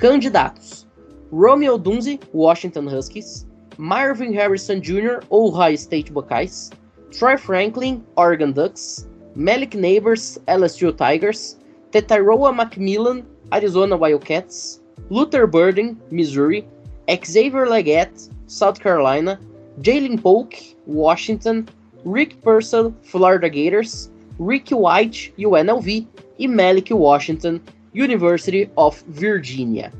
Candidatos: 0.00 0.86
Romeo 1.30 1.76
Dunze, 1.76 2.18
Washington 2.32 2.86
Huskies, 2.86 3.44
Marvin 3.76 4.32
Harrison 4.32 4.80
Jr., 4.80 5.20
Ohio 5.30 5.76
State 5.76 6.10
Buckeyes, 6.14 6.70
Troy 7.12 7.36
Franklin, 7.36 8.02
Oregon 8.16 8.50
Ducks, 8.50 9.06
Malik 9.34 9.74
Neighbors, 9.74 10.38
LSU 10.48 10.96
Tigers, 10.96 11.56
Tetaroa 11.90 12.56
Macmillan, 12.56 13.26
Arizona 13.52 13.94
Wildcats, 13.94 14.80
Luther 15.10 15.46
Burden, 15.46 16.00
Missouri, 16.10 16.66
Xavier 17.06 17.66
Leggett, 17.68 18.26
South 18.46 18.80
Carolina, 18.80 19.38
Jalen 19.82 20.22
Polk, 20.22 20.54
Washington, 20.86 21.68
Rick 22.06 22.40
Purcell, 22.40 22.94
Florida 23.02 23.50
Gators, 23.50 24.10
Rick 24.38 24.70
White, 24.70 25.34
UNLV 25.36 26.06
e 26.38 26.46
Malik 26.46 26.88
Washington, 26.90 27.60
University 27.94 28.70
of 28.76 29.02
Virginia. 29.08 29.92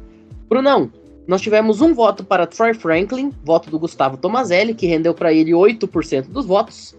Brunão, 0.48 0.90
nós 1.26 1.40
tivemos 1.40 1.80
um 1.80 1.94
voto 1.94 2.24
para 2.24 2.46
Troy 2.46 2.74
Franklin, 2.74 3.32
voto 3.44 3.70
do 3.70 3.78
Gustavo 3.78 4.16
Tomazelli, 4.16 4.74
que 4.74 4.86
rendeu 4.86 5.14
para 5.14 5.32
ele 5.32 5.52
8% 5.52 6.28
dos 6.28 6.46
votos. 6.46 6.94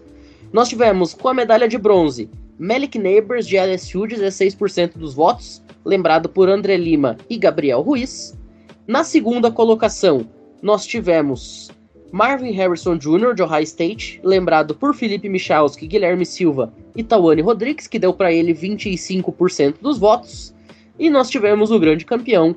Nós 0.52 0.68
tivemos 0.68 1.12
com 1.14 1.28
a 1.28 1.34
medalha 1.34 1.68
de 1.68 1.78
bronze 1.78 2.30
Malik 2.58 2.98
Neighbors 2.98 3.46
de 3.46 3.56
LSU, 3.56 4.02
16% 4.02 4.96
dos 4.96 5.14
votos, 5.14 5.62
lembrado 5.84 6.28
por 6.28 6.48
André 6.48 6.76
Lima 6.76 7.16
e 7.28 7.36
Gabriel 7.36 7.80
Ruiz. 7.80 8.38
Na 8.86 9.02
segunda 9.02 9.50
colocação, 9.50 10.26
nós 10.62 10.86
tivemos 10.86 11.70
Marvin 12.12 12.52
Harrison 12.52 12.96
Jr. 12.96 13.34
de 13.34 13.42
Ohio 13.42 13.64
State, 13.64 14.20
lembrado 14.22 14.74
por 14.74 14.94
Felipe 14.94 15.28
Michalski, 15.28 15.86
Guilherme 15.86 16.26
Silva 16.26 16.72
e 16.94 17.02
Tawane 17.02 17.42
Rodrigues, 17.42 17.86
que 17.86 17.98
deu 17.98 18.12
para 18.12 18.32
ele 18.32 18.54
25% 18.54 19.76
dos 19.80 19.98
votos. 19.98 20.54
E 20.98 21.08
nós 21.08 21.30
tivemos 21.30 21.70
o 21.70 21.78
grande 21.78 22.04
campeão, 22.04 22.54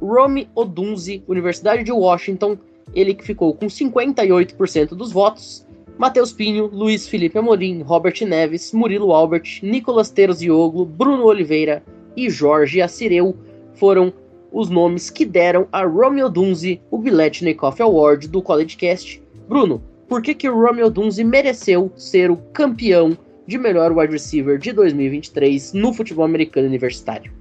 Rome 0.00 0.48
Odunze, 0.54 1.22
Universidade 1.28 1.84
de 1.84 1.92
Washington, 1.92 2.56
ele 2.94 3.14
que 3.14 3.24
ficou 3.24 3.54
com 3.54 3.66
58% 3.66 4.88
dos 4.88 5.12
votos. 5.12 5.66
Matheus 5.96 6.32
Pinho, 6.32 6.66
Luiz 6.66 7.06
Felipe 7.06 7.38
Amorim, 7.38 7.82
Robert 7.82 8.20
Neves, 8.26 8.72
Murilo 8.72 9.12
Albert, 9.12 9.60
Nicolas 9.62 10.10
Terzioglou, 10.10 10.84
Bruno 10.84 11.24
Oliveira 11.24 11.82
e 12.16 12.28
Jorge 12.28 12.82
Assireu 12.82 13.36
foram 13.74 14.12
os 14.50 14.68
nomes 14.70 15.10
que 15.10 15.24
deram 15.24 15.68
a 15.72 15.84
Romeo 15.84 16.28
Dunze 16.28 16.80
o 16.90 16.98
Biletnikoff 16.98 17.82
Award 17.82 18.28
do 18.28 18.42
College 18.42 18.76
Cast. 18.76 19.22
Bruno, 19.48 19.82
por 20.08 20.22
que 20.22 20.34
que 20.34 20.48
Romeo 20.48 20.90
Dunze 20.90 21.24
mereceu 21.24 21.90
ser 21.96 22.30
o 22.30 22.36
campeão 22.52 23.16
de 23.46 23.58
melhor 23.58 23.92
wide 23.92 24.12
receiver 24.12 24.58
de 24.58 24.72
2023 24.72 25.72
no 25.72 25.92
futebol 25.92 26.24
americano 26.24 26.66
universitário? 26.66 27.32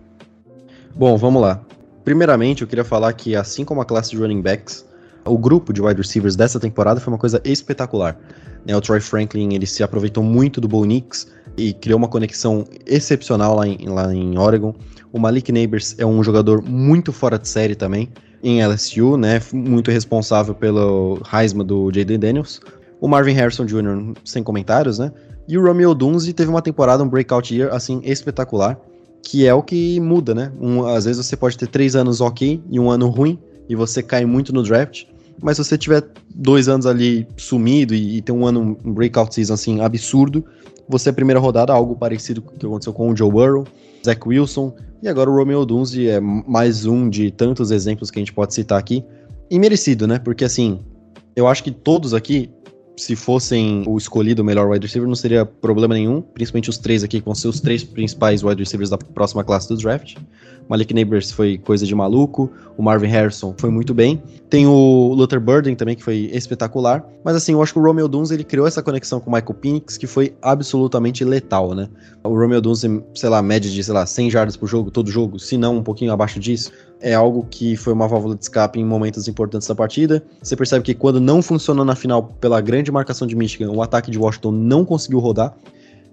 Bom, 0.95 1.17
vamos 1.17 1.41
lá. 1.41 1.59
Primeiramente, 2.03 2.61
eu 2.61 2.67
queria 2.67 2.83
falar 2.83 3.11
que, 3.13 3.35
assim 3.35 3.65
como 3.65 3.81
a 3.81 3.85
classe 3.85 4.11
de 4.11 4.17
running 4.17 4.41
backs, 4.41 4.85
o 5.25 5.37
grupo 5.37 5.73
de 5.73 5.81
wide 5.81 5.99
receivers 5.99 6.35
dessa 6.35 6.59
temporada 6.59 6.99
foi 6.99 7.11
uma 7.11 7.17
coisa 7.17 7.41
espetacular. 7.43 8.15
Né, 8.65 8.75
o 8.75 8.81
Troy 8.81 8.99
Franklin 8.99 9.53
ele 9.53 9.65
se 9.65 9.83
aproveitou 9.83 10.23
muito 10.23 10.61
do 10.61 10.67
Bo 10.67 10.85
Nix 10.85 11.27
e 11.57 11.73
criou 11.73 11.97
uma 11.97 12.07
conexão 12.07 12.63
excepcional 12.85 13.55
lá 13.55 13.67
em, 13.67 13.87
lá 13.87 14.13
em 14.13 14.37
Oregon. 14.37 14.75
O 15.11 15.19
Malik 15.19 15.51
Neighbors 15.51 15.95
é 15.97 16.05
um 16.05 16.23
jogador 16.23 16.61
muito 16.61 17.11
fora 17.11 17.39
de 17.39 17.47
série 17.47 17.75
também, 17.75 18.09
em 18.43 18.63
LSU, 18.63 19.17
né? 19.17 19.41
Muito 19.51 19.89
responsável 19.89 20.53
pelo 20.53 21.21
Heisman 21.33 21.65
do 21.65 21.91
Jaden 21.91 22.19
Daniels. 22.19 22.61
O 23.01 23.07
Marvin 23.07 23.33
Harrison 23.33 23.65
Jr., 23.65 24.13
sem 24.23 24.43
comentários, 24.43 24.99
né? 24.99 25.11
E 25.47 25.57
o 25.57 25.63
Romeo 25.63 25.95
Dunze 25.95 26.33
teve 26.33 26.49
uma 26.49 26.61
temporada, 26.61 27.03
um 27.03 27.09
breakout 27.09 27.53
year, 27.53 27.73
assim, 27.73 27.99
espetacular, 28.03 28.79
que 29.23 29.47
é 29.47 29.53
o 29.53 29.63
que 29.63 29.99
muda, 30.01 30.35
né? 30.35 30.51
Um, 30.59 30.85
às 30.85 31.05
vezes 31.05 31.25
você 31.25 31.37
pode 31.37 31.57
ter 31.57 31.67
três 31.67 31.95
anos 31.95 32.19
ok 32.21 32.61
e 32.69 32.79
um 32.79 32.91
ano 32.91 33.07
ruim, 33.07 33.39
e 33.69 33.75
você 33.75 34.03
cai 34.03 34.25
muito 34.25 34.53
no 34.53 34.61
draft, 34.61 35.05
mas 35.41 35.57
se 35.57 35.63
você 35.63 35.77
tiver 35.77 36.03
dois 36.35 36.67
anos 36.67 36.85
ali 36.85 37.25
sumido 37.37 37.95
e, 37.95 38.17
e 38.17 38.31
um 38.31 38.45
ano, 38.45 38.77
um 38.83 38.93
breakout 38.93 39.33
season, 39.33 39.53
assim, 39.53 39.81
absurdo, 39.81 40.43
você 40.87 41.09
é 41.09 41.11
primeira 41.13 41.39
rodada, 41.39 41.71
algo 41.71 41.95
parecido 41.95 42.41
com 42.41 42.53
o 42.53 42.57
que 42.57 42.65
aconteceu 42.65 42.93
com 42.93 43.09
o 43.09 43.15
Joe 43.15 43.31
Burrow, 43.31 43.65
Zach 44.05 44.19
Wilson, 44.27 44.75
e 45.01 45.07
agora 45.07 45.29
o 45.29 45.35
Romeo 45.35 45.65
Dunze 45.65 46.07
é 46.07 46.19
mais 46.19 46.85
um 46.85 47.09
de 47.09 47.31
tantos 47.31 47.71
exemplos 47.71 48.11
que 48.11 48.19
a 48.19 48.21
gente 48.21 48.33
pode 48.33 48.53
citar 48.53 48.77
aqui. 48.77 49.03
E 49.49 49.57
merecido, 49.59 50.07
né? 50.07 50.19
Porque 50.19 50.45
assim, 50.45 50.79
eu 51.35 51.47
acho 51.47 51.63
que 51.63 51.71
todos 51.71 52.13
aqui 52.13 52.49
se 52.95 53.15
fossem 53.15 53.83
o 53.87 53.97
escolhido 53.97 54.41
o 54.41 54.45
melhor 54.45 54.69
wide 54.69 54.85
receiver, 54.85 55.07
não 55.07 55.15
seria 55.15 55.45
problema 55.45 55.93
nenhum, 55.93 56.21
principalmente 56.21 56.69
os 56.69 56.77
três 56.77 57.03
aqui, 57.03 57.19
que 57.19 57.25
vão 57.25 57.35
ser 57.35 57.47
os 57.47 57.59
três 57.59 57.83
principais 57.83 58.43
wide 58.43 58.61
receivers 58.61 58.89
da 58.89 58.97
próxima 58.97 59.43
classe 59.43 59.67
do 59.67 59.77
draft. 59.77 60.17
Malik 60.69 60.93
Neighbors 60.93 61.31
foi 61.31 61.57
coisa 61.57 61.85
de 61.85 61.93
maluco, 61.93 62.49
o 62.77 62.83
Marvin 62.83 63.07
Harrison 63.07 63.53
foi 63.57 63.69
muito 63.69 63.93
bem. 63.93 64.21
Tem 64.49 64.65
o 64.65 65.13
Luther 65.13 65.39
Burden 65.39 65.75
também, 65.75 65.95
que 65.95 66.03
foi 66.03 66.29
espetacular. 66.31 67.03
Mas 67.23 67.35
assim, 67.35 67.53
eu 67.53 67.61
acho 67.61 67.73
que 67.73 67.79
o 67.79 67.81
Romeo 67.81 68.07
Dunes, 68.07 68.31
ele 68.31 68.43
criou 68.43 68.65
essa 68.65 68.81
conexão 68.81 69.19
com 69.19 69.29
o 69.29 69.33
Michael 69.33 69.53
Penix, 69.55 69.97
que 69.97 70.07
foi 70.07 70.33
absolutamente 70.41 71.23
letal, 71.25 71.73
né? 71.73 71.89
O 72.23 72.29
Romeo 72.29 72.61
Dunes, 72.61 72.81
sei 73.13 73.29
lá, 73.29 73.41
média 73.41 73.69
de, 73.69 73.83
sei 73.83 73.93
lá, 73.93 74.05
100 74.05 74.31
jardas 74.31 74.55
por 74.55 74.67
jogo, 74.67 74.89
todo 74.89 75.11
jogo, 75.11 75.39
se 75.39 75.57
não 75.57 75.77
um 75.77 75.83
pouquinho 75.83 76.11
abaixo 76.11 76.39
disso 76.39 76.71
é 77.03 77.13
algo 77.13 77.45
que 77.49 77.75
foi 77.75 77.91
uma 77.91 78.07
válvula 78.07 78.33
de 78.33 78.43
escape 78.43 78.79
em 78.79 78.85
momentos 78.85 79.27
importantes 79.27 79.67
da 79.67 79.75
partida. 79.75 80.23
Você 80.41 80.55
percebe 80.55 80.85
que 80.85 80.93
quando 80.93 81.19
não 81.19 81.41
funcionou 81.41 81.83
na 81.83 81.95
final 81.95 82.23
pela 82.39 82.61
grande 82.61 82.89
marcação 82.91 83.27
de 83.27 83.35
Michigan, 83.35 83.71
o 83.71 83.81
ataque 83.81 84.09
de 84.09 84.17
Washington 84.17 84.51
não 84.51 84.85
conseguiu 84.85 85.19
rodar. 85.19 85.53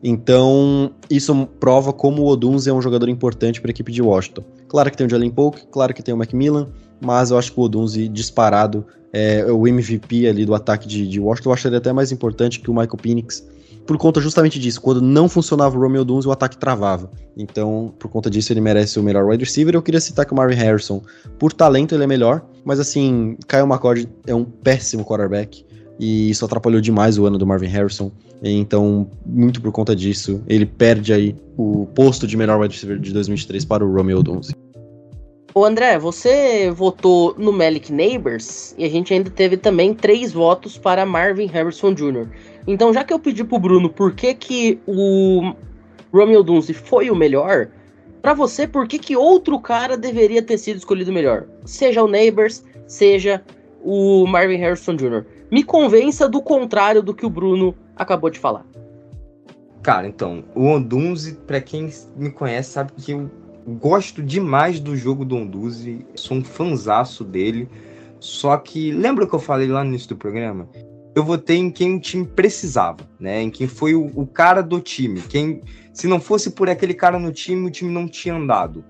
Então, 0.03 0.91
isso 1.09 1.47
prova 1.61 1.93
como 1.93 2.23
o 2.23 2.27
Oduns 2.27 2.67
é 2.67 2.73
um 2.73 2.83
jogador 2.83 3.09
importante 3.09 3.61
para 3.61 3.71
a 3.71 3.73
equipe 3.73 3.93
de 3.93 4.03
Washington. 4.03 4.43
Claro 4.67 4.91
que 4.91 4.97
tem 4.97 5.07
o 5.07 5.11
Jalen 5.11 5.31
Polk, 5.31 5.67
claro 5.71 5.95
que 5.95 6.03
tem 6.03 6.13
o 6.13 6.17
Macmillan, 6.17 6.69
mas 7.01 7.31
eu 7.31 7.39
acho 7.39 7.53
que 7.53 7.61
o 7.61 7.63
Oduns 7.63 7.93
disparado 8.11 8.85
é 9.13 9.45
o 9.45 9.69
MVP 9.69 10.27
ali 10.27 10.45
do 10.45 10.55
ataque 10.55 10.89
de, 10.89 11.07
de 11.07 11.21
Washington. 11.21 11.51
Eu 11.51 11.55
acho 11.55 11.69
ele 11.69 11.77
até 11.77 11.93
mais 11.93 12.11
importante 12.11 12.59
que 12.59 12.69
o 12.69 12.75
Michael 12.75 12.97
Penix 13.01 13.47
por 13.87 13.97
conta 13.99 14.21
justamente 14.21 14.59
disso. 14.59 14.81
Quando 14.81 15.01
não 15.01 15.29
funcionava 15.29 15.77
o 15.77 15.81
Romeo 15.81 16.05
Dunes, 16.05 16.27
o 16.27 16.33
ataque 16.33 16.57
travava. 16.57 17.11
Então, 17.37 17.93
por 17.99 18.09
conta 18.09 18.31
disso, 18.31 18.53
ele 18.53 18.61
merece 18.61 18.99
o 18.99 19.03
melhor 19.03 19.25
wide 19.25 19.45
receiver. 19.45 19.75
Eu 19.75 19.83
queria 19.83 20.01
citar 20.01 20.25
que 20.25 20.33
o 20.33 20.37
Marvin 20.37 20.57
Harrison, 20.57 21.03
por 21.39 21.53
talento, 21.53 21.95
ele 21.95 22.05
é 22.05 22.07
melhor, 22.07 22.45
mas 22.65 22.79
assim, 22.79 23.37
Kyle 23.49 23.63
McCord 23.63 24.09
é 24.27 24.35
um 24.35 24.45
péssimo 24.45 25.05
quarterback 25.05 25.65
e 25.99 26.31
isso 26.31 26.45
atrapalhou 26.45 26.81
demais 26.81 27.19
o 27.19 27.27
ano 27.27 27.37
do 27.37 27.47
Marvin 27.47 27.67
Harrison. 27.67 28.11
Então, 28.43 29.07
muito 29.27 29.61
por 29.61 29.71
conta 29.71 29.95
disso, 29.95 30.43
ele 30.49 30.65
perde 30.65 31.13
aí 31.13 31.37
o 31.59 31.87
posto 31.95 32.27
de 32.27 32.37
melhor 32.37 32.59
wide 32.59 32.75
receiver 32.75 32.99
de 32.99 33.13
2023 33.13 33.67
para 33.67 33.85
o 33.85 33.93
Romeo 33.93 34.23
Dunes. 34.23 34.51
O 35.53 35.65
André, 35.65 35.99
você 35.99 36.71
votou 36.71 37.35
no 37.37 37.53
Malik 37.53 37.93
Neighbors 37.93 38.73
e 38.79 38.85
a 38.85 38.89
gente 38.89 39.13
ainda 39.13 39.29
teve 39.29 39.57
também 39.57 39.93
três 39.93 40.33
votos 40.33 40.79
para 40.79 41.05
Marvin 41.05 41.47
Harrison 41.47 41.93
Jr. 41.93 42.29
Então, 42.67 42.93
já 42.93 43.05
que 43.05 43.13
eu 43.13 43.19
pedi 43.19 43.45
pro 43.45 43.59
Bruno 43.59 43.89
por 43.89 44.13
que, 44.13 44.35
que 44.35 44.81
o 44.87 45.55
Romeo 46.13 46.43
Dunze 46.43 46.75
foi 46.75 47.11
o 47.11 47.17
melhor, 47.17 47.69
para 48.21 48.35
você, 48.35 48.67
por 48.67 48.87
que, 48.87 48.99
que 48.99 49.17
outro 49.17 49.59
cara 49.59 49.97
deveria 49.97 50.43
ter 50.43 50.59
sido 50.59 50.77
escolhido 50.77 51.13
melhor? 51.13 51.47
Seja 51.65 52.03
o 52.03 52.09
Neighbors, 52.09 52.65
seja 52.87 53.43
o 53.83 54.27
Marvin 54.27 54.57
Harrison 54.57 54.95
Jr. 54.95 55.25
Me 55.51 55.65
convença 55.65 56.29
do 56.29 56.43
contrário 56.43 57.03
do 57.03 57.15
que 57.15 57.25
o 57.25 57.31
Bruno 57.31 57.75
acabou 57.97 58.29
de 58.29 58.39
falar. 58.39 58.65
Cara, 59.83 60.07
então, 60.07 60.45
o 60.55 60.67
Ondunze, 60.67 61.35
para 61.47 61.61
quem 61.61 61.91
me 62.15 62.31
conhece, 62.31 62.73
sabe 62.73 62.93
que 62.93 63.13
eu 63.13 63.31
gosto 63.67 64.23
demais 64.23 64.79
do 64.79 64.95
jogo 64.95 65.25
do 65.25 65.37
Ondunze, 65.37 66.05
sou 66.15 66.37
um 66.37 66.45
fanzaço 66.45 67.25
dele. 67.25 67.69
Só 68.19 68.59
que, 68.59 68.93
lembra 68.93 69.27
que 69.27 69.35
eu 69.35 69.39
falei 69.39 69.67
lá 69.67 69.83
no 69.83 69.91
início 69.91 70.11
do 70.11 70.17
programa? 70.17 70.69
Eu 71.15 71.25
votei 71.25 71.57
em 71.57 71.71
quem 71.71 71.97
o 71.97 72.01
time 72.01 72.27
precisava, 72.27 73.09
né? 73.19 73.43
Em 73.43 73.51
quem 73.51 73.67
foi 73.67 73.95
o, 73.95 74.07
o, 74.15 74.27
cara 74.27 74.63
do 74.63 74.81
time. 74.81 75.21
Quem, 75.23 75.61
se 75.93 76.07
não 76.07 76.21
fosse 76.21 76.51
por 76.51 76.69
aquele 76.69 76.95
cara 76.95 77.19
no 77.19 77.33
time, 77.33 77.67
o 77.67 77.71
time 77.71 77.91
não 77.91 78.07
tinha 78.07 78.35
andado. 78.35 78.85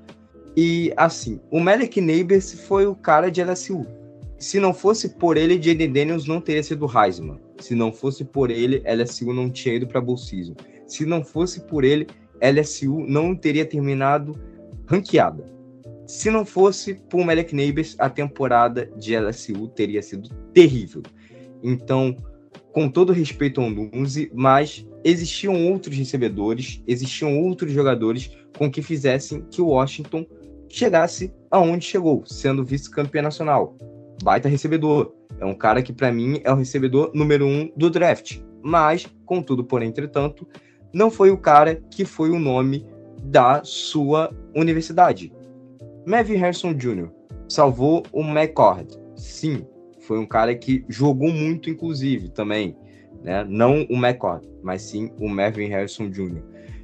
E 0.57 0.93
assim, 0.97 1.41
o 1.51 1.61
Malik 1.61 2.01
Neighbors 2.01 2.53
foi 2.67 2.87
o 2.87 2.95
cara 2.95 3.31
de 3.31 3.43
LSU. 3.43 3.87
Se 4.39 4.59
não 4.59 4.73
fosse 4.75 5.11
por 5.11 5.37
ele, 5.37 5.61
Jaden 5.63 5.93
Daniels 5.93 6.27
não 6.27 6.41
teria 6.41 6.63
sido 6.63 6.87
Heisman. 6.87 7.39
Se 7.59 7.75
não 7.75 7.93
fosse 7.93 8.25
por 8.25 8.51
ele, 8.51 8.83
LSU 8.87 9.33
não 9.33 9.51
tinha 9.51 9.75
ido 9.75 9.87
para 9.87 10.01
Bowl 10.01 10.17
Season. 10.17 10.55
Se 10.87 11.05
não 11.05 11.23
fosse 11.23 11.61
por 11.61 11.85
ele, 11.85 12.07
LSU 12.41 13.01
não 13.07 13.35
teria 13.35 13.67
terminado 13.67 14.35
ranqueada. 14.87 15.49
Se 16.07 16.31
não 16.31 16.45
fosse 16.45 16.95
por 16.95 17.25
Malik 17.25 17.55
Neighbors, 17.55 17.95
a 17.99 18.11
temporada 18.11 18.91
de 18.97 19.15
LSU 19.15 19.69
teria 19.69 20.03
sido 20.03 20.29
terrível. 20.53 21.03
Então, 21.63 22.17
com 22.73 22.89
todo 22.89 23.13
respeito 23.13 23.61
ao 23.61 23.71
Nunzi, 23.71 24.31
mas 24.35 24.87
existiam 25.05 25.67
outros 25.71 25.97
recebedores, 25.97 26.83
existiam 26.87 27.39
outros 27.41 27.73
jogadores 27.73 28.31
com 28.57 28.71
que 28.71 28.83
fizessem 28.83 29.43
que 29.51 29.61
o 29.61 29.69
Washington 29.69 30.27
chegasse 30.69 31.33
aonde 31.51 31.85
chegou, 31.85 32.23
sendo 32.27 32.65
vice-campeão 32.65 33.23
nacional. 33.23 33.77
Baita 34.23 34.49
recebedor. 34.49 35.13
É 35.39 35.45
um 35.45 35.55
cara 35.55 35.83
que, 35.83 35.93
para 35.93 36.13
mim, 36.13 36.41
é 36.45 36.53
o 36.53 36.57
recebedor 36.57 37.11
número 37.15 37.47
um 37.47 37.73
do 37.77 37.89
draft. 37.89 38.39
Mas, 38.63 39.07
contudo, 39.25 39.65
por 39.65 39.83
entretanto, 39.83 40.47
não 40.93 41.11
foi 41.11 41.31
o 41.31 41.39
cara 41.39 41.77
que 41.91 42.05
foi 42.05 42.31
o 42.31 42.39
nome 42.39 42.87
da 43.23 43.63
sua 43.65 44.31
universidade. 44.55 45.33
Mavin 46.07 46.37
Harrison 46.37 46.75
Jr. 46.75 47.11
salvou 47.49 48.03
o 48.13 48.23
McCord. 48.23 48.99
Sim, 49.17 49.67
foi 50.01 50.19
um 50.19 50.27
cara 50.27 50.55
que 50.55 50.85
jogou 50.89 51.31
muito, 51.33 51.71
inclusive, 51.71 52.29
também. 52.29 52.77
Né? 53.23 53.45
Não 53.49 53.87
o 53.91 53.95
McCord, 53.95 54.47
mas 54.63 54.83
sim 54.83 55.11
o 55.19 55.29
Marvin 55.29 55.67
Harrison 55.69 56.09
Jr. 56.09 56.43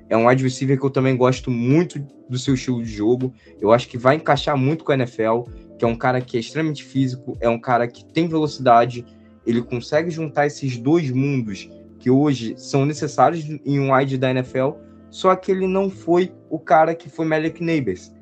É 0.09 0.17
um 0.17 0.29
wide 0.29 0.43
receiver 0.43 0.79
que 0.79 0.87
eu 0.87 0.91
também 0.91 1.17
gosto 1.17 1.51
muito 1.51 1.99
do 2.29 2.39
seu 2.39 2.55
estilo 2.55 2.83
de 2.83 2.91
jogo. 2.91 3.33
Eu 3.61 3.73
acho 3.73 3.89
que 3.89 3.99
vai 3.99 4.17
encaixar 4.17 4.57
muito 4.57 4.85
com 4.85 4.93
a 4.93 4.95
NFL, 4.95 5.43
que 5.79 5.85
é 5.85 5.89
um 5.89 5.97
cara 5.97 6.21
que 6.21 6.37
é 6.37 6.41
extremamente 6.41 6.85
físico, 6.85 7.37
é 7.41 7.49
um 7.49 7.59
cara 7.59 7.89
que 7.89 8.05
tem 8.05 8.29
velocidade, 8.29 9.05
ele 9.47 9.63
consegue 9.63 10.11
juntar 10.11 10.47
esses 10.47 10.77
dois 10.77 11.11
mundos 11.11 11.69
que 11.99 12.11
hoje 12.11 12.55
são 12.57 12.85
necessários 12.85 13.45
em 13.65 13.81
um 13.81 13.93
wide 13.95 14.19
da 14.19 14.31
NFL, 14.31 14.73
só 15.11 15.35
que 15.35 15.51
ele 15.51 15.67
não 15.67 15.89
foi 15.89 16.33
o 16.51 16.59
cara 16.59 16.95
que 16.95 17.09
foi 17.09 17.27
Malik 17.27 17.63
Neighbors. 17.63 18.13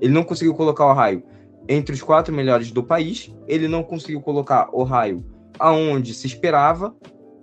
Ele 0.00 0.12
não 0.12 0.24
conseguiu 0.24 0.54
colocar 0.54 0.86
o 0.86 0.92
raio 0.92 1.22
entre 1.68 1.94
os 1.94 2.02
quatro 2.02 2.34
melhores 2.34 2.70
do 2.70 2.82
país. 2.82 3.34
Ele 3.46 3.68
não 3.68 3.82
conseguiu 3.82 4.20
colocar 4.20 4.68
Ohio 4.72 5.24
aonde 5.58 6.14
se 6.14 6.26
esperava, 6.26 6.94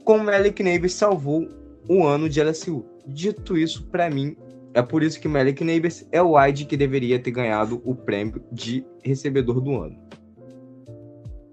como 0.03 0.24
Malik 0.24 0.63
Neighbors 0.63 0.93
salvou 0.93 1.47
o 1.88 2.03
ano 2.03 2.28
de 2.28 2.41
LSU. 2.41 2.84
Dito 3.05 3.57
isso, 3.57 3.86
para 3.88 4.09
mim, 4.09 4.36
é 4.74 4.82
por 4.82 5.03
isso 5.03 5.20
que 5.20 5.28
Malik 5.28 5.63
Neighbors 5.63 6.05
é 6.11 6.22
o 6.22 6.38
wide 6.38 6.65
que 6.65 6.76
deveria 6.76 7.20
ter 7.20 7.32
ganhado 7.32 7.82
o 7.86 7.95
prêmio 7.95 8.43
de 8.51 8.86
recebedor 9.03 9.61
do 9.61 9.82
ano. 9.82 9.97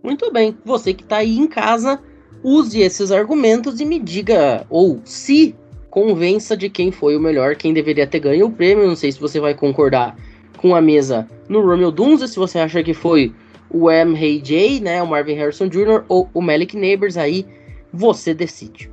Muito 0.02 0.30
bem, 0.32 0.56
você 0.64 0.92
que 0.92 1.02
está 1.02 1.18
aí 1.18 1.38
em 1.38 1.46
casa, 1.46 2.00
use 2.42 2.80
esses 2.80 3.10
argumentos 3.10 3.80
e 3.80 3.84
me 3.84 3.98
diga, 3.98 4.66
ou 4.68 5.00
se 5.04 5.56
convença 5.88 6.56
de 6.56 6.68
quem 6.68 6.90
foi 6.90 7.16
o 7.16 7.20
melhor, 7.20 7.56
quem 7.56 7.72
deveria 7.72 8.06
ter 8.06 8.20
ganho 8.20 8.46
o 8.46 8.52
prêmio. 8.52 8.86
Não 8.86 8.96
sei 8.96 9.12
se 9.12 9.20
você 9.20 9.40
vai 9.40 9.54
concordar 9.54 10.16
com 10.64 10.74
a 10.74 10.80
mesa 10.80 11.28
no 11.46 11.60
Romeo 11.60 11.90
Dunza, 11.90 12.26
se 12.26 12.38
você 12.38 12.58
acha 12.58 12.82
que 12.82 12.94
foi 12.94 13.34
o 13.68 13.90
MJ, 13.90 14.80
né, 14.80 15.02
o 15.02 15.06
Marvin 15.06 15.34
Harrison 15.34 15.68
Jr. 15.68 16.02
ou 16.08 16.26
o 16.32 16.40
Malik 16.40 16.74
Neighbors, 16.74 17.18
aí 17.18 17.44
você 17.92 18.32
decide. 18.32 18.90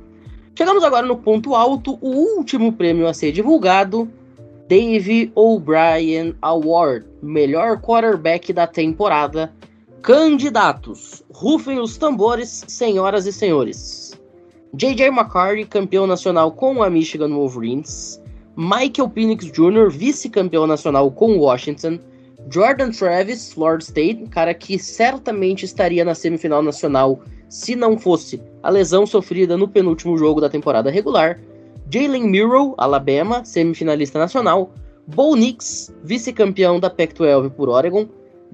Chegamos 0.54 0.84
agora 0.84 1.06
no 1.06 1.16
ponto 1.16 1.54
alto, 1.54 1.98
o 2.02 2.10
último 2.36 2.74
prêmio 2.74 3.06
a 3.06 3.14
ser 3.14 3.32
divulgado, 3.32 4.06
Dave 4.68 5.32
O'Brien 5.34 6.34
Award, 6.42 7.06
melhor 7.22 7.80
quarterback 7.80 8.52
da 8.52 8.66
temporada. 8.66 9.50
Candidatos, 10.02 11.24
rufem 11.32 11.78
os 11.78 11.96
tambores, 11.96 12.66
senhoras 12.68 13.24
e 13.24 13.32
senhores. 13.32 14.20
J.J. 14.74 15.06
McCarthy, 15.06 15.64
campeão 15.64 16.06
nacional 16.06 16.52
com 16.52 16.82
a 16.82 16.90
Michigan 16.90 17.30
Wolverines. 17.30 18.21
Michael 18.56 19.08
Penix 19.08 19.46
Jr., 19.46 19.88
vice-campeão 19.90 20.66
nacional 20.66 21.10
com 21.10 21.38
Washington, 21.38 21.98
Jordan 22.50 22.90
Travis, 22.90 23.52
Florida 23.52 23.84
State, 23.84 24.26
cara 24.30 24.52
que 24.52 24.78
certamente 24.78 25.64
estaria 25.64 26.04
na 26.04 26.14
semifinal 26.14 26.62
nacional 26.62 27.20
se 27.48 27.76
não 27.76 27.98
fosse 27.98 28.42
a 28.62 28.70
lesão 28.70 29.06
sofrida 29.06 29.56
no 29.56 29.68
penúltimo 29.68 30.16
jogo 30.16 30.40
da 30.40 30.48
temporada 30.48 30.90
regular, 30.90 31.40
Jalen 31.90 32.28
Murrow, 32.28 32.74
Alabama, 32.78 33.44
semifinalista 33.44 34.18
nacional, 34.18 34.72
Bo 35.06 35.36
Nix, 35.36 35.94
vice-campeão 36.02 36.80
da 36.80 36.88
Pac-12 36.88 37.50
por 37.50 37.68
Oregon, 37.68 38.08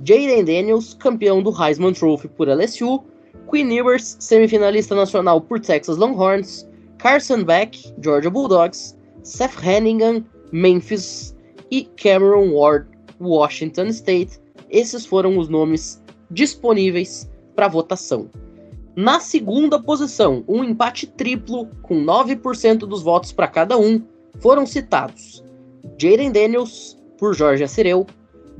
Jaden 0.04 0.44
Daniels, 0.44 0.94
campeão 0.94 1.42
do 1.42 1.50
Heisman 1.50 1.92
Trophy 1.92 2.28
por 2.28 2.48
LSU, 2.48 3.04
Quinn 3.50 3.72
Ewers, 3.72 4.16
semifinalista 4.18 4.94
nacional 4.94 5.40
por 5.40 5.60
Texas 5.60 5.96
Longhorns, 5.96 6.68
Carson 6.98 7.44
Beck, 7.44 7.94
Georgia 8.00 8.30
Bulldogs, 8.30 8.97
Seth 9.22 9.62
Hennigan, 9.62 10.24
Memphis 10.52 11.36
e 11.70 11.84
Cameron 11.84 12.52
Ward, 12.52 12.88
Washington 13.20 13.86
State. 13.86 14.40
Esses 14.70 15.04
foram 15.06 15.38
os 15.38 15.48
nomes 15.48 16.02
disponíveis 16.30 17.28
para 17.54 17.68
votação. 17.68 18.30
Na 18.94 19.20
segunda 19.20 19.80
posição, 19.80 20.44
um 20.48 20.64
empate 20.64 21.06
triplo 21.06 21.66
com 21.82 22.04
9% 22.04 22.78
dos 22.78 23.02
votos 23.02 23.32
para 23.32 23.46
cada 23.46 23.78
um, 23.78 24.02
foram 24.40 24.66
citados 24.66 25.44
Jaden 25.96 26.32
Daniels 26.32 26.98
por 27.16 27.34
Jorge 27.34 27.64
Acereu, 27.64 28.06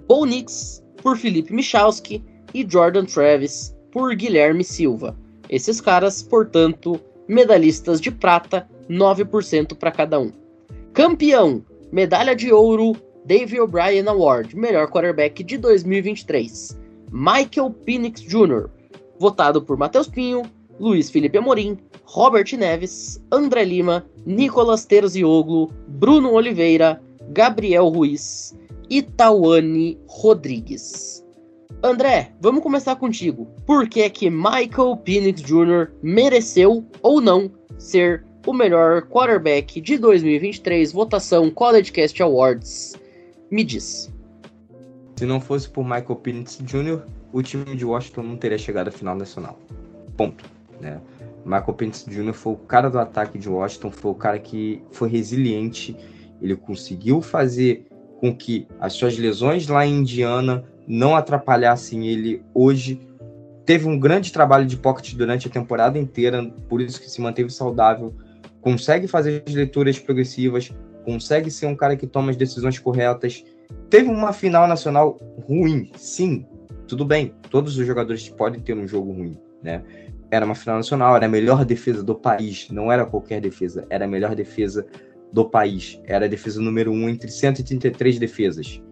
Bo 0.07 0.25
Nix 0.25 0.83
por 1.03 1.17
Felipe 1.17 1.53
Michalski 1.53 2.25
e 2.55 2.67
Jordan 2.69 3.05
Travis 3.05 3.75
por 3.91 4.15
Guilherme 4.15 4.65
Silva. 4.65 5.17
Esses 5.49 5.81
caras, 5.81 6.23
portanto, 6.23 7.01
medalhistas 7.27 8.01
de 8.01 8.11
prata, 8.11 8.69
9% 8.89 9.77
para 9.77 9.91
cada 9.91 10.19
um. 10.19 10.33
Campeão, 10.99 11.65
medalha 11.93 12.35
de 12.35 12.53
ouro, 12.53 12.93
Dave 13.25 13.61
O'Brien 13.61 14.09
Award, 14.09 14.57
melhor 14.57 14.89
quarterback 14.89 15.45
de 15.45 15.57
2023. 15.57 16.77
Michael 17.13 17.71
Penix 17.71 18.21
Jr., 18.21 18.69
votado 19.17 19.63
por 19.63 19.77
Matheus 19.77 20.09
Pinho, 20.09 20.43
Luiz 20.81 21.09
Felipe 21.09 21.39
Amorim, 21.39 21.79
Robert 22.03 22.53
Neves, 22.53 23.25
André 23.31 23.63
Lima, 23.63 24.05
Nicolas 24.27 24.85
Terzioglu, 24.87 25.71
Bruno 25.87 26.33
Oliveira, 26.33 27.01
Gabriel 27.29 27.87
Ruiz 27.91 28.59
e 28.91 29.01
Tawane 29.01 29.97
Rodrigues. 30.09 31.25
André, 31.81 32.33
vamos 32.41 32.61
começar 32.61 32.97
contigo. 32.97 33.47
Por 33.65 33.89
que 33.89 34.01
é 34.03 34.11
que 34.11 34.29
Michael 34.29 34.97
Penix 35.05 35.43
Jr. 35.43 35.93
mereceu 36.03 36.85
ou 37.03 37.21
não 37.21 37.49
ser 37.79 38.25
o 38.47 38.53
melhor 38.53 39.03
quarterback 39.03 39.81
de 39.81 39.99
2023, 39.99 40.93
votação 40.93 41.51
CollegeCast 41.51 42.23
Awards? 42.23 42.97
Me 43.51 43.65
diz. 43.65 44.13
Se 45.17 45.27
não 45.27 45.41
fosse 45.41 45.69
por 45.69 45.83
Michael 45.83 46.17
Penix 46.17 46.59
Jr., 46.63 47.03
o 47.33 47.43
time 47.43 47.77
de 47.77 47.85
Washington 47.85 48.23
não 48.23 48.37
teria 48.37 48.59
chegado 48.59 48.89
à 48.89 48.91
final 48.91 49.17
nacional. 49.17 49.59
Ponto. 50.17 50.45
Né? 50.81 51.01
Michael 51.45 51.75
Penix 51.75 52.05
Jr. 52.07 52.33
foi 52.33 52.53
o 52.53 52.57
cara 52.57 52.89
do 52.89 52.99
ataque 52.99 53.39
de 53.39 53.49
Washington, 53.49 53.91
foi 53.91 54.11
o 54.11 54.15
cara 54.15 54.39
que 54.39 54.83
foi 54.93 55.09
resiliente, 55.09 55.97
ele 56.41 56.55
conseguiu 56.57 57.21
fazer 57.21 57.87
com 58.21 58.35
que 58.35 58.67
as 58.81 58.93
suas 58.93 59.17
lesões 59.17 59.67
lá 59.69 59.87
em 59.87 59.99
Indiana 59.99 60.65
não 60.87 61.15
atrapalhassem 61.15 62.07
ele 62.07 62.43
hoje. 62.55 63.01
Teve 63.65 63.87
um 63.87 63.99
grande 63.99 64.33
trabalho 64.33 64.67
de 64.67 64.77
pocket 64.77 65.15
durante 65.15 65.47
a 65.47 65.51
temporada 65.51 65.99
inteira, 65.99 66.45
por 66.69 66.81
isso 66.81 67.01
que 67.01 67.11
se 67.11 67.21
manteve 67.21 67.51
saudável. 67.51 68.15
Consegue 68.61 69.07
fazer 69.07 69.43
as 69.47 69.55
leituras 69.55 69.99
progressivas, 69.99 70.73
consegue 71.05 71.51
ser 71.51 71.67
um 71.67 71.77
cara 71.77 71.97
que 71.97 72.07
toma 72.07 72.31
as 72.31 72.37
decisões 72.37 72.79
corretas. 72.79 73.45
Teve 73.89 74.09
uma 74.09 74.33
final 74.33 74.67
nacional 74.67 75.19
ruim, 75.47 75.91
sim, 75.97 76.47
tudo 76.87 77.05
bem. 77.05 77.35
Todos 77.51 77.79
os 77.79 77.87
jogadores 77.87 78.29
podem 78.29 78.61
ter 78.61 78.75
um 78.75 78.87
jogo 78.87 79.13
ruim, 79.13 79.39
né? 79.63 79.83
Era 80.31 80.45
uma 80.45 80.55
final 80.55 80.77
nacional, 80.77 81.17
era 81.17 81.27
a 81.27 81.29
melhor 81.29 81.65
defesa 81.65 82.03
do 82.03 82.15
país, 82.15 82.69
não 82.71 82.93
era 82.93 83.07
qualquer 83.07 83.41
defesa, 83.41 83.87
era 83.89 84.05
a 84.05 84.09
melhor 84.09 84.35
defesa 84.35 84.87
do 85.33 85.49
país. 85.49 86.01
Era 86.05 86.27
a 86.27 86.29
defesa 86.29 86.61
número 86.61 86.91
um 86.91 87.09
entre 87.09 87.31
133 87.31 88.19
defesas. 88.19 88.83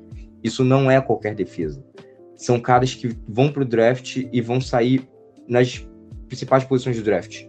Isso 0.42 0.64
não 0.64 0.90
é 0.90 1.00
qualquer 1.00 1.34
defesa. 1.34 1.84
São 2.36 2.60
caras 2.60 2.94
que 2.94 3.16
vão 3.28 3.50
para 3.50 3.62
o 3.62 3.66
draft 3.66 4.16
e 4.30 4.40
vão 4.40 4.60
sair 4.60 5.08
nas 5.48 5.86
principais 6.28 6.64
posições 6.64 6.96
do 6.96 7.02
draft. 7.02 7.46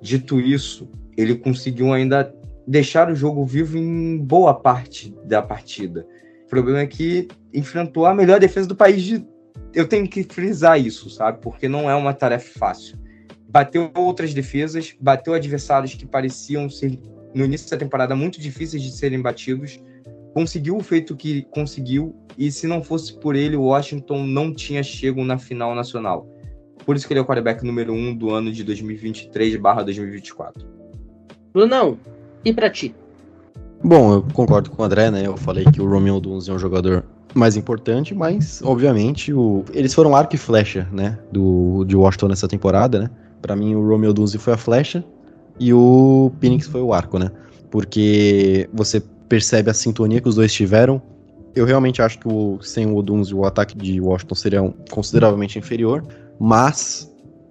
Dito 0.00 0.40
isso, 0.40 0.88
ele 1.18 1.34
conseguiu 1.34 1.92
ainda 1.92 2.34
deixar 2.66 3.10
o 3.10 3.14
jogo 3.14 3.44
vivo 3.44 3.76
em 3.76 4.18
boa 4.18 4.54
parte 4.54 5.14
da 5.24 5.42
partida. 5.42 6.06
O 6.46 6.48
problema 6.48 6.80
é 6.80 6.86
que 6.86 7.28
enfrentou 7.52 8.06
a 8.06 8.14
melhor 8.14 8.40
defesa 8.40 8.66
do 8.66 8.76
país. 8.76 9.02
De... 9.02 9.26
Eu 9.74 9.86
tenho 9.86 10.08
que 10.08 10.22
frisar 10.22 10.80
isso, 10.80 11.10
sabe? 11.10 11.40
Porque 11.42 11.68
não 11.68 11.90
é 11.90 11.94
uma 11.94 12.14
tarefa 12.14 12.58
fácil. 12.58 12.98
Bateu 13.48 13.90
outras 13.94 14.32
defesas, 14.32 14.94
bateu 15.00 15.34
adversários 15.34 15.94
que 15.94 16.06
pareciam 16.06 16.70
ser, 16.70 16.98
no 17.34 17.44
início 17.44 17.70
da 17.70 17.76
temporada, 17.76 18.14
muito 18.14 18.40
difíceis 18.40 18.82
de 18.82 18.92
serem 18.92 19.20
batidos 19.20 19.80
conseguiu 20.38 20.76
o 20.76 20.82
feito 20.82 21.16
que 21.16 21.42
conseguiu 21.50 22.14
e 22.36 22.52
se 22.52 22.68
não 22.68 22.82
fosse 22.82 23.18
por 23.18 23.34
ele, 23.34 23.56
o 23.56 23.62
Washington 23.62 24.24
não 24.24 24.54
tinha 24.54 24.84
chego 24.84 25.24
na 25.24 25.36
final 25.36 25.74
nacional. 25.74 26.28
Por 26.84 26.94
isso 26.94 27.06
que 27.06 27.12
ele 27.12 27.18
é 27.18 27.22
o 27.22 27.26
quarterback 27.26 27.64
número 27.64 27.92
um 27.92 28.14
do 28.14 28.30
ano 28.30 28.52
de 28.52 28.64
2023/2024. 28.64 30.77
Brunão, 31.52 31.98
e 32.44 32.52
para 32.52 32.70
ti? 32.70 32.94
Bom, 33.82 34.14
eu 34.14 34.22
concordo 34.32 34.70
com 34.70 34.82
o 34.82 34.84
André, 34.84 35.10
né? 35.10 35.26
Eu 35.26 35.36
falei 35.36 35.64
que 35.64 35.80
o 35.80 35.88
Romeo 35.88 36.20
Duns 36.20 36.48
é 36.48 36.52
um 36.52 36.58
jogador 36.58 37.04
mais 37.34 37.56
importante, 37.56 38.14
mas 38.14 38.60
obviamente 38.62 39.32
o... 39.32 39.64
eles 39.72 39.94
foram 39.94 40.16
arco 40.16 40.34
e 40.34 40.38
flecha, 40.38 40.88
né? 40.90 41.18
Do 41.30 41.84
de 41.84 41.96
Washington 41.96 42.28
nessa 42.28 42.48
temporada, 42.48 42.98
né? 43.00 43.10
Para 43.40 43.54
mim 43.54 43.74
o 43.74 43.86
Romeo 43.86 44.12
Dunze 44.12 44.38
foi 44.38 44.54
a 44.54 44.56
flecha 44.56 45.04
e 45.60 45.72
o 45.72 46.32
Phoenix 46.40 46.66
foi 46.66 46.80
o 46.80 46.92
arco, 46.92 47.18
né? 47.18 47.30
Porque 47.70 48.68
você 48.72 49.00
percebe 49.28 49.70
a 49.70 49.74
sintonia 49.74 50.20
que 50.20 50.28
os 50.28 50.34
dois 50.34 50.52
tiveram. 50.52 51.00
Eu 51.54 51.64
realmente 51.64 52.00
acho 52.00 52.18
que 52.18 52.28
o, 52.28 52.58
sem 52.62 52.86
o 52.86 52.96
Oduns 52.96 53.32
o 53.32 53.44
ataque 53.44 53.76
de 53.76 54.00
Washington 54.00 54.34
seria 54.34 54.74
consideravelmente 54.90 55.58
inferior, 55.58 56.04
mas 56.38 57.07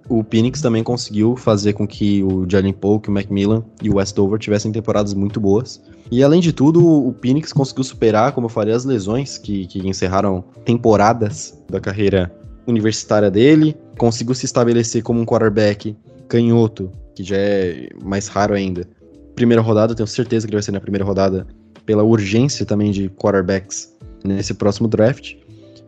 o 0.08 0.24
Phoenix 0.28 0.60
também 0.60 0.82
conseguiu 0.82 1.36
fazer 1.36 1.74
com 1.74 1.86
que 1.86 2.22
o 2.22 2.48
Jalen 2.48 2.72
Polk, 2.72 3.08
o 3.08 3.12
Macmillan 3.12 3.62
e 3.82 3.90
o 3.90 3.96
Westover 3.96 4.38
tivessem 4.38 4.72
temporadas 4.72 5.14
muito 5.14 5.38
boas. 5.38 5.82
E 6.10 6.22
além 6.22 6.40
de 6.40 6.52
tudo, 6.52 6.84
o 6.84 7.14
Phoenix 7.20 7.52
conseguiu 7.52 7.84
superar, 7.84 8.32
como 8.32 8.46
eu 8.46 8.50
falei, 8.50 8.74
as 8.74 8.84
lesões 8.84 9.36
que, 9.36 9.66
que 9.66 9.86
encerraram 9.86 10.42
temporadas 10.64 11.58
da 11.68 11.80
carreira 11.80 12.32
universitária 12.66 13.30
dele, 13.30 13.76
conseguiu 13.98 14.34
se 14.34 14.46
estabelecer 14.46 15.02
como 15.02 15.20
um 15.20 15.24
quarterback 15.24 15.96
canhoto, 16.28 16.90
que 17.14 17.22
já 17.22 17.36
é 17.36 17.88
mais 18.02 18.28
raro 18.28 18.54
ainda. 18.54 18.86
Primeira 19.34 19.62
rodada, 19.62 19.94
tenho 19.94 20.06
certeza 20.06 20.46
que 20.46 20.50
ele 20.50 20.56
vai 20.56 20.62
ser 20.62 20.72
na 20.72 20.80
primeira 20.80 21.04
rodada 21.04 21.46
pela 21.84 22.02
urgência 22.02 22.66
também 22.66 22.90
de 22.90 23.08
quarterbacks 23.08 23.92
nesse 24.24 24.54
próximo 24.54 24.88
draft. 24.88 25.36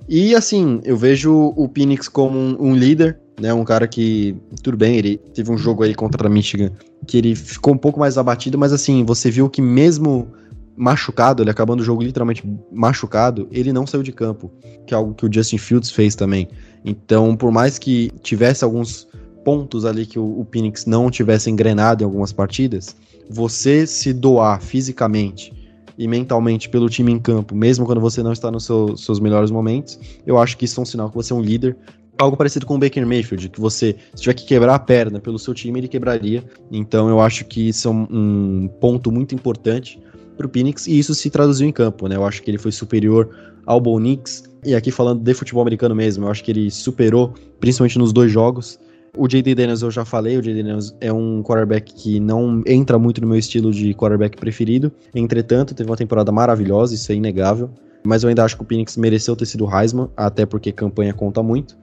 E 0.08 0.34
assim, 0.34 0.80
eu 0.82 0.96
vejo 0.96 1.52
o 1.56 1.70
Phoenix 1.72 2.08
como 2.08 2.36
um, 2.36 2.56
um, 2.58 2.74
líder, 2.74 3.19
né? 3.40 3.52
Um 3.54 3.64
cara 3.64 3.88
que, 3.88 4.36
tudo 4.62 4.76
bem, 4.76 4.96
ele 4.96 5.18
teve 5.34 5.50
um 5.50 5.58
jogo 5.58 5.82
aí 5.82 5.94
contra 5.94 6.26
a 6.26 6.30
Michigan 6.30 6.70
que 7.06 7.16
ele 7.16 7.34
ficou 7.34 7.74
um 7.74 7.78
pouco 7.78 7.98
mais 7.98 8.18
abatido, 8.18 8.58
mas 8.58 8.72
assim, 8.72 9.04
você 9.04 9.30
viu 9.30 9.48
que 9.48 9.62
mesmo 9.62 10.28
machucado, 10.76 11.42
ele 11.42 11.50
acabando 11.50 11.80
o 11.80 11.84
jogo 11.84 12.02
literalmente 12.02 12.42
machucado, 12.70 13.48
ele 13.50 13.72
não 13.72 13.86
saiu 13.86 14.02
de 14.02 14.12
campo, 14.12 14.50
que 14.86 14.94
é 14.94 14.96
algo 14.96 15.14
que 15.14 15.26
o 15.26 15.32
Justin 15.32 15.58
Fields 15.58 15.90
fez 15.90 16.14
também. 16.14 16.48
Então, 16.84 17.36
por 17.36 17.50
mais 17.50 17.78
que 17.78 18.10
tivesse 18.22 18.64
alguns 18.64 19.08
pontos 19.44 19.84
ali 19.84 20.06
que 20.06 20.18
o, 20.18 20.24
o 20.24 20.46
Phoenix 20.50 20.86
não 20.86 21.10
tivesse 21.10 21.50
engrenado 21.50 22.02
em 22.02 22.06
algumas 22.06 22.32
partidas, 22.32 22.96
você 23.28 23.86
se 23.86 24.12
doar 24.12 24.60
fisicamente 24.60 25.52
e 25.98 26.08
mentalmente 26.08 26.68
pelo 26.68 26.88
time 26.88 27.12
em 27.12 27.18
campo, 27.18 27.54
mesmo 27.54 27.84
quando 27.84 28.00
você 28.00 28.22
não 28.22 28.32
está 28.32 28.50
nos 28.50 28.64
seu, 28.64 28.96
seus 28.96 29.20
melhores 29.20 29.50
momentos, 29.50 29.98
eu 30.26 30.38
acho 30.38 30.56
que 30.56 30.64
isso 30.64 30.80
é 30.80 30.82
um 30.82 30.86
sinal 30.86 31.10
que 31.10 31.14
você 31.14 31.32
é 31.32 31.36
um 31.36 31.42
líder. 31.42 31.76
Algo 32.20 32.36
parecido 32.36 32.66
com 32.66 32.74
o 32.74 32.78
Baker 32.78 33.06
Mayfield, 33.06 33.48
que 33.48 33.58
você, 33.58 33.96
se 34.14 34.22
tiver 34.22 34.34
que 34.34 34.44
quebrar 34.44 34.74
a 34.74 34.78
perna 34.78 35.18
pelo 35.18 35.38
seu 35.38 35.54
time, 35.54 35.80
ele 35.80 35.88
quebraria. 35.88 36.44
Então 36.70 37.08
eu 37.08 37.18
acho 37.18 37.46
que 37.46 37.68
isso 37.68 37.88
é 37.88 37.90
um, 37.90 38.68
ponto 38.78 39.10
muito 39.10 39.34
importante 39.34 39.98
para 40.36 40.46
o 40.46 40.50
Phoenix 40.50 40.86
e 40.86 40.98
isso 40.98 41.14
se 41.14 41.30
traduziu 41.30 41.66
em 41.66 41.72
campo, 41.72 42.06
né? 42.08 42.16
Eu 42.16 42.26
acho 42.26 42.42
que 42.42 42.50
ele 42.50 42.58
foi 42.58 42.72
superior 42.72 43.30
ao 43.64 43.80
Bonix. 43.80 44.44
E 44.62 44.74
aqui 44.74 44.90
falando 44.90 45.22
de 45.22 45.32
futebol 45.32 45.62
americano 45.62 45.94
mesmo, 45.94 46.26
eu 46.26 46.30
acho 46.30 46.44
que 46.44 46.50
ele 46.50 46.70
superou, 46.70 47.32
principalmente 47.58 47.98
nos 47.98 48.12
dois 48.12 48.30
jogos, 48.30 48.78
o 49.16 49.26
J.D. 49.26 49.54
Daniels 49.54 49.80
eu 49.80 49.90
já 49.90 50.04
falei, 50.04 50.36
o 50.36 50.42
J.D. 50.42 50.62
Daniels 50.62 50.94
é 51.00 51.10
um 51.10 51.42
quarterback 51.42 51.92
que 51.94 52.20
não 52.20 52.62
entra 52.66 52.98
muito 52.98 53.20
no 53.22 53.28
meu 53.28 53.38
estilo 53.38 53.72
de 53.72 53.94
quarterback 53.94 54.36
preferido. 54.36 54.92
Entretanto, 55.14 55.74
teve 55.74 55.88
uma 55.88 55.96
temporada 55.96 56.30
maravilhosa, 56.30 56.94
isso 56.94 57.10
é 57.10 57.14
inegável. 57.14 57.70
Mas 58.04 58.22
eu 58.22 58.28
ainda 58.28 58.44
acho 58.44 58.56
que 58.56 58.62
o 58.62 58.66
Phoenix 58.66 58.96
mereceu 58.96 59.34
ter 59.34 59.46
sido 59.46 59.68
Heisman, 59.68 60.08
até 60.16 60.46
porque 60.46 60.70
campanha 60.70 61.12
conta 61.12 61.42
muito. 61.42 61.76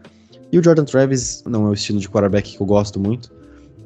E 0.52 0.58
o 0.58 0.64
Jordan 0.64 0.86
Travis 0.86 1.44
não 1.46 1.68
é 1.68 1.70
o 1.70 1.74
estilo 1.74 2.00
de 2.00 2.10
quarterback 2.10 2.56
que 2.56 2.62
eu 2.62 2.66
gosto 2.66 3.00
muito. 3.00 3.36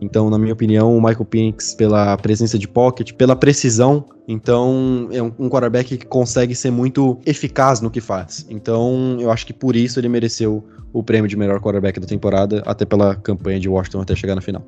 Então, 0.01 0.32
na 0.32 0.38
minha 0.39 0.53
opinião, 0.53 0.97
o 0.97 0.99
Michael 0.99 1.26
Penix, 1.26 1.76
pela 1.76 2.18
presença 2.18 2.57
de 2.57 2.68
pocket, 2.68 3.14
pela 3.14 3.36
precisão, 3.36 4.03
então 4.28 5.07
é 5.12 5.22
um, 5.22 5.47
quarterback 5.47 5.95
que 5.95 6.05
consegue 6.07 6.55
ser 6.55 6.72
muito 6.72 7.20
eficaz 7.24 7.82
no 7.82 7.91
que 7.91 8.01
faz. 8.01 8.45
Então, 8.49 9.18
eu 9.20 9.30
acho 9.30 9.45
que 9.45 9.53
por 9.53 9.76
isso 9.76 9.99
ele 9.99 10.09
mereceu 10.09 10.64
o 10.91 11.03
prêmio 11.03 11.28
de 11.30 11.38
melhor 11.38 11.59
quarterback 11.62 11.99
da 11.99 12.07
temporada, 12.07 12.64
até 12.66 12.84
pela 12.84 13.16
campanha 13.16 13.59
de 13.59 13.70
Washington 13.70 14.01
até 14.01 14.16
chegar 14.16 14.34
na 14.34 14.41
final. 14.41 14.66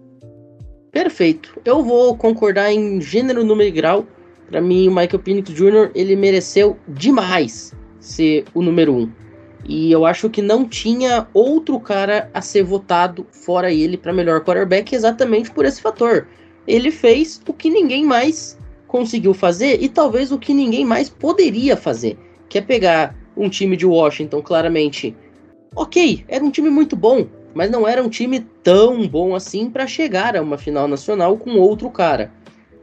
Perfeito. 0.91 1.59
Eu 1.65 1.83
vou 1.83 2.15
concordar 2.15 2.71
em 2.71 3.01
gênero, 3.01 3.43
número 3.43 3.67
e 3.67 3.71
grau. 3.71 4.05
Para 4.47 4.61
mim, 4.61 4.87
o 4.87 4.91
Michael 4.91 5.19
Penix 5.19 5.51
Jr. 5.51 5.89
ele 5.95 6.15
mereceu 6.15 6.77
demais 6.87 7.73
ser 7.99 8.45
o 8.53 8.61
número 8.61 8.93
um. 8.93 9.09
E 9.65 9.91
eu 9.91 10.05
acho 10.05 10.29
que 10.29 10.41
não 10.41 10.67
tinha 10.67 11.27
outro 11.33 11.79
cara 11.79 12.29
a 12.33 12.41
ser 12.41 12.63
votado 12.63 13.25
fora 13.31 13.71
ele 13.71 13.97
para 13.97 14.11
melhor 14.11 14.41
quarterback 14.43 14.93
exatamente 14.93 15.51
por 15.51 15.65
esse 15.65 15.81
fator. 15.81 16.27
Ele 16.67 16.91
fez 16.91 17.41
o 17.47 17.53
que 17.53 17.69
ninguém 17.69 18.05
mais 18.05 18.57
conseguiu 18.87 19.33
fazer 19.33 19.81
e 19.81 19.89
talvez 19.89 20.31
o 20.31 20.37
que 20.37 20.53
ninguém 20.53 20.85
mais 20.85 21.09
poderia 21.09 21.75
fazer, 21.75 22.17
que 22.49 22.57
é 22.57 22.61
pegar 22.61 23.15
um 23.35 23.49
time 23.49 23.75
de 23.75 23.85
Washington 23.85 24.41
claramente. 24.41 25.15
OK, 25.75 26.23
era 26.27 26.43
um 26.43 26.51
time 26.51 26.69
muito 26.69 26.95
bom, 26.95 27.25
mas 27.53 27.71
não 27.71 27.87
era 27.87 28.03
um 28.03 28.09
time 28.09 28.41
tão 28.61 29.07
bom 29.07 29.33
assim 29.33 29.69
para 29.69 29.87
chegar 29.87 30.35
a 30.35 30.41
uma 30.41 30.57
final 30.57 30.87
nacional 30.87 31.37
com 31.37 31.57
outro 31.57 31.89
cara. 31.89 32.31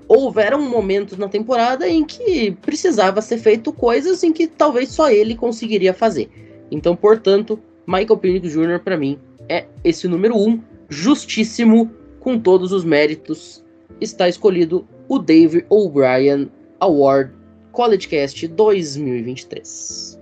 Houveram 0.08 0.60
momentos 0.62 1.16
na 1.16 1.28
temporada 1.28 1.88
em 1.88 2.04
que 2.04 2.50
precisava 2.62 3.22
ser 3.22 3.38
feito 3.38 3.72
coisas 3.72 4.24
em 4.24 4.32
que 4.32 4.48
talvez 4.48 4.88
só 4.88 5.08
ele 5.08 5.36
conseguiria 5.36 5.94
fazer. 5.94 6.49
Então, 6.70 6.94
portanto, 6.94 7.58
Michael 7.86 8.16
Penix 8.18 8.52
Jr. 8.52 8.78
para 8.82 8.96
mim 8.96 9.18
é 9.48 9.66
esse 9.82 10.06
número 10.06 10.36
um, 10.36 10.60
justíssimo, 10.88 11.90
com 12.20 12.38
todos 12.38 12.72
os 12.72 12.84
méritos. 12.84 13.64
Está 14.00 14.28
escolhido 14.28 14.86
o 15.08 15.18
Dave 15.18 15.64
O'Brien 15.68 16.50
Award 16.78 17.32
College 17.72 18.08
Cast 18.08 18.46
2023. 18.46 20.20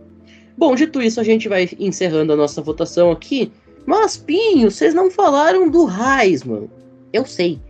Bom, 0.57 0.75
dito 0.75 1.01
isso, 1.01 1.21
a 1.21 1.25
gente 1.25 1.49
vai 1.49 1.69
encerrando 1.79 2.33
a 2.33 2.37
nossa 2.37 2.63
votação 2.63 3.11
aqui. 3.11 3.53
Mas, 3.87 4.17
Pinho, 4.17 4.71
vocês 4.71 4.93
não 4.93 5.11
falaram 5.11 5.71
do 5.71 5.87
Heisman. 5.89 6.69
Eu 7.13 7.25
sei. 7.25 7.61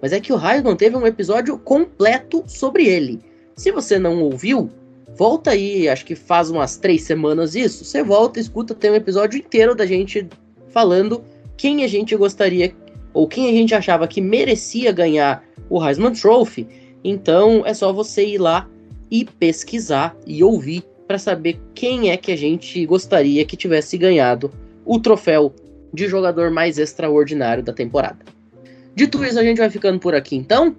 Mas 0.00 0.12
é 0.12 0.20
que 0.20 0.32
o 0.32 0.36
Heisman 0.36 0.76
teve 0.76 0.96
um 0.96 1.06
episódio 1.06 1.58
completo 1.58 2.44
sobre 2.46 2.86
ele. 2.86 3.20
Se 3.56 3.70
você 3.70 3.98
não 3.98 4.22
ouviu, 4.22 4.70
Volta 5.16 5.50
aí, 5.50 5.88
acho 5.88 6.04
que 6.04 6.14
faz 6.14 6.50
umas 6.50 6.76
três 6.76 7.02
semanas 7.02 7.54
isso. 7.54 7.84
Você 7.84 8.02
volta, 8.02 8.38
escuta, 8.38 8.74
tem 8.74 8.90
um 8.90 8.94
episódio 8.94 9.38
inteiro 9.38 9.74
da 9.74 9.84
gente 9.84 10.28
falando 10.68 11.24
quem 11.56 11.82
a 11.82 11.88
gente 11.88 12.14
gostaria 12.14 12.72
ou 13.12 13.26
quem 13.26 13.48
a 13.48 13.52
gente 13.52 13.74
achava 13.74 14.06
que 14.06 14.20
merecia 14.20 14.92
ganhar 14.92 15.44
o 15.68 15.84
Heisman 15.84 16.12
Trophy. 16.12 16.68
Então 17.02 17.64
é 17.66 17.74
só 17.74 17.92
você 17.92 18.24
ir 18.24 18.38
lá 18.38 18.68
e 19.10 19.24
pesquisar 19.24 20.16
e 20.26 20.44
ouvir 20.44 20.84
para 21.06 21.18
saber 21.18 21.58
quem 21.74 22.10
é 22.10 22.16
que 22.16 22.30
a 22.30 22.36
gente 22.36 22.84
gostaria 22.86 23.44
que 23.44 23.56
tivesse 23.56 23.96
ganhado 23.96 24.52
o 24.84 25.00
troféu 25.00 25.52
de 25.92 26.06
jogador 26.06 26.50
mais 26.50 26.78
extraordinário 26.78 27.62
da 27.62 27.72
temporada. 27.72 28.18
Dito 28.94 29.24
isso, 29.24 29.38
a 29.38 29.42
gente 29.42 29.58
vai 29.58 29.70
ficando 29.70 29.98
por 29.98 30.14
aqui 30.14 30.36
então. 30.36 30.76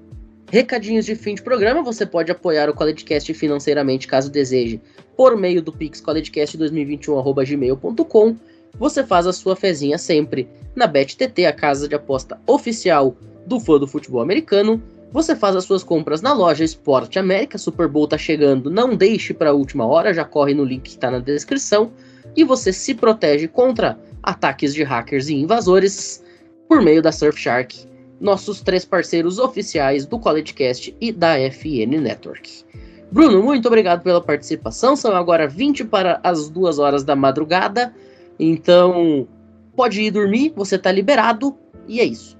Recadinhos 0.52 1.06
de 1.06 1.14
fim 1.14 1.36
de 1.36 1.44
programa, 1.44 1.84
você 1.84 2.08
pode 2.08 2.32
apoiar 2.32 2.72
o 2.72 2.74
CollegeCast 2.74 3.32
financeiramente 3.36 4.08
caso 4.08 4.32
deseje, 4.32 4.82
por 5.16 5.38
meio 5.38 5.62
do 5.62 5.72
Pix 5.72 6.02
collegecast2021@gmail.com. 6.02 8.36
Você 8.80 9.04
faz 9.04 9.28
a 9.28 9.34
sua 9.34 9.56
fezinha 9.56 10.00
sempre 10.00 10.50
na 10.76 10.88
BetTT, 10.88 11.46
a 11.46 11.54
casa 11.54 11.88
de 11.88 11.94
aposta 11.94 12.42
oficial 12.48 13.16
do 13.46 13.60
fã 13.60 13.78
do 13.78 13.86
futebol 13.86 14.22
americano. 14.22 14.82
Você 15.12 15.36
faz 15.36 15.56
as 15.56 15.66
suas 15.66 15.84
compras 15.84 16.24
na 16.24 16.34
loja 16.34 16.64
Esporte 16.64 17.20
América, 17.20 17.60
Super 17.60 17.88
Bowl 17.88 18.08
tá 18.08 18.18
chegando, 18.18 18.72
não 18.72 18.96
deixe 18.96 19.36
para 19.36 19.52
a 19.52 19.54
última 19.54 19.86
hora, 19.86 20.16
já 20.16 20.26
corre 20.26 20.56
no 20.56 20.64
link 20.64 20.82
que 20.82 20.90
está 20.90 21.12
na 21.12 21.20
descrição. 21.20 21.92
E 22.36 22.44
você 22.44 22.74
se 22.74 22.96
protege 22.96 23.48
contra 23.48 24.00
ataques 24.24 24.74
de 24.74 24.82
hackers 24.82 25.30
e 25.30 25.36
invasores 25.36 26.24
por 26.68 26.82
meio 26.82 27.04
da 27.04 27.12
Surfshark 27.12 27.88
nossos 28.20 28.62
três 28.62 28.84
parceiros 28.86 29.40
oficiais 29.40 30.06
do 30.06 30.20
CollegeCast 30.20 30.96
e 31.00 31.12
da 31.12 31.36
FN 31.52 32.00
Network. 32.02 32.64
Bruno, 33.12 33.42
muito 33.42 33.68
obrigado 33.68 34.04
pela 34.04 34.22
participação. 34.22 34.96
São 34.96 35.16
agora 35.16 35.48
20 35.48 35.86
para 35.86 36.20
as 36.24 36.50
2 36.50 36.78
horas 36.78 37.04
da 37.04 37.16
madrugada. 37.16 37.94
Então, 38.40 39.28
pode 39.76 40.02
ir 40.02 40.12
dormir, 40.12 40.54
você 40.56 40.76
está 40.76 40.92
liberado 40.92 41.56
e 41.88 42.00
é 42.00 42.06
isso. 42.06 42.38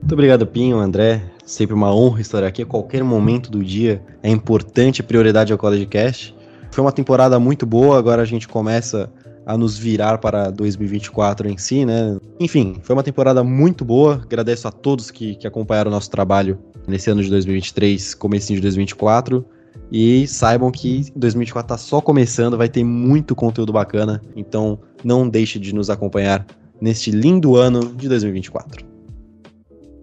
Muito 0.00 0.12
obrigado, 0.12 0.46
Pinho, 0.46 0.78
André. 0.78 1.22
Sempre 1.44 1.74
uma 1.74 1.94
honra 1.94 2.20
estar 2.20 2.42
aqui 2.42 2.62
a 2.62 2.66
qualquer 2.66 3.04
momento 3.04 3.50
do 3.50 3.62
dia. 3.62 4.02
É 4.22 4.30
importante, 4.30 5.02
prioridade 5.02 5.52
ao 5.52 5.58
CollegeCast. 5.58 6.34
Foi 6.70 6.82
uma 6.82 6.92
temporada 6.92 7.38
muito 7.38 7.66
boa, 7.66 7.98
agora 7.98 8.22
a 8.22 8.24
gente 8.24 8.48
começa 8.48 9.12
a 9.50 9.58
nos 9.58 9.76
virar 9.76 10.18
para 10.18 10.48
2024 10.50 11.48
em 11.48 11.58
si, 11.58 11.84
né? 11.84 12.16
Enfim, 12.38 12.76
foi 12.82 12.94
uma 12.94 13.02
temporada 13.02 13.42
muito 13.42 13.84
boa. 13.84 14.20
Agradeço 14.22 14.68
a 14.68 14.70
todos 14.70 15.10
que, 15.10 15.34
que 15.34 15.46
acompanharam 15.46 15.90
o 15.90 15.94
nosso 15.94 16.08
trabalho 16.08 16.56
nesse 16.86 17.10
ano 17.10 17.20
de 17.20 17.28
2023, 17.28 18.14
comecinho 18.14 18.58
de 18.58 18.62
2024. 18.62 19.44
E 19.90 20.24
saibam 20.28 20.70
que 20.70 21.06
2024 21.16 21.74
está 21.74 21.76
só 21.76 22.00
começando, 22.00 22.56
vai 22.56 22.68
ter 22.68 22.84
muito 22.84 23.34
conteúdo 23.34 23.72
bacana. 23.72 24.22
Então 24.36 24.78
não 25.02 25.28
deixe 25.28 25.58
de 25.58 25.74
nos 25.74 25.90
acompanhar 25.90 26.46
neste 26.80 27.10
lindo 27.10 27.56
ano 27.56 27.92
de 27.94 28.08
2024. 28.08 28.86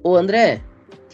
Ô 0.04 0.16
André, 0.18 0.62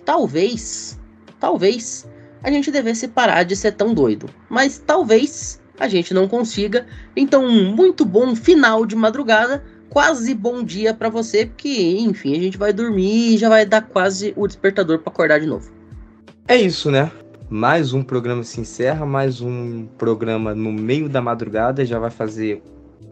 talvez, 0.04 1.00
talvez 1.40 2.08
a 2.42 2.50
gente 2.50 2.72
devesse 2.72 3.08
parar 3.08 3.44
de 3.44 3.56
ser 3.56 3.74
tão 3.74 3.94
doido. 3.94 4.28
Mas 4.50 4.80
talvez 4.80 5.62
a 5.80 5.88
gente 5.88 6.14
não 6.14 6.28
consiga. 6.28 6.86
Então, 7.16 7.46
um 7.46 7.76
muito 7.76 8.06
bom 8.06 8.36
final 8.36 8.86
de 8.86 8.96
madrugada, 8.96 9.64
quase 9.90 10.34
bom 10.34 10.64
dia 10.64 10.94
para 10.94 11.10
você, 11.10 11.46
porque 11.46 11.98
enfim, 12.00 12.36
a 12.36 12.40
gente 12.40 12.58
vai 12.58 12.74
dormir 12.74 13.36
e 13.36 13.38
já 13.38 13.50
vai 13.50 13.66
dar 13.66 13.82
quase 13.82 14.34
o 14.36 14.48
despertador 14.48 15.00
para 15.00 15.12
acordar 15.12 15.40
de 15.40 15.46
novo. 15.46 15.72
É 16.48 16.56
isso, 16.56 16.92
né? 16.92 17.12
Mais 17.50 17.94
um 17.94 18.02
programa 18.02 18.44
se 18.44 18.60
encerra, 18.60 19.06
mais 19.06 19.40
um 19.42 19.86
programa 19.98 20.56
no 20.56 20.72
meio 20.72 21.08
da 21.08 21.22
madrugada, 21.22 21.86
já 21.86 22.00
vai 22.00 22.10
fazer 22.10 22.62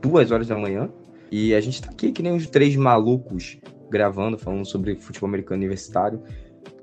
duas 0.01 0.31
horas 0.31 0.47
da 0.47 0.57
manhã. 0.57 0.89
E 1.31 1.53
a 1.53 1.61
gente 1.61 1.81
tá 1.81 1.89
aqui 1.89 2.11
que 2.11 2.23
nem 2.23 2.35
os 2.35 2.47
três 2.47 2.75
malucos 2.75 3.57
gravando, 3.89 4.37
falando 4.37 4.65
sobre 4.65 4.95
futebol 4.95 5.29
americano 5.29 5.59
universitário. 5.59 6.21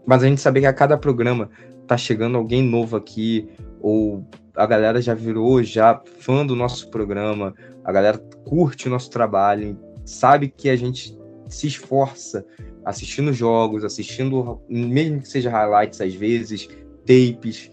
Mas 0.06 0.22
a 0.22 0.26
gente 0.26 0.40
sabe 0.40 0.60
que 0.60 0.66
a 0.66 0.72
cada 0.72 0.96
programa 0.96 1.50
tá 1.86 1.96
chegando 1.96 2.38
alguém 2.38 2.62
novo 2.62 2.96
aqui, 2.96 3.48
ou 3.80 4.24
a 4.58 4.66
galera 4.66 5.00
já 5.00 5.14
virou 5.14 5.62
já 5.62 6.02
fã 6.18 6.44
do 6.44 6.56
nosso 6.56 6.90
programa, 6.90 7.54
a 7.84 7.92
galera 7.92 8.18
curte 8.44 8.88
o 8.88 8.90
nosso 8.90 9.08
trabalho, 9.08 9.78
sabe 10.04 10.48
que 10.48 10.68
a 10.68 10.74
gente 10.74 11.16
se 11.48 11.68
esforça 11.68 12.44
assistindo 12.84 13.32
jogos, 13.32 13.84
assistindo, 13.84 14.60
mesmo 14.68 15.20
que 15.20 15.28
seja 15.28 15.48
highlights 15.48 16.00
às 16.00 16.12
vezes, 16.12 16.68
tapes, 17.06 17.70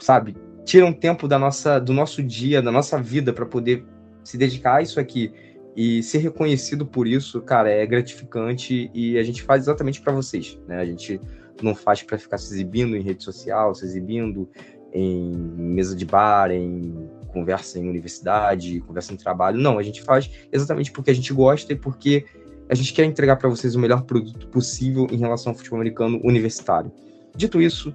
sabe? 0.00 0.36
Tira 0.64 0.84
um 0.84 0.92
tempo 0.92 1.28
da 1.28 1.38
nossa, 1.38 1.78
do 1.78 1.92
nosso 1.92 2.22
dia, 2.22 2.60
da 2.60 2.72
nossa 2.72 3.00
vida 3.00 3.32
para 3.32 3.46
poder 3.46 3.84
se 4.24 4.36
dedicar 4.36 4.76
a 4.76 4.82
isso 4.82 4.98
aqui 4.98 5.32
e 5.76 6.02
ser 6.02 6.18
reconhecido 6.18 6.84
por 6.84 7.06
isso, 7.06 7.40
cara, 7.42 7.70
é 7.70 7.86
gratificante 7.86 8.90
e 8.92 9.18
a 9.18 9.22
gente 9.22 9.42
faz 9.42 9.62
exatamente 9.62 10.00
para 10.00 10.12
vocês, 10.12 10.58
né? 10.66 10.78
A 10.78 10.84
gente 10.84 11.20
não 11.62 11.74
faz 11.74 12.02
para 12.02 12.18
ficar 12.18 12.38
se 12.38 12.52
exibindo 12.52 12.96
em 12.96 13.02
rede 13.02 13.22
social, 13.22 13.74
se 13.74 13.84
exibindo 13.84 14.48
em 14.94 15.32
mesa 15.56 15.96
de 15.96 16.04
bar, 16.04 16.50
em 16.52 17.10
conversa 17.32 17.80
em 17.80 17.88
universidade, 17.88 18.80
conversa 18.80 19.12
em 19.12 19.16
trabalho. 19.16 19.60
Não, 19.60 19.76
a 19.76 19.82
gente 19.82 20.00
faz 20.00 20.30
exatamente 20.52 20.92
porque 20.92 21.10
a 21.10 21.14
gente 21.14 21.32
gosta 21.32 21.72
e 21.72 21.76
porque 21.76 22.24
a 22.68 22.74
gente 22.74 22.94
quer 22.94 23.04
entregar 23.04 23.36
para 23.36 23.48
vocês 23.48 23.74
o 23.74 23.80
melhor 23.80 24.02
produto 24.02 24.46
possível 24.48 25.06
em 25.10 25.16
relação 25.16 25.50
ao 25.50 25.56
futebol 25.56 25.78
americano 25.80 26.20
universitário. 26.22 26.92
Dito 27.36 27.60
isso, 27.60 27.92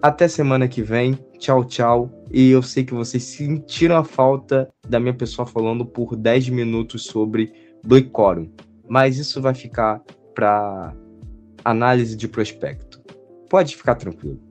até 0.00 0.26
semana 0.26 0.66
que 0.66 0.82
vem. 0.82 1.18
Tchau, 1.38 1.64
tchau. 1.64 2.10
E 2.32 2.50
eu 2.50 2.62
sei 2.62 2.82
que 2.84 2.94
vocês 2.94 3.22
sentiram 3.22 3.98
a 3.98 4.04
falta 4.04 4.68
da 4.88 4.98
minha 4.98 5.14
pessoa 5.14 5.46
falando 5.46 5.84
por 5.84 6.16
10 6.16 6.48
minutos 6.48 7.04
sobre 7.04 7.52
Quorum. 8.10 8.50
Mas 8.88 9.18
isso 9.18 9.42
vai 9.42 9.54
ficar 9.54 10.02
para 10.34 10.94
análise 11.64 12.16
de 12.16 12.26
prospecto. 12.26 13.02
Pode 13.50 13.76
ficar 13.76 13.96
tranquilo. 13.96 14.47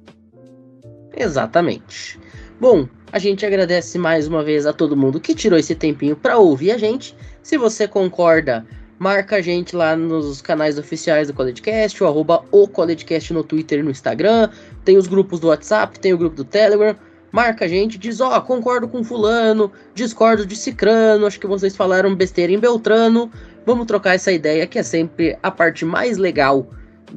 Exatamente. 1.18 2.20
Bom, 2.60 2.88
a 3.12 3.18
gente 3.18 3.46
agradece 3.46 3.98
mais 3.98 4.28
uma 4.28 4.44
vez 4.44 4.68
a 4.68 4.74
todo 4.74 4.96
mundo 4.96 5.20
que 5.20 5.34
tirou 5.34 5.58
esse 5.58 5.74
tempinho 5.74 6.16
para 6.16 6.38
ouvir 6.38 6.72
a 6.72 6.78
gente. 6.78 7.16
Se 7.42 7.58
você 7.58 7.88
concorda, 7.88 8.66
marca 9.00 9.38
a 9.38 9.42
gente 9.42 9.76
lá 9.76 9.96
nos 9.96 10.42
canais 10.42 10.78
oficiais 10.78 11.28
do 11.28 11.34
CollegeCast, 11.34 12.04
o 12.04 12.08
arroba 12.08 12.44
o 12.52 12.68
CollegeCast 12.68 13.34
no 13.34 13.44
Twitter 13.44 13.80
e 13.80 13.84
no 13.84 13.90
Instagram. 13.90 14.50
Tem 14.86 14.96
os 14.96 15.08
grupos 15.08 15.40
do 15.40 15.48
WhatsApp, 15.48 16.00
tem 16.00 16.14
o 16.14 16.18
grupo 16.18 16.36
do 16.36 16.46
Telegram. 16.46 16.96
Marca 17.32 17.66
a 17.66 17.68
gente, 17.68 17.98
diz, 17.98 18.22
ó, 18.22 18.38
oh, 18.38 18.42
concordo 18.42 18.88
com 18.88 19.04
fulano, 19.04 19.72
discordo 19.94 20.46
de 20.46 20.56
Cicrano, 20.56 21.26
acho 21.26 21.40
que 21.40 21.48
vocês 21.48 21.76
falaram 21.76 22.16
besteira 22.16 22.54
em 22.54 22.60
Beltrano. 22.60 23.32
Vamos 23.66 23.86
trocar 23.88 24.16
essa 24.16 24.32
ideia 24.32 24.68
que 24.68 24.80
é 24.80 24.84
sempre 24.84 25.38
a 25.42 25.50
parte 25.50 25.84
mais 25.84 26.18
legal 26.18 26.70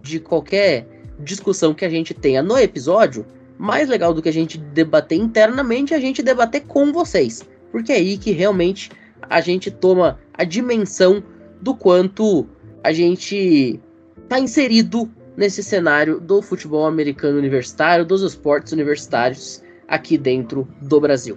de 0.03 0.18
qualquer 0.18 0.86
discussão 1.18 1.74
que 1.74 1.84
a 1.84 1.88
gente 1.88 2.14
tenha 2.14 2.42
no 2.42 2.59
episódio 2.59 3.24
mais 3.61 3.90
legal 3.90 4.14
do 4.14 4.22
que 4.22 4.28
a 4.30 4.32
gente 4.32 4.56
debater 4.56 5.18
internamente 5.18 5.92
é 5.92 5.96
a 5.98 6.00
gente 6.00 6.22
debater 6.22 6.62
com 6.62 6.90
vocês. 6.90 7.46
Porque 7.70 7.92
é 7.92 7.96
aí 7.96 8.16
que 8.16 8.30
realmente 8.30 8.90
a 9.28 9.42
gente 9.42 9.70
toma 9.70 10.18
a 10.32 10.44
dimensão 10.44 11.22
do 11.61 11.74
quanto 11.76 12.46
a 12.82 12.90
gente 12.90 13.78
está 14.22 14.40
inserido 14.40 15.11
nesse 15.36 15.62
cenário 15.62 16.18
do 16.18 16.40
futebol 16.40 16.86
americano 16.86 17.36
universitário, 17.36 18.06
dos 18.06 18.22
esportes 18.22 18.72
universitários 18.72 19.62
aqui 19.86 20.16
dentro 20.16 20.66
do 20.80 20.98
Brasil. 20.98 21.36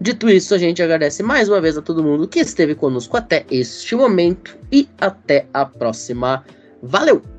Dito 0.00 0.26
isso, 0.30 0.54
a 0.54 0.58
gente 0.58 0.82
agradece 0.82 1.22
mais 1.22 1.50
uma 1.50 1.60
vez 1.60 1.76
a 1.76 1.82
todo 1.82 2.02
mundo 2.02 2.26
que 2.26 2.40
esteve 2.40 2.74
conosco 2.74 3.14
até 3.14 3.44
este 3.50 3.94
momento 3.94 4.56
e 4.72 4.88
até 4.98 5.46
a 5.52 5.66
próxima. 5.66 6.44
Valeu! 6.82 7.37